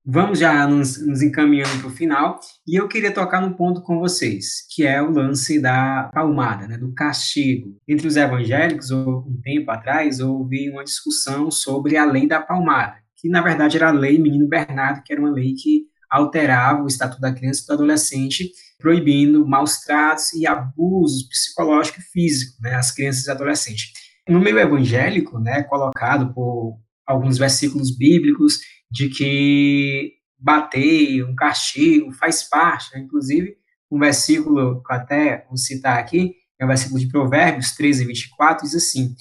Vamos 0.02 0.38
já 0.38 0.66
nos, 0.66 1.06
nos 1.06 1.20
encaminhando 1.20 1.78
para 1.78 1.88
o 1.88 1.94
final, 1.94 2.40
e 2.66 2.80
eu 2.80 2.88
queria 2.88 3.12
tocar 3.12 3.42
num 3.42 3.52
ponto 3.52 3.82
com 3.82 3.98
vocês, 3.98 4.66
que 4.74 4.86
é 4.86 5.00
o 5.02 5.10
lance 5.10 5.60
da 5.60 6.10
palmada, 6.14 6.66
né, 6.66 6.78
do 6.78 6.94
castigo. 6.94 7.78
Entre 7.86 8.06
os 8.06 8.16
evangélicos, 8.16 8.90
um 8.90 9.38
tempo 9.42 9.70
atrás, 9.70 10.20
houve 10.20 10.70
uma 10.70 10.84
discussão 10.84 11.50
sobre 11.50 11.98
a 11.98 12.06
lei 12.06 12.26
da 12.26 12.40
palmada, 12.40 12.96
que 13.18 13.28
na 13.28 13.42
verdade 13.42 13.76
era 13.76 13.90
a 13.90 13.92
lei 13.92 14.18
Menino 14.18 14.48
Bernardo, 14.48 15.02
que 15.04 15.12
era 15.12 15.20
uma 15.20 15.30
lei 15.30 15.52
que 15.52 15.91
alterava 16.12 16.82
o 16.82 16.86
estatuto 16.86 17.20
da 17.20 17.32
criança 17.32 17.62
e 17.62 17.66
do 17.66 17.72
adolescente, 17.72 18.50
proibindo 18.78 19.46
maus 19.46 19.78
tratos 19.78 20.32
e 20.34 20.46
abusos 20.46 21.26
psicológicos 21.28 22.04
e 22.04 22.10
físicos 22.10 22.60
né, 22.60 22.74
às 22.74 22.92
crianças 22.92 23.26
e 23.26 23.30
adolescentes. 23.30 23.92
No 24.28 24.38
meio 24.38 24.58
evangélico, 24.58 25.38
né, 25.38 25.62
colocado 25.62 26.32
por 26.34 26.78
alguns 27.06 27.38
versículos 27.38 27.96
bíblicos, 27.96 28.58
de 28.90 29.08
que 29.08 30.12
bater, 30.38 31.24
um 31.24 31.34
castigo, 31.34 32.12
faz 32.12 32.42
parte, 32.42 32.92
né? 32.94 33.00
inclusive 33.00 33.56
um 33.90 33.98
versículo 33.98 34.82
que 34.82 34.92
até 34.92 35.46
vou 35.48 35.56
citar 35.56 35.98
aqui, 35.98 36.34
é 36.58 36.64
o 36.64 36.68
versículo 36.68 36.98
de 36.98 37.08
Provérbios 37.08 37.72
13, 37.72 38.06
24, 38.06 38.64
diz 38.64 38.74
assim, 38.74 39.14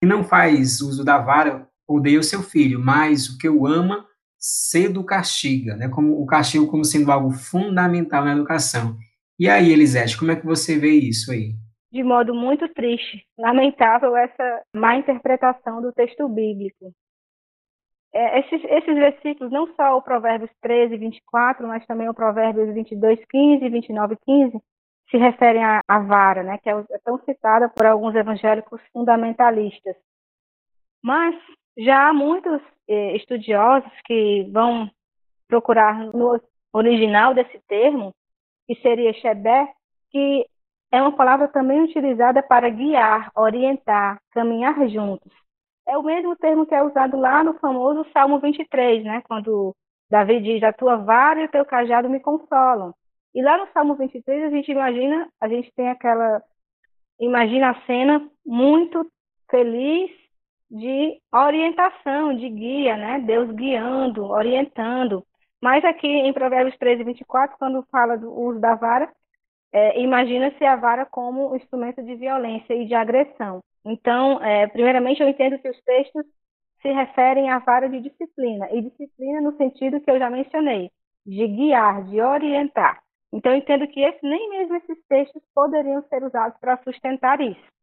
que 0.00 0.06
não 0.06 0.22
faz 0.22 0.80
uso 0.80 1.02
da 1.02 1.18
vara, 1.18 1.66
odeia 1.86 2.20
o 2.20 2.22
seu 2.22 2.42
filho, 2.42 2.78
mas 2.78 3.28
o 3.28 3.38
que 3.38 3.48
o 3.48 3.66
ama, 3.66 4.04
cedo 4.38 5.04
castiga, 5.04 5.76
né? 5.76 5.88
como 5.88 6.20
o 6.20 6.26
castigo 6.26 6.66
como 6.66 6.84
sendo 6.84 7.10
algo 7.10 7.30
fundamental 7.30 8.24
na 8.24 8.32
educação. 8.32 8.96
E 9.38 9.48
aí, 9.48 9.70
Elisete, 9.72 10.18
como 10.18 10.32
é 10.32 10.36
que 10.36 10.46
você 10.46 10.78
vê 10.78 10.92
isso 10.92 11.30
aí? 11.30 11.54
De 11.90 12.02
modo 12.02 12.34
muito 12.34 12.68
triste, 12.74 13.24
lamentável 13.38 14.16
essa 14.16 14.62
má 14.74 14.96
interpretação 14.96 15.80
do 15.80 15.92
texto 15.92 16.28
bíblico 16.28 16.92
é, 18.12 18.40
esses, 18.40 18.64
esses 18.64 18.94
versículos, 18.94 19.52
não 19.52 19.66
só 19.74 19.96
o 19.96 20.02
Provérbios 20.02 20.50
13, 20.62 20.96
24, 20.96 21.66
mas 21.66 21.86
também 21.86 22.08
o 22.08 22.14
Provérbios 22.14 22.72
22, 22.74 23.20
15 23.28 23.64
e 23.64 23.68
29, 23.68 24.16
15, 24.24 24.60
se 25.10 25.16
referem 25.16 25.64
à, 25.64 25.80
à 25.86 25.98
vara, 26.00 26.42
né, 26.42 26.58
que 26.58 26.68
é, 26.68 26.72
é 26.72 26.98
tão 27.04 27.18
citada 27.24 27.68
por 27.68 27.86
alguns 27.86 28.14
evangélicos 28.14 28.80
fundamentalistas. 28.92 29.96
Mas 31.02 31.34
já 31.78 32.08
há 32.08 32.12
muitos 32.12 32.60
eh, 32.88 33.16
estudiosos 33.16 33.90
que 34.04 34.48
vão 34.52 34.90
procurar 35.46 35.98
no 36.12 36.40
original 36.72 37.32
desse 37.32 37.58
termo, 37.68 38.14
que 38.66 38.74
seria 38.76 39.14
Shebé, 39.14 39.72
que 40.10 40.46
é 40.90 41.00
uma 41.00 41.12
palavra 41.12 41.48
também 41.48 41.82
utilizada 41.82 42.42
para 42.42 42.68
guiar, 42.68 43.30
orientar, 43.34 44.20
caminhar 44.32 44.88
juntos 44.88 45.32
é 45.88 45.96
o 45.96 46.02
mesmo 46.02 46.36
termo 46.36 46.66
que 46.66 46.74
é 46.74 46.82
usado 46.82 47.18
lá 47.18 47.42
no 47.42 47.54
famoso 47.54 48.06
Salmo 48.12 48.38
23, 48.38 49.02
né? 49.04 49.22
Quando 49.26 49.74
Davi 50.10 50.40
diz: 50.40 50.62
A 50.62 50.72
tua 50.72 50.96
vara 50.96 51.40
e 51.40 51.44
o 51.46 51.50
teu 51.50 51.64
cajado 51.64 52.10
me 52.10 52.20
consolam. 52.20 52.94
E 53.34 53.42
lá 53.42 53.56
no 53.56 53.66
Salmo 53.72 53.94
23 53.94 54.44
a 54.44 54.50
gente 54.50 54.70
imagina, 54.70 55.28
a 55.40 55.48
gente 55.48 55.72
tem 55.74 55.88
aquela 55.88 56.42
imagina 57.18 57.70
a 57.70 57.86
cena 57.86 58.30
muito 58.46 59.10
feliz 59.50 60.10
de 60.70 61.20
orientação, 61.32 62.34
de 62.34 62.48
guia, 62.48 62.96
né? 62.96 63.20
Deus 63.20 63.50
guiando, 63.52 64.24
orientando. 64.24 65.24
Mas 65.60 65.84
aqui 65.84 66.06
em 66.06 66.32
Provérbios 66.32 66.76
13, 66.78 67.04
24, 67.04 67.56
quando 67.58 67.86
fala 67.90 68.16
do 68.16 68.32
uso 68.32 68.60
da 68.60 68.74
vara, 68.74 69.10
é, 69.72 70.00
imagina-se 70.00 70.64
a 70.64 70.76
vara 70.76 71.04
como 71.06 71.52
um 71.52 71.56
instrumento 71.56 72.02
de 72.02 72.14
violência 72.14 72.74
e 72.74 72.86
de 72.86 72.94
agressão. 72.94 73.60
Então, 73.84 74.42
é, 74.42 74.66
primeiramente, 74.66 75.22
eu 75.22 75.28
entendo 75.28 75.58
que 75.58 75.68
os 75.68 75.80
textos 75.82 76.24
se 76.80 76.88
referem 76.92 77.50
à 77.50 77.58
vara 77.58 77.88
de 77.88 78.00
disciplina, 78.00 78.68
e 78.72 78.82
disciplina 78.82 79.40
no 79.40 79.56
sentido 79.56 80.00
que 80.00 80.10
eu 80.10 80.18
já 80.18 80.30
mencionei, 80.30 80.90
de 81.26 81.46
guiar, 81.48 82.04
de 82.04 82.20
orientar. 82.20 83.02
Então, 83.32 83.52
eu 83.52 83.58
entendo 83.58 83.86
que 83.88 84.00
esse, 84.00 84.18
nem 84.22 84.48
mesmo 84.50 84.76
esses 84.76 84.98
textos 85.08 85.42
poderiam 85.54 86.02
ser 86.08 86.22
usados 86.22 86.58
para 86.60 86.78
sustentar 86.82 87.40
isso. 87.40 87.77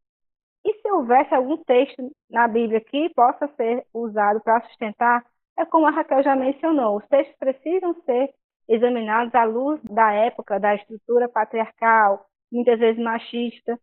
E 0.66 0.80
se 0.80 0.90
houvesse 0.90 1.32
algum 1.32 1.56
texto 1.58 2.10
na 2.28 2.48
Bíblia 2.48 2.80
que 2.80 3.08
possa 3.10 3.46
ser 3.54 3.86
usado 3.94 4.40
para 4.40 4.60
sustentar, 4.62 5.24
é 5.56 5.64
como 5.64 5.86
a 5.86 5.90
Raquel 5.90 6.24
já 6.24 6.34
mencionou, 6.34 6.96
os 6.96 7.06
textos 7.06 7.36
precisam 7.38 7.94
ser 8.02 8.34
examinados 8.68 9.32
à 9.32 9.44
luz 9.44 9.80
da 9.84 10.12
época, 10.12 10.58
da 10.58 10.74
estrutura 10.74 11.28
patriarcal, 11.28 12.26
muitas 12.50 12.80
vezes 12.80 13.00
machista, 13.00 13.78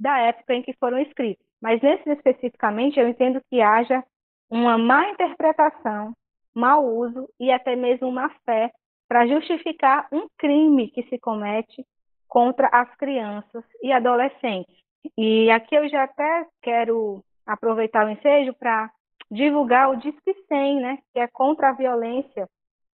da 0.00 0.18
época 0.20 0.54
em 0.54 0.62
que 0.62 0.72
foram 0.78 0.98
escritos. 1.00 1.44
Mas 1.60 1.82
nesse 1.82 2.08
especificamente, 2.08 2.98
eu 2.98 3.06
entendo 3.06 3.42
que 3.50 3.60
haja 3.60 4.02
uma 4.48 4.78
má 4.78 5.10
interpretação, 5.10 6.14
mau 6.54 6.82
uso 6.96 7.28
e 7.38 7.52
até 7.52 7.76
mesmo 7.76 8.08
uma 8.08 8.30
fé 8.46 8.72
para 9.06 9.26
justificar 9.26 10.08
um 10.10 10.26
crime 10.38 10.90
que 10.92 11.02
se 11.10 11.18
comete 11.18 11.84
contra 12.26 12.68
as 12.68 12.94
crianças 12.96 13.64
e 13.82 13.92
adolescentes. 13.92 14.85
E 15.16 15.50
aqui 15.50 15.74
eu 15.74 15.88
já 15.88 16.04
até 16.04 16.46
quero 16.62 17.22
aproveitar 17.46 18.06
o 18.06 18.10
ensejo 18.10 18.54
para 18.54 18.90
divulgar 19.30 19.90
o 19.90 19.96
Disque 19.96 20.34
100, 20.48 20.80
né, 20.80 20.98
que 21.12 21.18
é 21.18 21.26
contra 21.28 21.70
a 21.70 21.72
violência 21.72 22.48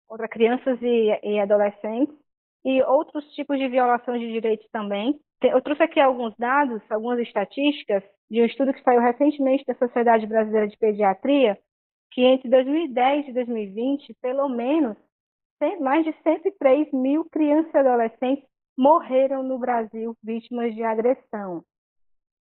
contra 0.07 0.27
crianças 0.27 0.81
e, 0.81 1.21
e 1.23 1.39
adolescentes 1.39 2.17
e 2.65 2.83
outros 2.83 3.25
tipos 3.35 3.59
de 3.59 3.69
violações 3.69 4.21
de 4.21 4.33
direitos 4.33 4.67
também. 4.71 5.21
Eu 5.43 5.61
trouxe 5.63 5.83
aqui 5.83 6.01
alguns 6.01 6.35
dados, 6.37 6.83
algumas 6.91 7.21
estatísticas 7.21 8.03
de 8.31 8.43
um 8.43 8.45
estudo 8.45 8.73
que 8.73 8.83
saiu 8.83 9.01
recentemente 9.01 9.65
da 9.67 9.75
Sociedade 9.75 10.27
Brasileira 10.27 10.67
de 10.67 10.77
Pediatria, 10.77 11.59
que 12.11 12.23
entre 12.23 12.49
2010 12.49 13.29
e 13.29 13.33
2020, 13.33 14.15
pelo 14.21 14.49
menos 14.49 14.97
mais 15.81 16.05
de 16.05 16.13
103 16.23 16.93
mil 16.93 17.25
crianças 17.31 17.73
e 17.73 17.79
adolescentes 17.79 18.45
morreram 18.77 19.43
no 19.43 19.59
Brasil 19.59 20.17
vítimas 20.23 20.75
de 20.75 20.83
agressão. 20.83 21.65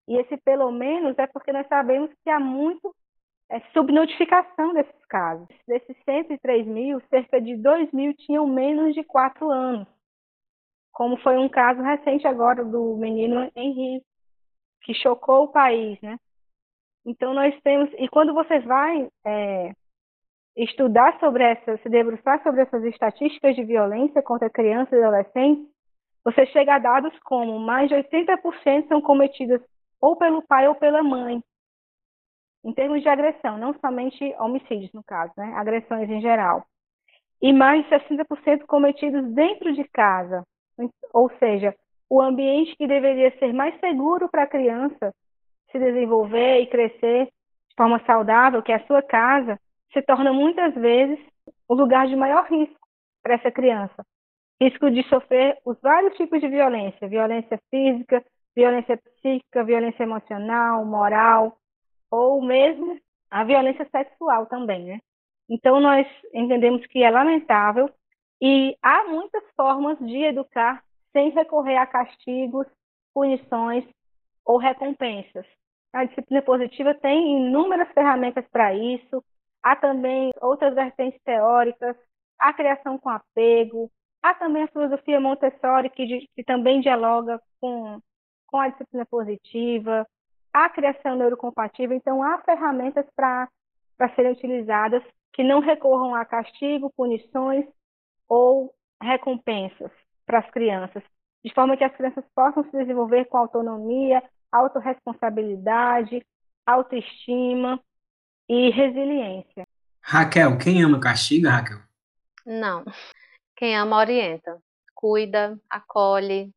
E 0.07 0.17
esse 0.17 0.37
pelo 0.37 0.71
menos 0.71 1.17
é 1.17 1.27
porque 1.27 1.51
nós 1.51 1.67
sabemos 1.67 2.09
que 2.23 2.29
há 2.29 2.39
muito 2.39 2.95
é, 3.49 3.59
subnotificação 3.73 4.73
desses 4.73 5.05
casos. 5.07 5.47
Desses 5.67 5.95
103 6.05 6.65
mil, 6.65 7.01
cerca 7.09 7.41
de 7.41 7.55
2 7.57 7.91
mil 7.91 8.13
tinham 8.13 8.47
menos 8.47 8.93
de 8.93 9.03
4 9.03 9.49
anos 9.51 9.87
como 10.97 11.15
foi 11.17 11.37
um 11.37 11.47
caso 11.47 11.79
recente 11.79 12.25
agora 12.25 12.65
do 12.65 12.97
menino 12.97 13.51
Henrique, 13.55 14.03
que 14.81 14.95
chocou 14.95 15.43
o 15.43 15.51
país, 15.51 16.01
né? 16.01 16.17
Então 17.05 17.35
nós 17.35 17.53
temos, 17.61 17.87
e 17.99 18.07
quando 18.07 18.33
você 18.33 18.59
vai 18.61 19.07
é, 19.23 19.73
estudar 20.55 21.19
sobre 21.19 21.43
essas, 21.43 21.79
se 21.83 21.89
debruçar 21.89 22.41
sobre 22.41 22.61
essas 22.61 22.83
estatísticas 22.83 23.55
de 23.55 23.63
violência 23.63 24.23
contra 24.23 24.49
crianças 24.49 24.91
e 24.91 25.03
adolescentes, 25.03 25.67
você 26.23 26.47
chega 26.47 26.73
a 26.73 26.79
dados 26.79 27.13
como 27.19 27.59
mais 27.59 27.89
de 27.89 27.95
80% 27.95 28.87
são 28.87 28.99
cometidas 28.99 29.61
ou 30.01 30.15
pelo 30.15 30.41
pai 30.41 30.67
ou 30.67 30.75
pela 30.75 31.03
mãe, 31.03 31.41
em 32.63 32.73
termos 32.73 33.01
de 33.01 33.09
agressão, 33.09 33.57
não 33.57 33.73
somente 33.79 34.35
homicídios 34.39 34.91
no 34.93 35.03
caso, 35.03 35.31
né? 35.37 35.53
Agressões 35.55 36.09
em 36.09 36.21
geral. 36.21 36.65
E 37.41 37.53
mais 37.53 37.83
de 37.83 37.89
60% 37.89 38.65
cometidos 38.65 39.23
dentro 39.33 39.71
de 39.73 39.83
casa, 39.85 40.43
ou 41.13 41.29
seja, 41.37 41.73
o 42.09 42.21
ambiente 42.21 42.75
que 42.75 42.87
deveria 42.87 43.37
ser 43.37 43.53
mais 43.53 43.79
seguro 43.79 44.27
para 44.29 44.43
a 44.43 44.47
criança 44.47 45.13
se 45.71 45.79
desenvolver 45.79 46.61
e 46.61 46.67
crescer 46.67 47.25
de 47.25 47.75
forma 47.75 47.99
saudável, 48.05 48.63
que 48.63 48.71
é 48.71 48.75
a 48.75 48.85
sua 48.87 49.01
casa, 49.01 49.59
se 49.93 50.01
torna 50.01 50.33
muitas 50.33 50.73
vezes 50.75 51.19
o 51.67 51.73
lugar 51.73 52.07
de 52.07 52.15
maior 52.15 52.45
risco 52.45 52.87
para 53.21 53.35
essa 53.35 53.51
criança. 53.51 54.05
Risco 54.59 54.89
de 54.89 55.03
sofrer 55.03 55.57
os 55.65 55.79
vários 55.81 56.15
tipos 56.15 56.39
de 56.39 56.47
violência: 56.47 57.07
violência 57.07 57.59
física, 57.69 58.23
violência 58.57 58.97
psíquica, 58.97 59.63
violência 59.63 60.01
emocional, 60.01 60.83
moral, 60.83 61.55
ou 62.09 62.41
mesmo 62.41 62.99
a 63.29 63.43
violência 63.43 63.87
sexual 63.91 64.47
também, 64.47 64.83
né? 64.83 64.99
Então, 65.47 65.79
nós 65.79 66.07
entendemos 66.33 66.83
que 66.87 67.03
é 67.03 67.11
lamentável 67.11 67.87
E 68.41 68.75
há 68.81 69.03
muitas 69.05 69.43
formas 69.55 69.97
de 69.99 70.23
educar 70.23 70.83
sem 71.11 71.29
recorrer 71.31 71.77
a 71.77 71.87
castigos, 71.87 72.67
punições 73.13 73.83
ou 74.45 74.57
recompensas. 74.57 75.45
A 75.93 76.05
disciplina 76.05 76.41
positiva 76.43 76.93
tem 76.95 77.37
inúmeras 77.37 77.91
ferramentas 77.93 78.45
para 78.51 78.73
isso. 78.75 79.23
Há 79.63 79.75
também 79.75 80.31
outras 80.41 80.75
vertentes 80.75 81.19
teóricas, 81.23 81.95
a 82.39 82.53
criação 82.53 82.97
com 82.99 83.09
apego, 83.09 83.89
há 84.21 84.33
também 84.35 84.63
a 84.63 84.67
filosofia 84.67 85.19
Montessori, 85.19 85.89
que, 85.89 86.27
que 86.35 86.43
também 86.43 86.81
dialoga 86.81 87.41
com, 87.59 87.99
com 88.47 88.57
a 88.57 88.69
disciplina 88.69 89.05
positiva, 89.05 90.07
a 90.51 90.69
criação 90.69 91.15
neurocompatível. 91.15 91.95
Então, 91.95 92.23
há 92.23 92.39
ferramentas 92.39 93.05
para 93.15 93.49
serem 94.15 94.31
utilizadas 94.31 95.03
que 95.33 95.43
não 95.43 95.59
recorram 95.59 96.15
a 96.15 96.25
castigo, 96.25 96.91
punições 96.95 97.65
ou 98.27 98.73
recompensas 99.01 99.91
para 100.25 100.39
as 100.39 100.49
crianças, 100.49 101.03
de 101.45 101.53
forma 101.53 101.77
que 101.77 101.83
as 101.83 101.95
crianças 101.95 102.25
possam 102.33 102.63
se 102.63 102.71
desenvolver 102.71 103.25
com 103.25 103.37
autonomia, 103.37 104.23
autorresponsabilidade, 104.51 106.25
autoestima 106.65 107.79
e 108.49 108.69
resiliência. 108.71 109.67
Raquel, 110.01 110.57
quem 110.57 110.83
ama 110.83 110.99
castiga, 110.99 111.51
Raquel? 111.51 111.79
Não. 112.45 112.83
Quem 113.55 113.77
ama 113.77 113.97
orienta, 113.97 114.57
cuida, 114.95 115.59
acolhe, 115.69 116.51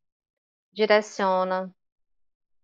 direciona, 0.73 1.69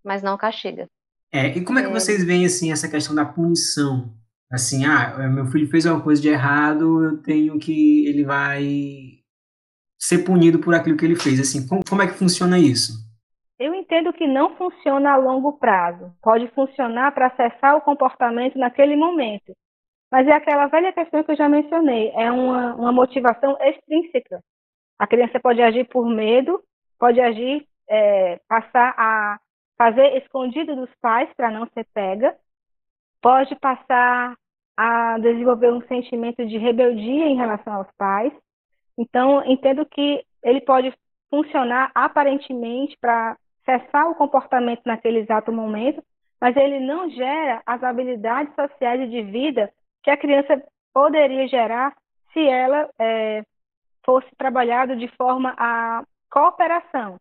mas 0.08 0.24
não 0.24 0.38
castiga. 0.38 0.88
É, 1.32 1.47
e 1.47 1.64
como 1.64 1.78
é 1.78 1.84
que 1.84 1.89
é... 1.89 1.91
vocês 1.91 2.24
veem 2.24 2.45
assim 2.45 2.72
essa 2.72 2.89
questão 2.89 3.14
da 3.14 3.26
punição? 3.26 4.14
Assim, 4.49 4.86
ah, 4.86 5.18
meu 5.30 5.45
filho 5.47 5.70
fez 5.70 5.86
uma 5.86 6.01
coisa 6.01 6.22
de 6.22 6.30
errado, 6.30 7.03
eu 7.03 7.22
tenho 7.22 7.60
que 7.60 8.08
ele 8.08 8.24
vai 8.24 8.64
ser 9.99 10.20
punido 10.20 10.60
por 10.60 10.74
aquilo 10.74 10.95
que 10.95 11.03
ele 11.03 11.18
fez. 11.18 11.39
Assim, 11.39 11.68
como, 11.68 11.82
como 11.88 12.01
é 12.01 12.08
que 12.08 12.14
funciona 12.14 12.58
isso? 12.58 12.93
Eu 13.60 13.74
entendo 13.74 14.14
que 14.14 14.26
não 14.26 14.55
funciona 14.55 15.12
a 15.12 15.18
longo 15.18 15.53
prazo. 15.53 16.14
Pode 16.22 16.47
funcionar 16.49 17.12
para 17.12 17.28
acessar 17.28 17.76
o 17.76 17.82
comportamento 17.82 18.58
naquele 18.58 18.95
momento. 18.95 19.53
Mas 20.12 20.28
é 20.28 20.32
aquela 20.32 20.68
velha 20.68 20.93
questão 20.93 21.24
que 21.24 21.32
eu 21.32 21.36
já 21.36 21.49
mencionei. 21.49 22.12
É 22.12 22.32
uma, 22.32 22.76
uma 22.76 22.91
motivação 22.91 23.58
extrínseca. 23.60 24.39
A 24.97 25.05
criança 25.05 25.39
pode 25.39 25.62
agir 25.62 25.86
por 25.89 26.08
medo, 26.08 26.62
pode 26.97 27.20
agir, 27.20 27.68
é, 27.89 28.39
passar 28.47 28.93
a 28.97 29.38
fazer 29.78 30.18
escondido 30.18 30.76
dos 30.76 30.90
pais 31.02 31.30
para 31.36 31.52
não 31.52 31.68
ser 31.68 31.86
pega, 31.94 32.36
pode 33.22 33.56
passar 33.56 34.36
a 34.76 35.18
desenvolver 35.20 35.72
um 35.72 35.82
sentimento 35.88 36.46
de 36.46 36.58
rebeldia 36.58 37.28
em 37.28 37.36
relação 37.36 37.74
aos 37.74 37.92
pais, 37.98 38.34
então, 38.98 39.44
entendo 39.46 39.86
que 39.86 40.24
ele 40.44 40.62
pode 40.62 40.92
funcionar 41.30 41.92
aparentemente 41.94 42.98
para 43.00 43.38
cessar 43.64 44.10
o 44.10 44.16
comportamento 44.16 44.82
naquele 44.86 45.20
exato 45.20 45.52
momento, 45.52 46.02
mas 46.42 46.56
ele 46.56 46.80
não 46.80 47.10
gera 47.10 47.62
as 47.66 47.84
habilidades 47.84 48.54
sociais 48.56 49.02
e 49.02 49.08
de 49.08 49.22
vida 49.24 49.72
que 50.04 50.10
a 50.10 50.18
criança 50.18 50.64
poderia 50.94 51.48
gerar 51.48 51.94
se 52.34 52.48
ela 52.48 52.90
é, 53.00 53.44
fosse 54.06 54.28
trabalhada 54.38 54.96
de 54.96 55.08
forma 55.10 55.54
a 55.58 56.04
cooperação 56.32 57.20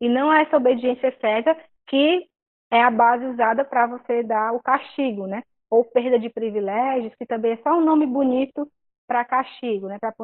e 0.00 0.08
não 0.08 0.30
a 0.30 0.40
essa 0.40 0.56
obediência 0.56 1.14
cega 1.20 1.56
que 1.86 2.26
é 2.70 2.82
a 2.82 2.90
base 2.90 3.24
usada 3.26 3.64
para 3.64 3.86
você 3.86 4.22
dar 4.22 4.52
o 4.52 4.62
castigo, 4.62 5.26
né? 5.26 5.42
Ou 5.70 5.84
perda 5.84 6.18
de 6.18 6.28
privilégios, 6.28 7.14
que 7.16 7.26
também 7.26 7.52
é 7.52 7.56
só 7.58 7.76
um 7.78 7.84
nome 7.84 8.06
bonito 8.06 8.68
para 9.06 9.24
castigo, 9.24 9.88
né? 9.88 9.98
Para 9.98 10.14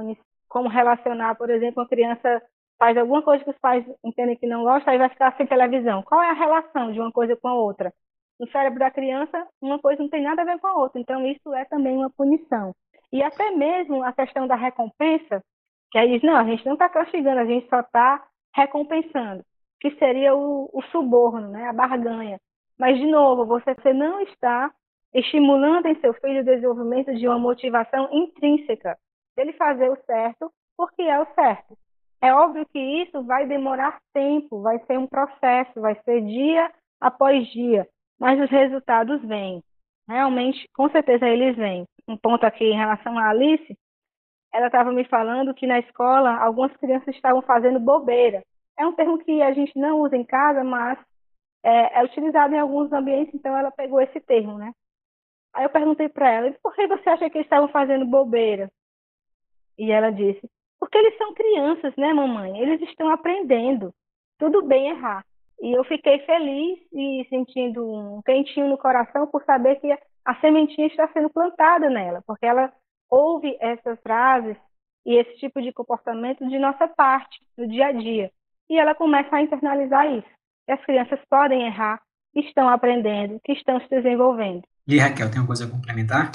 como 0.48 0.68
relacionar, 0.68 1.36
por 1.36 1.48
exemplo, 1.50 1.82
uma 1.82 1.88
criança 1.88 2.42
faz 2.78 2.96
alguma 2.96 3.22
coisa 3.22 3.44
que 3.44 3.50
os 3.50 3.58
pais 3.58 3.84
entendem 4.02 4.36
que 4.36 4.46
não 4.46 4.64
gosta, 4.64 4.90
aí 4.90 4.98
vai 4.98 5.10
ficar 5.10 5.36
sem 5.36 5.46
televisão. 5.46 6.02
Qual 6.02 6.22
é 6.22 6.30
a 6.30 6.34
relação 6.34 6.92
de 6.92 6.98
uma 6.98 7.12
coisa 7.12 7.36
com 7.36 7.48
a 7.48 7.54
outra? 7.54 7.92
No 8.38 8.50
cérebro 8.50 8.78
da 8.78 8.90
criança, 8.90 9.46
uma 9.60 9.78
coisa 9.78 10.02
não 10.02 10.08
tem 10.08 10.22
nada 10.22 10.40
a 10.40 10.44
ver 10.46 10.58
com 10.58 10.66
a 10.66 10.74
outra. 10.74 10.98
Então, 10.98 11.26
isso 11.26 11.52
é 11.52 11.66
também 11.66 11.94
uma 11.96 12.08
punição. 12.10 12.74
E 13.12 13.22
até 13.22 13.50
mesmo 13.50 14.02
a 14.02 14.12
questão 14.12 14.46
da 14.46 14.54
recompensa, 14.54 15.44
que 15.90 15.98
aí 15.98 16.10
diz, 16.10 16.22
não, 16.22 16.36
a 16.36 16.44
gente 16.44 16.64
não 16.64 16.72
está 16.72 16.88
castigando, 16.88 17.40
a 17.40 17.44
gente 17.44 17.68
só 17.68 17.80
está 17.80 18.24
recompensando, 18.54 19.44
que 19.80 19.90
seria 19.92 20.34
o, 20.34 20.68
o, 20.72 20.82
suborno, 20.92 21.48
né, 21.48 21.68
a 21.68 21.72
barganha. 21.72 22.38
Mas, 22.78 22.98
de 22.98 23.06
novo, 23.06 23.46
você, 23.46 23.74
não 23.92 24.20
está 24.20 24.70
estimulando 25.12 25.86
em 25.86 26.00
seu 26.00 26.14
filho 26.14 26.42
o 26.42 26.44
desenvolvimento 26.44 27.14
de 27.14 27.26
uma 27.26 27.38
motivação 27.38 28.08
intrínseca, 28.12 28.96
ele 29.36 29.52
fazer 29.54 29.90
o 29.90 29.96
certo 30.04 30.50
porque 30.76 31.02
é 31.02 31.18
o 31.20 31.26
certo. 31.34 31.76
É 32.22 32.32
óbvio 32.32 32.66
que 32.66 32.78
isso 32.78 33.22
vai 33.22 33.46
demorar 33.46 33.98
tempo, 34.12 34.62
vai 34.62 34.78
ser 34.86 34.98
um 34.98 35.06
processo, 35.06 35.80
vai 35.80 35.94
ser 36.04 36.20
dia 36.22 36.70
após 37.00 37.46
dia, 37.48 37.88
mas 38.18 38.38
os 38.40 38.50
resultados 38.50 39.22
vêm. 39.22 39.62
Realmente, 40.08 40.68
com 40.74 40.88
certeza 40.90 41.26
eles 41.26 41.56
vêm. 41.56 41.84
Um 42.06 42.16
ponto 42.16 42.44
aqui 42.44 42.64
em 42.64 42.76
relação 42.76 43.18
a 43.18 43.28
Alice, 43.28 43.76
ela 44.52 44.66
estava 44.66 44.92
me 44.92 45.04
falando 45.04 45.54
que 45.54 45.66
na 45.66 45.78
escola 45.78 46.36
algumas 46.36 46.76
crianças 46.76 47.14
estavam 47.14 47.40
fazendo 47.42 47.78
bobeira. 47.78 48.42
É 48.80 48.86
um 48.86 48.94
termo 48.94 49.18
que 49.18 49.42
a 49.42 49.52
gente 49.52 49.78
não 49.78 50.00
usa 50.00 50.16
em 50.16 50.24
casa, 50.24 50.64
mas 50.64 50.98
é, 51.62 52.00
é 52.00 52.02
utilizado 52.02 52.54
em 52.54 52.58
alguns 52.58 52.90
ambientes, 52.90 53.34
então 53.34 53.54
ela 53.54 53.70
pegou 53.70 54.00
esse 54.00 54.18
termo, 54.20 54.56
né? 54.56 54.72
Aí 55.52 55.64
eu 55.64 55.70
perguntei 55.70 56.08
para 56.08 56.30
ela, 56.30 56.50
por 56.62 56.74
que 56.74 56.86
você 56.86 57.10
acha 57.10 57.28
que 57.28 57.36
eles 57.36 57.46
estavam 57.46 57.68
fazendo 57.68 58.06
bobeira? 58.06 58.70
E 59.76 59.90
ela 59.92 60.10
disse: 60.10 60.40
Porque 60.78 60.96
eles 60.96 61.14
são 61.18 61.34
crianças, 61.34 61.94
né, 61.96 62.14
mamãe? 62.14 62.58
Eles 62.58 62.80
estão 62.88 63.10
aprendendo. 63.10 63.92
Tudo 64.38 64.62
bem 64.62 64.88
errar. 64.88 65.26
E 65.60 65.76
eu 65.76 65.84
fiquei 65.84 66.20
feliz 66.20 66.78
e 66.90 67.26
sentindo 67.28 67.84
um 67.86 68.22
quentinho 68.22 68.66
no 68.66 68.78
coração 68.78 69.26
por 69.26 69.44
saber 69.44 69.76
que 69.76 69.92
a 70.24 70.34
sementinha 70.40 70.86
está 70.86 71.06
sendo 71.08 71.28
plantada 71.28 71.90
nela, 71.90 72.22
porque 72.26 72.46
ela 72.46 72.72
ouve 73.10 73.58
essas 73.60 74.00
frases 74.00 74.56
e 75.04 75.16
esse 75.16 75.36
tipo 75.36 75.60
de 75.60 75.70
comportamento 75.70 76.48
de 76.48 76.58
nossa 76.58 76.88
parte, 76.88 77.38
no 77.58 77.68
dia 77.68 77.88
a 77.88 77.92
dia. 77.92 78.30
E 78.70 78.78
ela 78.78 78.94
começa 78.94 79.34
a 79.34 79.42
internalizar 79.42 80.06
isso. 80.12 80.28
Que 80.64 80.72
as 80.72 80.84
crianças 80.84 81.18
podem 81.28 81.66
errar, 81.66 82.00
estão 82.34 82.68
aprendendo, 82.68 83.40
que 83.44 83.52
estão 83.52 83.80
se 83.80 83.88
desenvolvendo. 83.88 84.62
E 84.86 84.98
Raquel, 84.98 85.28
tem 85.28 85.40
uma 85.40 85.46
coisa 85.48 85.66
a 85.66 85.70
complementar? 85.70 86.30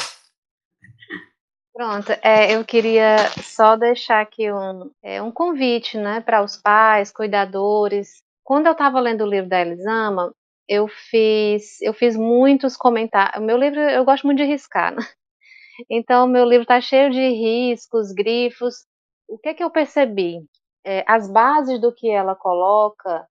Pronto, 1.73 2.11
é, 2.21 2.55
eu 2.55 2.63
queria 2.63 3.17
só 3.41 3.75
deixar 3.75 4.21
aqui 4.21 4.51
um, 4.51 4.91
é, 5.03 5.21
um 5.21 5.31
convite 5.31 5.97
né, 5.97 6.21
para 6.21 6.43
os 6.43 6.57
pais, 6.57 7.11
cuidadores. 7.11 8.21
Quando 8.43 8.67
eu 8.67 8.73
estava 8.73 8.99
lendo 8.99 9.23
o 9.23 9.29
livro 9.29 9.49
da 9.49 9.61
Elisama, 9.61 10.33
eu 10.67 10.87
fiz, 10.87 11.81
eu 11.81 11.93
fiz 11.93 12.15
muitos 12.15 12.75
comentários. 12.75 13.41
O 13.41 13.45
meu 13.45 13.57
livro, 13.57 13.79
eu 13.79 14.03
gosto 14.05 14.25
muito 14.25 14.37
de 14.37 14.45
riscar, 14.45 14.93
né? 14.93 15.01
Então, 15.89 16.23
o 16.25 16.29
meu 16.29 16.45
livro 16.45 16.61
está 16.61 16.79
cheio 16.79 17.11
de 17.11 17.19
riscos, 17.19 18.13
grifos. 18.13 18.85
O 19.27 19.37
que, 19.37 19.49
é 19.49 19.53
que 19.53 19.61
eu 19.61 19.69
percebi? 19.69 20.37
É, 20.85 21.03
as 21.07 21.29
bases 21.29 21.81
do 21.81 21.93
que 21.93 22.09
ela 22.09 22.35
coloca 22.35 23.27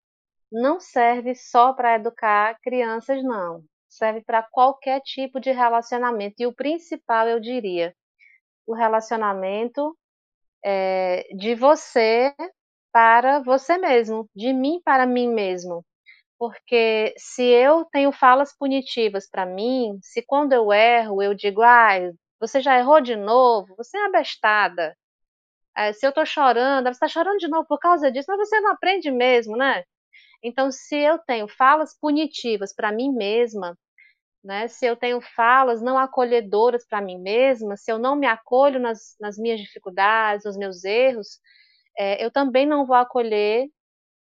não 0.53 0.81
serve 0.81 1.35
só 1.35 1.73
para 1.75 1.97
educar 1.97 2.59
crianças, 2.63 3.23
não. 3.25 3.63
Serve 3.89 4.23
para 4.23 4.43
qualquer 4.43 5.01
tipo 5.03 5.41
de 5.41 5.53
relacionamento. 5.53 6.37
E 6.41 6.47
o 6.47 6.55
principal, 6.55 7.29
eu 7.29 7.41
diria, 7.41 7.95
o 8.67 8.75
relacionamento 8.75 9.97
é, 10.65 11.25
de 11.37 11.55
você 11.55 12.35
para 12.93 13.41
você 13.41 13.79
mesmo, 13.79 14.29
de 14.35 14.53
mim 14.53 14.81
para 14.85 15.07
mim 15.07 15.29
mesmo. 15.29 15.85
Porque 16.39 17.15
se 17.19 17.45
eu 17.45 17.85
tenho 17.93 18.13
falas 18.13 18.57
punitivas 18.57 19.29
para 19.31 19.47
mim, 19.47 19.99
se 20.03 20.23
quando 20.27 20.53
eu 20.55 20.73
erro 20.73 21.23
eu 21.23 21.35
digo, 21.35 21.63
ah, 21.63 21.91
você 22.41 22.61
já 22.61 22.79
errou 22.79 23.01
de 23.01 23.17
novo, 23.17 23.75
você 23.77 23.99
é 23.99 24.07
abestada. 24.07 24.97
É, 25.77 25.93
se 25.93 26.07
eu 26.07 26.11
estou 26.11 26.25
chorando, 26.27 26.85
você 26.85 26.91
está 26.93 27.09
chorando 27.09 27.39
de 27.39 27.49
novo 27.49 27.66
por 27.66 27.79
causa 27.79 28.11
disso, 28.11 28.27
mas 28.29 28.49
você 28.49 28.61
não 28.61 28.72
aprende 28.72 29.11
mesmo, 29.11 29.57
né? 29.57 29.85
Então, 30.43 30.70
se 30.70 30.97
eu 30.97 31.18
tenho 31.18 31.49
falas 31.49 31.97
punitivas 32.01 32.75
para 32.75 32.93
mim 32.93 33.12
mesma, 33.12 33.77
né? 34.45 34.68
Se 34.68 34.87
eu 34.87 34.97
tenho 34.97 35.20
falas 35.20 35.83
não 35.83 35.99
acolhedoras 35.99 36.87
para 36.87 37.01
mim 37.01 37.18
mesma, 37.20 37.77
se 37.77 37.91
eu 37.93 37.99
não 37.99 38.16
me 38.16 38.27
acolho 38.27 38.81
nas, 38.81 39.16
nas 39.20 39.39
minhas 39.39 39.61
dificuldades, 39.61 40.45
nos 40.45 40.57
meus 40.59 40.85
erros, 40.85 41.41
é, 41.99 42.25
eu 42.25 42.31
também 42.31 42.66
não 42.66 42.87
vou 42.87 42.97
acolher 42.97 43.68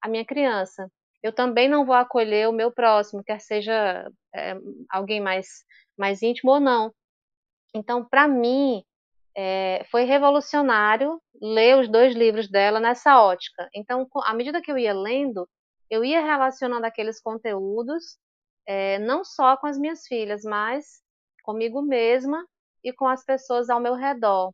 a 0.02 0.08
minha 0.08 0.24
criança. 0.24 0.90
Eu 1.22 1.32
também 1.34 1.68
não 1.68 1.84
vou 1.86 1.94
acolher 1.96 2.48
o 2.48 2.52
meu 2.52 2.72
próximo, 2.72 3.24
quer 3.24 3.40
seja 3.40 4.08
é, 4.34 4.54
alguém 4.90 5.20
mais, 5.20 5.64
mais 5.98 6.22
íntimo 6.22 6.52
ou 6.52 6.60
não. 6.60 6.92
Então, 7.74 8.04
para 8.04 8.28
mim, 8.28 8.84
é, 9.36 9.84
foi 9.90 10.04
revolucionário 10.04 11.20
ler 11.40 11.78
os 11.78 11.88
dois 11.88 12.14
livros 12.14 12.48
dela 12.48 12.80
nessa 12.80 13.22
ótica. 13.22 13.68
Então, 13.74 14.06
à 14.24 14.34
medida 14.34 14.60
que 14.60 14.70
eu 14.70 14.78
ia 14.78 14.94
lendo, 14.94 15.48
eu 15.90 16.04
ia 16.04 16.20
relacionando 16.20 16.86
aqueles 16.86 17.20
conteúdos 17.20 18.18
é, 18.66 18.98
não 18.98 19.24
só 19.24 19.56
com 19.56 19.66
as 19.66 19.78
minhas 19.78 20.06
filhas, 20.06 20.42
mas 20.44 21.02
comigo 21.42 21.82
mesma 21.82 22.46
e 22.84 22.92
com 22.92 23.06
as 23.06 23.24
pessoas 23.24 23.68
ao 23.68 23.80
meu 23.80 23.94
redor. 23.94 24.52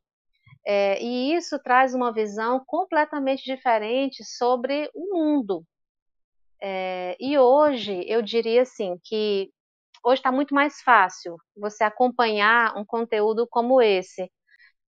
É, 0.65 1.01
e 1.01 1.33
isso 1.33 1.57
traz 1.59 1.93
uma 1.93 2.13
visão 2.13 2.61
completamente 2.65 3.43
diferente 3.43 4.23
sobre 4.23 4.89
o 4.93 5.15
mundo. 5.15 5.63
É, 6.61 7.15
e 7.19 7.37
hoje 7.37 8.03
eu 8.07 8.21
diria 8.21 8.63
assim 8.63 8.97
que 9.03 9.49
hoje 10.03 10.19
está 10.19 10.31
muito 10.31 10.53
mais 10.53 10.81
fácil 10.81 11.37
você 11.55 11.83
acompanhar 11.83 12.77
um 12.77 12.85
conteúdo 12.85 13.47
como 13.49 13.81
esse. 13.81 14.29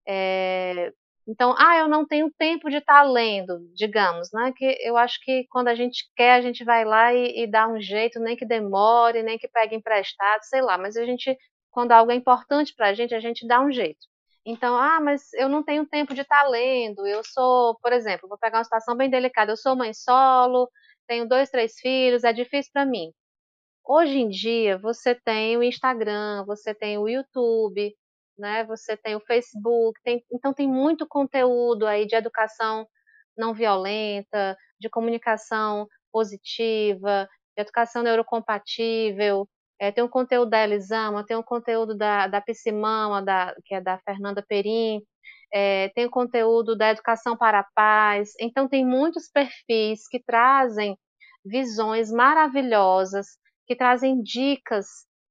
É, 0.08 0.91
então, 1.28 1.56
ah, 1.58 1.78
eu 1.78 1.88
não 1.88 2.06
tenho 2.06 2.32
tempo 2.38 2.70
de 2.70 2.78
estar 2.78 3.01
tá 3.01 3.10
lendo, 3.10 3.60
digamos, 3.74 4.32
né? 4.32 4.53
Que 4.56 4.78
eu 4.82 4.95
acho 4.95 5.20
que 5.24 5.45
quando 5.49 5.70
a 5.70 5.76
gente 5.76 6.10
quer, 6.16 6.34
a 6.36 6.41
gente 6.41 6.64
vai 6.64 6.86
lá 6.86 7.14
e, 7.14 7.43
e 7.43 7.47
dá 7.47 7.68
um 7.68 7.82
jeito, 7.82 8.20
nem 8.20 8.36
que 8.36 8.45
demore, 8.45 9.24
nem 9.24 9.38
que 9.38 9.47
pegue 9.47 9.76
emprestado, 9.76 10.43
sei 10.43 10.62
lá. 10.62 10.78
Mas 10.78 10.95
a 10.95 11.06
gente, 11.06 11.36
quando 11.72 11.91
algo 11.93 12.12
é 12.12 12.16
importante 12.16 12.74
para 12.76 12.89
a 12.89 12.93
gente, 12.93 13.16
a 13.16 13.20
gente 13.20 13.47
dá 13.47 13.60
um 13.60 13.72
jeito. 13.72 14.06
Então, 14.45 14.78
ah, 14.78 14.99
mas 15.01 15.34
eu 15.34 15.49
não 15.49 15.64
tenho 15.64 15.88
tempo 15.88 16.14
de 16.14 16.22
estar 16.22 16.43
tá 16.43 16.47
lendo. 16.49 17.06
Eu 17.08 17.24
sou, 17.24 17.76
por 17.82 17.91
exemplo, 17.91 18.30
vou 18.30 18.38
pegar 18.38 18.60
uma 18.60 18.64
situação 18.64 18.95
bem 18.95 19.10
delicada. 19.10 19.51
Eu 19.51 19.58
sou 19.58 19.76
mãe 19.76 19.93
solo, 19.93 20.70
tenho 21.08 21.28
dois, 21.28 21.49
três 21.49 21.80
filhos, 21.80 22.24
é 22.24 22.32
difícil 22.34 22.72
para 22.74 22.86
mim. 22.86 23.12
Hoje 23.84 24.20
em 24.20 24.30
dia, 24.30 24.78
você 24.80 25.16
tem 25.16 25.58
o 25.58 25.64
Instagram, 25.64 26.45
você 26.45 26.74
tem 26.74 26.97
o 26.97 27.08
YouTube, 27.10 27.95
né? 28.38 28.64
Você 28.66 28.98
tem 28.98 29.16
o 29.16 29.22
Facebook, 29.22 30.00
tem, 30.04 30.24
então 30.32 30.54
tem 30.54 30.68
muito 30.68 31.08
conteúdo 31.08 31.86
aí 31.88 32.06
de 32.06 32.16
educação 32.16 32.88
não 33.38 33.54
violenta, 33.54 34.58
de 34.80 34.90
comunicação 34.90 35.88
positiva, 36.12 37.28
de 37.56 37.62
educação 37.62 38.04
neurocompatível. 38.04 39.48
É, 39.80 39.92
tem 39.92 40.04
um 40.04 40.10
conteúdo 40.10 40.50
da 40.50 40.64
Elisama, 40.64 41.26
tem 41.26 41.36
um 41.36 41.44
conteúdo 41.44 41.98
da, 41.98 42.28
da 42.28 42.42
Piscimama, 42.42 43.22
da, 43.22 43.54
que 43.66 43.76
é 43.76 43.82
da 43.82 43.98
Fernanda 44.00 44.44
Perim, 44.48 45.02
é, 45.54 45.90
tem 45.90 46.06
o 46.06 46.10
conteúdo 46.10 46.76
da 46.76 46.90
Educação 46.92 47.38
para 47.38 47.60
a 47.60 47.68
Paz. 47.76 48.34
Então, 48.40 48.68
tem 48.68 48.86
muitos 48.86 49.30
perfis 49.30 50.08
que 50.08 50.22
trazem 50.22 50.98
visões 51.46 52.12
maravilhosas, 52.12 53.28
que 53.68 53.76
trazem 53.76 54.22
dicas 54.22 54.86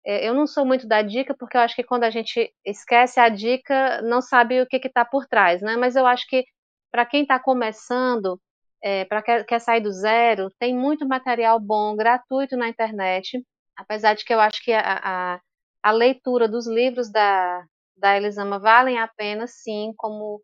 eu 0.04 0.34
não 0.34 0.46
sou 0.46 0.64
muito 0.66 0.86
da 0.86 1.02
dica, 1.02 1.34
porque 1.38 1.56
eu 1.56 1.60
acho 1.62 1.74
que 1.74 1.84
quando 1.84 2.04
a 2.04 2.10
gente 2.10 2.52
esquece 2.64 3.18
a 3.20 3.28
dica, 3.28 4.02
não 4.02 4.20
sabe 4.20 4.60
o 4.60 4.66
que 4.66 4.76
está 4.76 5.04
por 5.04 5.26
trás, 5.26 5.62
né? 5.62 5.76
Mas 5.76 5.96
eu 5.96 6.06
acho 6.06 6.26
que 6.28 6.44
para 6.90 7.06
quem 7.06 7.22
está 7.22 7.38
começando, 7.40 8.40
é, 8.82 9.04
para 9.06 9.22
quem 9.22 9.44
quer 9.44 9.60
sair 9.60 9.80
do 9.80 9.90
zero, 9.92 10.50
tem 10.58 10.76
muito 10.76 11.06
material 11.08 11.58
bom, 11.60 11.96
gratuito 11.96 12.56
na 12.56 12.68
internet. 12.68 13.42
Apesar 13.76 14.14
de 14.14 14.24
que 14.24 14.32
eu 14.34 14.40
acho 14.40 14.62
que 14.62 14.72
a, 14.72 15.34
a, 15.34 15.40
a 15.82 15.90
leitura 15.90 16.48
dos 16.48 16.66
livros 16.66 17.10
da, 17.10 17.64
da 17.96 18.16
Elisama 18.16 18.58
valem 18.58 18.98
a 18.98 19.08
pena, 19.08 19.46
sim, 19.46 19.92
como, 19.96 20.42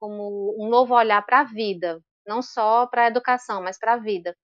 como 0.00 0.56
um 0.58 0.68
novo 0.68 0.94
olhar 0.94 1.22
para 1.24 1.40
a 1.40 1.44
vida, 1.44 2.00
não 2.26 2.42
só 2.42 2.86
para 2.86 3.04
a 3.04 3.08
educação, 3.08 3.62
mas 3.62 3.78
para 3.78 3.94
a 3.94 3.98
vida. 3.98 4.36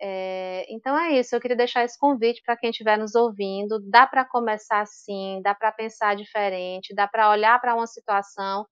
É, 0.00 0.66
então 0.68 0.98
é 0.98 1.18
isso, 1.18 1.34
eu 1.34 1.40
queria 1.40 1.56
deixar 1.56 1.84
esse 1.84 1.98
convite 1.98 2.42
para 2.44 2.56
quem 2.56 2.70
estiver 2.70 2.98
nos 2.98 3.14
ouvindo. 3.14 3.80
Dá 3.88 4.06
para 4.06 4.24
começar 4.24 4.80
assim, 4.80 5.40
dá 5.42 5.54
para 5.54 5.72
pensar 5.72 6.16
diferente, 6.16 6.94
dá 6.94 7.06
para 7.06 7.30
olhar 7.30 7.60
para 7.60 7.74
uma 7.74 7.86
situação, 7.86 8.66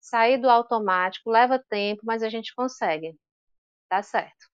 sair 0.00 0.38
do 0.38 0.50
automático, 0.50 1.30
leva 1.30 1.62
tempo, 1.70 2.02
mas 2.04 2.22
a 2.22 2.28
gente 2.28 2.54
consegue. 2.54 3.14
Dá 3.90 4.02
certo. 4.02 4.46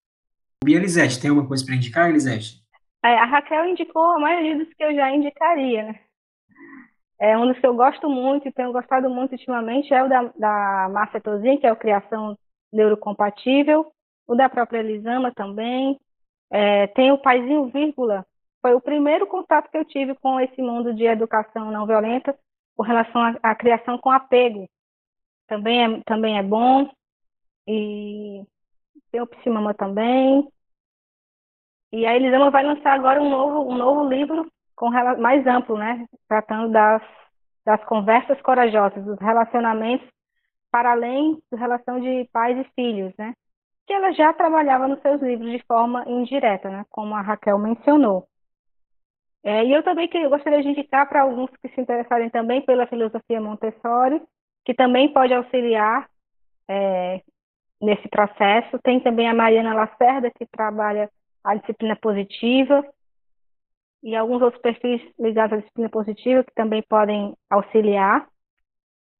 E 0.65 0.73
Elisete, 0.73 1.19
tem 1.19 1.29
alguma 1.29 1.47
coisa 1.47 1.65
para 1.65 1.75
indicar, 1.75 2.09
Elisete? 2.09 2.63
É, 3.03 3.17
a 3.17 3.25
Raquel 3.25 3.65
indicou 3.65 4.03
a 4.11 4.19
maioria 4.19 4.57
dos 4.57 4.73
que 4.73 4.83
eu 4.83 4.95
já 4.95 5.11
indicaria, 5.11 5.83
né? 5.83 5.99
É, 7.19 7.37
um 7.37 7.47
dos 7.47 7.59
que 7.59 7.65
eu 7.65 7.75
gosto 7.75 8.09
muito 8.09 8.47
e 8.47 8.51
tenho 8.51 8.71
gostado 8.71 9.09
muito 9.09 9.33
ultimamente 9.33 9.93
é 9.93 10.03
o 10.03 10.09
da, 10.09 10.23
da 10.37 10.89
Márcia 10.89 11.21
Tozin, 11.21 11.57
que 11.57 11.67
é 11.67 11.71
o 11.71 11.77
Criação 11.77 12.37
Neurocompatível, 12.71 13.92
o 14.27 14.35
da 14.35 14.49
própria 14.49 14.79
Elisama 14.79 15.31
também. 15.33 15.99
É, 16.51 16.87
tem 16.87 17.11
o 17.11 17.17
Paizinho 17.17 17.67
Vírgula, 17.67 18.25
foi 18.61 18.73
o 18.73 18.81
primeiro 18.81 19.27
contato 19.27 19.69
que 19.69 19.77
eu 19.77 19.83
tive 19.83 20.15
com 20.15 20.39
esse 20.39 20.61
mundo 20.61 20.93
de 20.93 21.03
educação 21.05 21.69
não 21.69 21.85
violenta 21.85 22.37
com 22.77 22.83
relação 22.83 23.21
à, 23.21 23.35
à 23.51 23.55
criação 23.55 23.97
com 23.97 24.09
apego. 24.09 24.69
Também 25.47 25.83
é, 25.83 26.01
também 26.05 26.37
é 26.37 26.43
bom. 26.43 26.89
E 27.67 28.43
tem 29.11 29.21
o 29.21 29.27
Psimama 29.27 29.73
também. 29.73 30.47
E 31.91 32.05
a 32.05 32.15
Elisama 32.15 32.49
vai 32.49 32.63
lançar 32.63 32.93
agora 32.93 33.21
um 33.21 33.29
novo, 33.29 33.69
um 33.69 33.75
novo 33.75 34.09
livro 34.09 34.49
com 34.75 34.89
mais 34.89 35.45
amplo, 35.45 35.77
né? 35.77 36.05
Tratando 36.27 36.71
das, 36.71 37.03
das 37.65 37.83
conversas 37.85 38.41
corajosas, 38.41 39.03
dos 39.03 39.19
relacionamentos 39.19 40.07
para 40.71 40.91
além 40.91 41.39
da 41.51 41.57
relação 41.57 41.99
de 41.99 42.27
pais 42.31 42.57
e 42.57 42.63
filhos, 42.73 43.13
né? 43.17 43.33
Que 43.85 43.93
ela 43.93 44.11
já 44.11 44.33
trabalhava 44.33 44.87
nos 44.87 45.01
seus 45.01 45.21
livros 45.21 45.51
de 45.51 45.63
forma 45.65 46.03
indireta, 46.07 46.69
né, 46.69 46.85
como 46.89 47.15
a 47.15 47.21
Raquel 47.21 47.57
mencionou. 47.57 48.27
É, 49.43 49.65
e 49.65 49.73
eu 49.73 49.83
também 49.83 50.07
que, 50.07 50.17
eu 50.17 50.29
gostaria 50.29 50.61
de 50.61 50.69
indicar 50.69 51.07
para 51.09 51.21
alguns 51.21 51.49
que 51.61 51.67
se 51.67 51.81
interessarem 51.81 52.29
também 52.29 52.61
pela 52.61 52.87
filosofia 52.87 53.41
Montessori, 53.41 54.21
que 54.63 54.73
também 54.73 55.11
pode 55.11 55.33
auxiliar 55.33 56.09
é, 56.69 57.21
nesse 57.81 58.07
processo. 58.07 58.79
Tem 58.81 59.01
também 59.01 59.27
a 59.27 59.33
Mariana 59.33 59.73
Lacerda, 59.73 60.31
que 60.31 60.45
trabalha 60.45 61.09
a 61.43 61.55
disciplina 61.55 61.97
positiva, 61.97 62.85
e 64.01 64.15
alguns 64.15 64.41
outros 64.41 64.61
perfis 64.61 65.01
ligados 65.17 65.57
à 65.57 65.61
disciplina 65.61 65.89
positiva 65.89 66.43
que 66.43 66.53
também 66.53 66.81
podem 66.83 67.33
auxiliar 67.49 68.27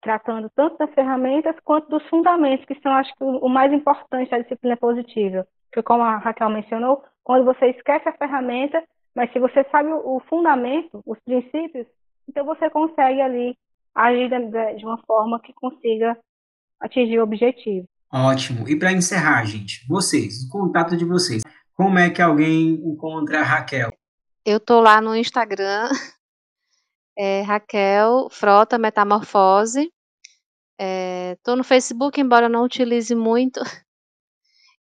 tratando 0.04 0.50
tanto 0.56 0.78
das 0.78 0.94
ferramentas 0.94 1.56
quanto 1.64 1.90
dos 1.90 2.06
fundamentos, 2.10 2.66
que 2.66 2.80
são, 2.82 2.92
acho 2.92 3.12
que, 3.16 3.24
o 3.24 3.50
mais 3.50 3.72
importante 3.72 4.30
da 4.30 4.40
disciplina 4.40 4.78
positiva. 4.78 5.48
Porque, 5.72 5.82
como 5.82 6.04
a 6.04 6.18
Raquel 6.18 6.50
mencionou, 6.50 7.04
quando 7.24 7.46
você 7.46 7.68
esquece 7.68 8.08
a 8.08 8.18
ferramenta, 8.18 8.84
mas 9.16 9.32
se 9.32 9.40
você 9.40 9.64
sabe 9.72 9.90
o 9.90 10.22
fundamento, 10.30 11.02
os 11.06 11.18
princípios, 11.22 11.88
então 12.28 12.46
você 12.46 12.70
consegue 12.70 13.22
ali 13.22 13.56
agir 13.96 14.30
de 14.78 14.86
uma 14.86 14.98
forma 15.06 15.40
que 15.40 15.54
consiga 15.54 16.18
atingir 16.80 17.20
o 17.20 17.24
objetivo. 17.24 17.88
Ótimo. 18.12 18.68
E 18.68 18.78
para 18.78 18.92
encerrar, 18.92 19.46
gente, 19.46 19.86
vocês, 19.88 20.44
o 20.44 20.50
contato 20.50 20.96
de 20.96 21.06
vocês, 21.06 21.42
como 21.74 21.98
é 21.98 22.10
que 22.10 22.22
alguém 22.22 22.74
encontra 22.74 23.40
a 23.40 23.44
Raquel? 23.44 23.92
Eu 24.46 24.60
tô 24.60 24.80
lá 24.80 25.02
no 25.02 25.16
Instagram, 25.16 25.90
é 27.18 27.42
Raquel 27.42 28.30
Frota 28.30 28.78
Metamorfose. 28.78 29.92
Estou 30.80 31.54
é, 31.54 31.58
no 31.58 31.64
Facebook, 31.64 32.20
embora 32.20 32.50
não 32.50 32.64
utilize 32.64 33.14
muito. 33.16 33.60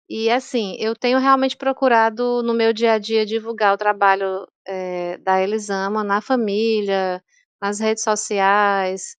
E 0.09 0.29
assim, 0.31 0.77
eu 0.79 0.95
tenho 0.95 1.19
realmente 1.19 1.57
procurado 1.57 2.43
no 2.43 2.53
meu 2.53 2.73
dia 2.73 2.95
a 2.95 2.99
dia 2.99 3.25
divulgar 3.25 3.73
o 3.73 3.79
trabalho 3.79 4.47
é, 4.67 5.17
da 5.19 5.41
Elisama 5.41 6.05
na 6.05 6.21
família, 6.21 7.23
nas 7.61 7.81
redes 7.81 8.05
sociais, 8.05 9.17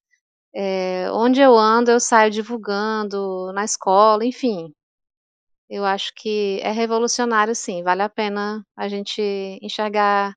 é, 0.56 1.10
onde 1.12 1.42
eu 1.42 1.58
ando 1.58 1.92
eu 1.92 2.00
saio 2.00 2.32
divulgando, 2.32 3.52
na 3.54 3.64
escola, 3.66 4.26
enfim. 4.26 4.74
Eu 5.70 5.86
acho 5.86 6.14
que 6.16 6.60
é 6.62 6.72
revolucionário 6.72 7.56
sim, 7.56 7.84
vale 7.84 8.04
a 8.04 8.10
pena 8.10 8.64
a 8.78 8.88
gente 8.88 9.22
enxergar 9.62 10.36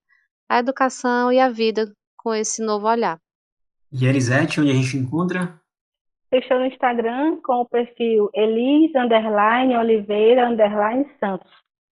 a 0.48 0.58
educação 0.58 1.32
e 1.32 1.38
a 1.40 1.50
vida 1.50 1.92
com 2.26 2.34
esse 2.34 2.60
novo 2.60 2.88
olhar. 2.88 3.20
E 3.92 4.04
Elisete, 4.04 4.60
onde 4.60 4.72
a 4.72 4.74
gente 4.74 4.96
encontra? 4.96 5.60
Eu 6.32 6.40
estou 6.40 6.58
no 6.58 6.66
Instagram 6.66 7.36
com 7.40 7.60
o 7.60 7.64
perfil 7.64 8.28
Elis 8.34 8.92
underline 8.96 9.76
Oliveira 9.76 10.48
underline 10.48 11.06
Santos. 11.20 11.48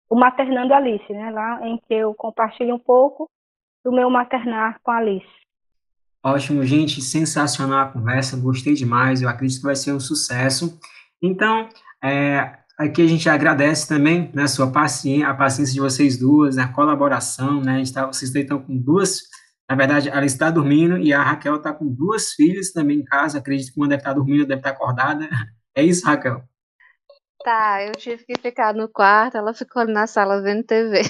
O 0.10 0.16
Maternando 0.16 0.74
Alice, 0.74 1.12
né? 1.12 1.32
Lá 1.32 1.68
em 1.68 1.78
que 1.80 1.94
eu 1.94 2.14
compartilho 2.14 2.76
um 2.76 2.80
pouco 2.80 3.30
do 3.84 3.92
meu 3.92 4.10
maternar 4.10 4.80
com 4.82 4.92
a 4.92 5.00
Alice. 5.00 5.28
Ótimo, 6.24 6.64
gente, 6.64 7.02
sensacional 7.02 7.80
a 7.80 7.92
conversa, 7.92 8.40
gostei 8.40 8.74
demais, 8.74 9.22
eu 9.22 9.28
acredito 9.28 9.60
que 9.60 9.66
vai 9.66 9.76
ser 9.76 9.92
um 9.92 10.00
sucesso. 10.00 10.80
Então, 11.22 11.68
é, 12.02 12.58
aqui 12.80 13.02
a 13.02 13.08
gente 13.08 13.28
agradece 13.28 13.86
também 13.86 14.32
né, 14.34 14.44
a 14.44 14.48
sua 14.48 14.72
paciência, 14.72 15.28
a 15.28 15.34
paciência 15.34 15.74
de 15.74 15.82
vocês 15.82 16.18
duas, 16.18 16.58
a 16.58 16.70
colaboração, 16.70 17.60
né? 17.60 17.84
Tá, 17.94 18.06
vocês 18.06 18.34
estão 18.34 18.62
com 18.62 18.78
duas 18.78 19.24
na 19.72 19.78
verdade, 19.78 20.10
ela 20.10 20.26
está 20.26 20.52
dormindo 20.52 20.98
e 20.98 21.14
a 21.14 21.24
Raquel 21.24 21.56
está 21.56 21.72
com 21.72 21.88
duas 21.88 22.34
filhas 22.34 22.74
também 22.74 22.98
em 22.98 23.06
casa. 23.06 23.38
Acredito 23.38 23.72
que 23.72 23.80
uma 23.80 23.88
deve 23.88 24.02
estar 24.02 24.12
dormindo, 24.12 24.46
deve 24.46 24.60
estar 24.60 24.72
acordada. 24.72 25.30
É 25.74 25.82
isso, 25.82 26.06
Raquel? 26.06 26.44
Tá, 27.46 27.82
eu 27.82 27.94
tive 27.94 28.26
que 28.26 28.38
ficar 28.42 28.74
no 28.74 28.90
quarto, 28.90 29.38
ela 29.38 29.54
ficou 29.54 29.88
na 29.88 30.06
sala 30.06 30.42
vendo 30.42 30.66
TV. 30.66 31.02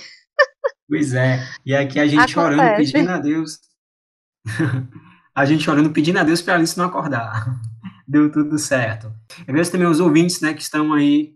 Pois 0.87 1.15
é. 1.15 1.39
E 1.65 1.73
aqui 1.73 1.99
a 1.99 2.05
gente 2.05 2.19
Acontece. 2.19 2.39
orando, 2.39 2.75
pedindo 2.75 3.09
a 3.09 3.17
Deus. 3.17 3.59
a 5.33 5.45
gente 5.45 5.67
orando, 5.67 5.89
pedindo 5.89 6.19
a 6.19 6.23
Deus 6.23 6.43
para 6.43 6.53
Alice 6.53 6.77
não 6.77 6.85
acordar. 6.85 7.59
Deu 8.07 8.31
tudo 8.31 8.59
certo. 8.59 9.11
Eu 9.47 9.53
vejo 9.55 9.71
também 9.71 9.87
os 9.87 9.99
ouvintes, 9.99 10.39
né, 10.41 10.53
que 10.53 10.61
estão 10.61 10.93
aí 10.93 11.33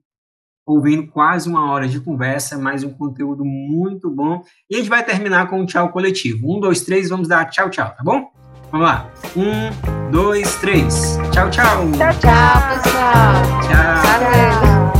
ouvindo 0.65 1.07
quase 1.07 1.47
uma 1.47 1.71
hora 1.71 1.87
de 1.87 1.99
conversa, 1.99 2.57
mais 2.57 2.83
um 2.83 2.89
conteúdo 2.89 3.45
muito 3.45 4.09
bom. 4.09 4.41
E 4.69 4.75
a 4.75 4.77
gente 4.79 4.89
vai 4.89 5.03
terminar 5.03 5.47
com 5.49 5.61
um 5.61 5.65
tchau 5.65 5.89
coletivo. 5.89 6.55
Um, 6.55 6.59
dois, 6.59 6.81
três, 6.81 7.09
vamos 7.09 7.27
dar 7.27 7.45
tchau, 7.45 7.69
tchau, 7.69 7.93
tá 7.95 8.03
bom? 8.03 8.31
Vamos 8.71 8.87
lá. 8.87 9.09
Um, 9.37 10.11
dois, 10.11 10.55
três. 10.57 11.17
Tchau, 11.31 11.49
tchau. 11.49 11.91
Tchau, 11.91 12.13
Tchau, 12.19 12.83
pessoal. 12.83 13.33
Tchau. 13.61 14.03
Valeu. 14.03 14.94